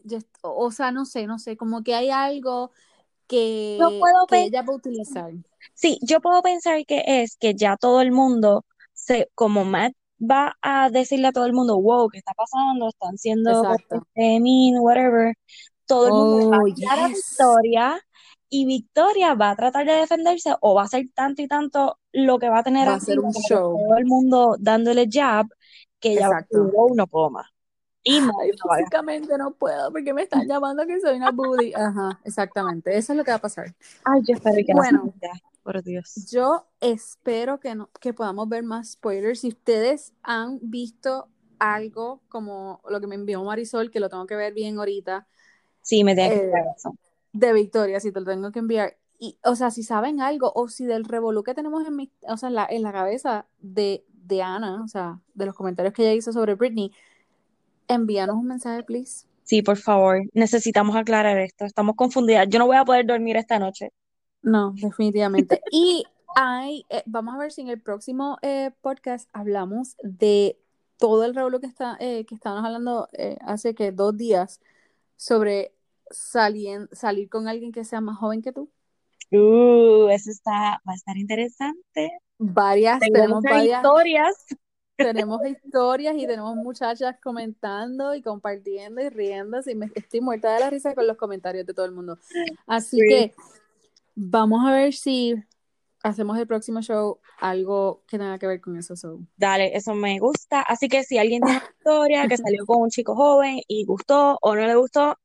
yo 0.04 0.18
o 0.42 0.72
sea, 0.72 0.92
no 0.92 1.06
sé, 1.06 1.28
no 1.28 1.38
sé, 1.40 1.56
como 1.58 1.84
que 1.84 1.94
hay 1.96 2.10
algo 2.10 2.72
que, 3.32 3.78
No 3.80 3.90
puedo 4.00 4.28
que 4.28 4.44
ella 4.44 4.62
va 4.62 4.74
a 4.74 4.76
utilizar. 4.76 5.32
Sí, 5.74 5.98
yo 6.02 6.20
puedo 6.22 6.42
pensar 6.42 6.86
que 6.86 7.04
es 7.08 7.38
que 7.38 7.54
ya 7.56 7.78
todo 7.78 8.02
el 8.02 8.12
mundo, 8.12 8.66
se, 8.94 9.30
como 9.36 9.64
Matt 9.66 9.94
va 10.20 10.56
a 10.62 10.90
decirle 10.90 11.28
a 11.30 11.32
todo 11.32 11.46
el 11.46 11.54
mundo, 11.54 11.82
wow, 11.82 12.10
¿qué 12.10 12.20
está 12.20 12.34
pasando? 12.34 12.90
Están 12.90 13.18
siendo 13.18 13.52
este, 13.74 14.40
mean, 14.40 14.80
whatever. 14.82 15.34
Todo 15.88 16.08
el 16.08 16.14
mundo 16.14 16.38
le 16.38 16.46
va 16.46 16.58
Oh, 16.58 16.66
a 16.66 17.04
a 17.04 17.08
yes. 17.10 17.16
Victoria 17.16 18.00
y 18.50 18.66
Victoria 18.66 19.34
va 19.34 19.52
a 19.52 19.56
tratar 19.56 19.86
de 19.86 19.94
defenderse 19.94 20.54
o 20.62 20.76
va 20.76 20.84
a 20.84 20.88
ser 20.88 21.06
tanto 21.16 21.42
y 21.42 21.48
tanto 21.48 21.98
lo 22.12 22.38
que 22.38 22.50
va 22.50 22.60
a 22.60 22.64
tener 22.64 22.88
Va 22.88 22.94
a 22.94 22.96
arriba, 22.96 23.24
un 23.24 23.34
show. 23.34 23.78
todo 23.88 23.98
el 23.98 24.06
mundo 24.06 24.56
dándole 24.60 25.08
jab, 25.10 25.48
que 26.00 26.10
a 26.10 26.14
Exacto. 26.28 26.58
decir, 26.58 26.74
wow, 26.76 26.96
no 26.96 27.08
más. 27.32 27.48
Y 28.04 28.20
Matt 28.20 28.36
Ay, 28.40 29.22
no 29.38 29.52
puedo 29.52 29.92
porque 29.92 30.14
me 30.14 30.24
están 30.24 30.48
llamando 30.48 30.86
que 30.88 31.00
soy 31.00 31.18
una 31.18 31.32
bully. 31.32 31.74
Ajá, 31.74 32.20
exactamente. 32.24 32.98
Eso 32.98 33.14
es 33.14 33.18
lo 33.18 33.24
que 33.24 33.32
va 33.32 33.38
a 33.38 33.42
pasar. 33.42 33.76
Ay, 34.04 34.22
yo 34.28 34.36
espero 34.36 34.56
que 34.66 34.74
Bueno. 34.74 35.04
no 35.06 35.14
por 35.64 35.84
Dios. 35.84 36.16
Yo 36.32 36.66
espero 36.80 37.60
que, 37.60 37.76
no, 37.76 37.90
que 38.00 38.14
podamos 38.14 38.50
ver 38.50 38.64
más 38.64 38.94
spoilers. 38.94 39.42
Si 39.42 39.50
ustedes 39.50 40.14
han 40.24 40.60
visto 40.62 41.30
algo 41.60 42.22
como 42.30 42.82
lo 42.90 43.00
que 43.00 43.06
me 43.08 43.14
envió 43.16 43.44
Marisol, 43.44 43.92
que 43.92 44.00
lo 44.00 44.10
tengo 44.10 44.26
que 44.26 44.36
ver 44.36 44.54
bien 44.54 44.80
ahorita, 44.80 45.28
Sí, 45.84 46.04
me 46.04 46.16
tienes 46.16 46.34
que 46.40 46.46
Eh, 46.46 46.48
decir 46.48 46.60
eso. 46.78 46.96
de 47.34 47.54
Victoria, 47.54 48.00
si 48.00 48.12
te 48.12 48.20
lo 48.20 48.26
tengo 48.26 48.52
que 48.52 48.60
enviar. 48.60 48.98
Y, 49.20 49.38
o 49.44 49.56
sea, 49.56 49.70
si 49.70 49.84
saben 49.84 50.22
algo, 50.22 50.52
o 50.56 50.68
si 50.68 50.86
del 50.86 51.06
revolú 51.06 51.44
que 51.44 51.54
tenemos 51.54 51.86
en, 51.88 51.96
mi, 51.96 52.12
o 52.28 52.38
sea, 52.38 52.50
en, 52.50 52.56
la, 52.56 52.66
en 52.70 52.82
la 52.82 52.92
cabeza 52.92 53.46
de, 53.60 54.04
de 54.10 54.42
Ana, 54.42 54.84
o 54.84 54.88
sea, 54.88 55.20
de 55.36 55.46
los 55.46 55.54
comentarios 55.56 55.94
que 55.94 56.02
ella 56.04 56.14
hizo 56.14 56.32
sobre 56.34 56.56
Britney, 56.56 56.92
envíanos 57.94 58.36
un 58.36 58.48
mensaje, 58.48 58.84
please. 58.84 59.26
Sí, 59.44 59.62
por 59.62 59.78
favor, 59.78 60.22
necesitamos 60.34 60.96
aclarar 60.96 61.38
esto. 61.40 61.66
Estamos 61.66 61.96
confundidas. 61.96 62.48
Yo 62.50 62.60
no 62.60 62.68
voy 62.68 62.78
a 62.78 62.86
poder 62.86 63.06
dormir 63.06 63.38
esta 63.38 63.60
noche. 63.60 63.92
No, 64.42 64.74
definitivamente. 64.76 65.62
Y 65.72 66.06
hay, 66.36 66.86
eh, 66.90 67.04
vamos 67.06 67.36
a 67.36 67.38
ver 67.38 67.52
si 67.52 67.62
en 67.62 67.68
el 67.70 67.82
próximo 67.82 68.38
eh, 68.42 68.72
podcast 68.82 69.30
hablamos 69.34 69.98
de 70.02 70.58
todo 70.98 71.26
el 71.26 71.36
revuelo 71.36 71.60
que 71.60 71.68
está, 71.68 71.98
eh, 72.00 72.26
que 72.26 72.36
estábamos 72.36 72.64
hablando 72.66 73.10
hace 73.42 73.74
que 73.76 73.92
dos 73.92 74.16
días 74.16 74.62
sobre 75.18 75.74
salien- 76.10 76.88
salir 76.92 77.28
con 77.28 77.48
alguien 77.48 77.72
que 77.72 77.84
sea 77.84 78.02
más 78.02 78.18
joven 78.18 78.42
que 78.42 78.52
tú. 78.54 78.70
Uh, 79.32 80.10
eso 80.10 80.30
está, 80.30 80.82
va 80.88 80.92
a 80.92 80.96
estar 80.96 81.18
interesante. 81.18 82.12
Varias, 82.38 83.00
tenemos 83.00 83.42
varias, 83.44 83.78
historias. 83.84 84.46
Tenemos 85.04 85.42
historias 85.46 86.16
y 86.18 86.28
tenemos 86.28 86.56
muchachas 86.56 87.16
comentando 87.22 88.16
y 88.16 88.22
compartiendo 88.22 89.02
y 89.02 89.10
riéndose 89.10 89.72
y 89.72 89.76
me 89.76 89.92
estoy 89.96 90.22
muerta 90.22 90.54
de 90.54 90.60
la 90.60 90.70
risa 90.70 90.96
con 90.96 91.08
los 91.08 91.18
comentarios 91.18 91.66
de 91.66 91.74
todo 91.74 91.86
el 91.86 91.92
mundo. 91.94 92.18
Así 92.68 92.98
Sí. 92.98 93.08
que 93.08 93.34
vamos 94.16 94.66
a 94.66 94.72
ver 94.72 94.94
si 94.94 95.36
hacemos 96.04 96.38
el 96.38 96.48
próximo 96.48 96.82
show 96.82 97.20
algo 97.40 98.04
que 98.08 98.18
tenga 98.18 98.40
que 98.40 98.48
ver 98.48 98.62
con 98.62 98.78
eso. 98.78 98.96
So. 98.96 99.20
Dale, 99.38 99.76
eso 99.76 99.94
me 99.94 100.20
gusta. 100.20 100.62
Así 100.62 100.88
que 100.90 101.04
si 101.04 101.18
alguien 101.18 101.42
tiene 101.44 101.60
una 101.60 101.70
historia 101.80 102.28
que 102.28 102.38
salió 102.38 102.66
con 102.66 102.82
un 102.84 102.90
chico 102.90 103.16
joven 103.16 103.62
y 103.68 103.86
gustó 103.86 104.38
o 104.42 104.56
no 104.56 104.66
le 104.68 104.76
gustó, 104.76 105.18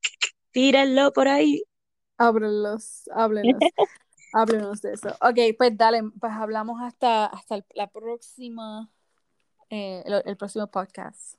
tírenlo 0.52 1.12
por 1.12 1.28
ahí. 1.28 1.62
Háblenlos, 2.18 3.08
háblenos, 3.14 3.60
háblenos 4.32 4.82
de 4.82 4.94
eso. 4.94 5.08
Ok, 5.20 5.38
pues 5.58 5.76
dale, 5.76 6.02
pues 6.20 6.32
hablamos 6.32 6.80
hasta, 6.82 7.26
hasta 7.26 7.64
la 7.74 7.88
próxima, 7.90 8.90
eh, 9.70 10.02
el, 10.06 10.22
el 10.24 10.36
próximo 10.36 10.66
podcast. 10.68 11.36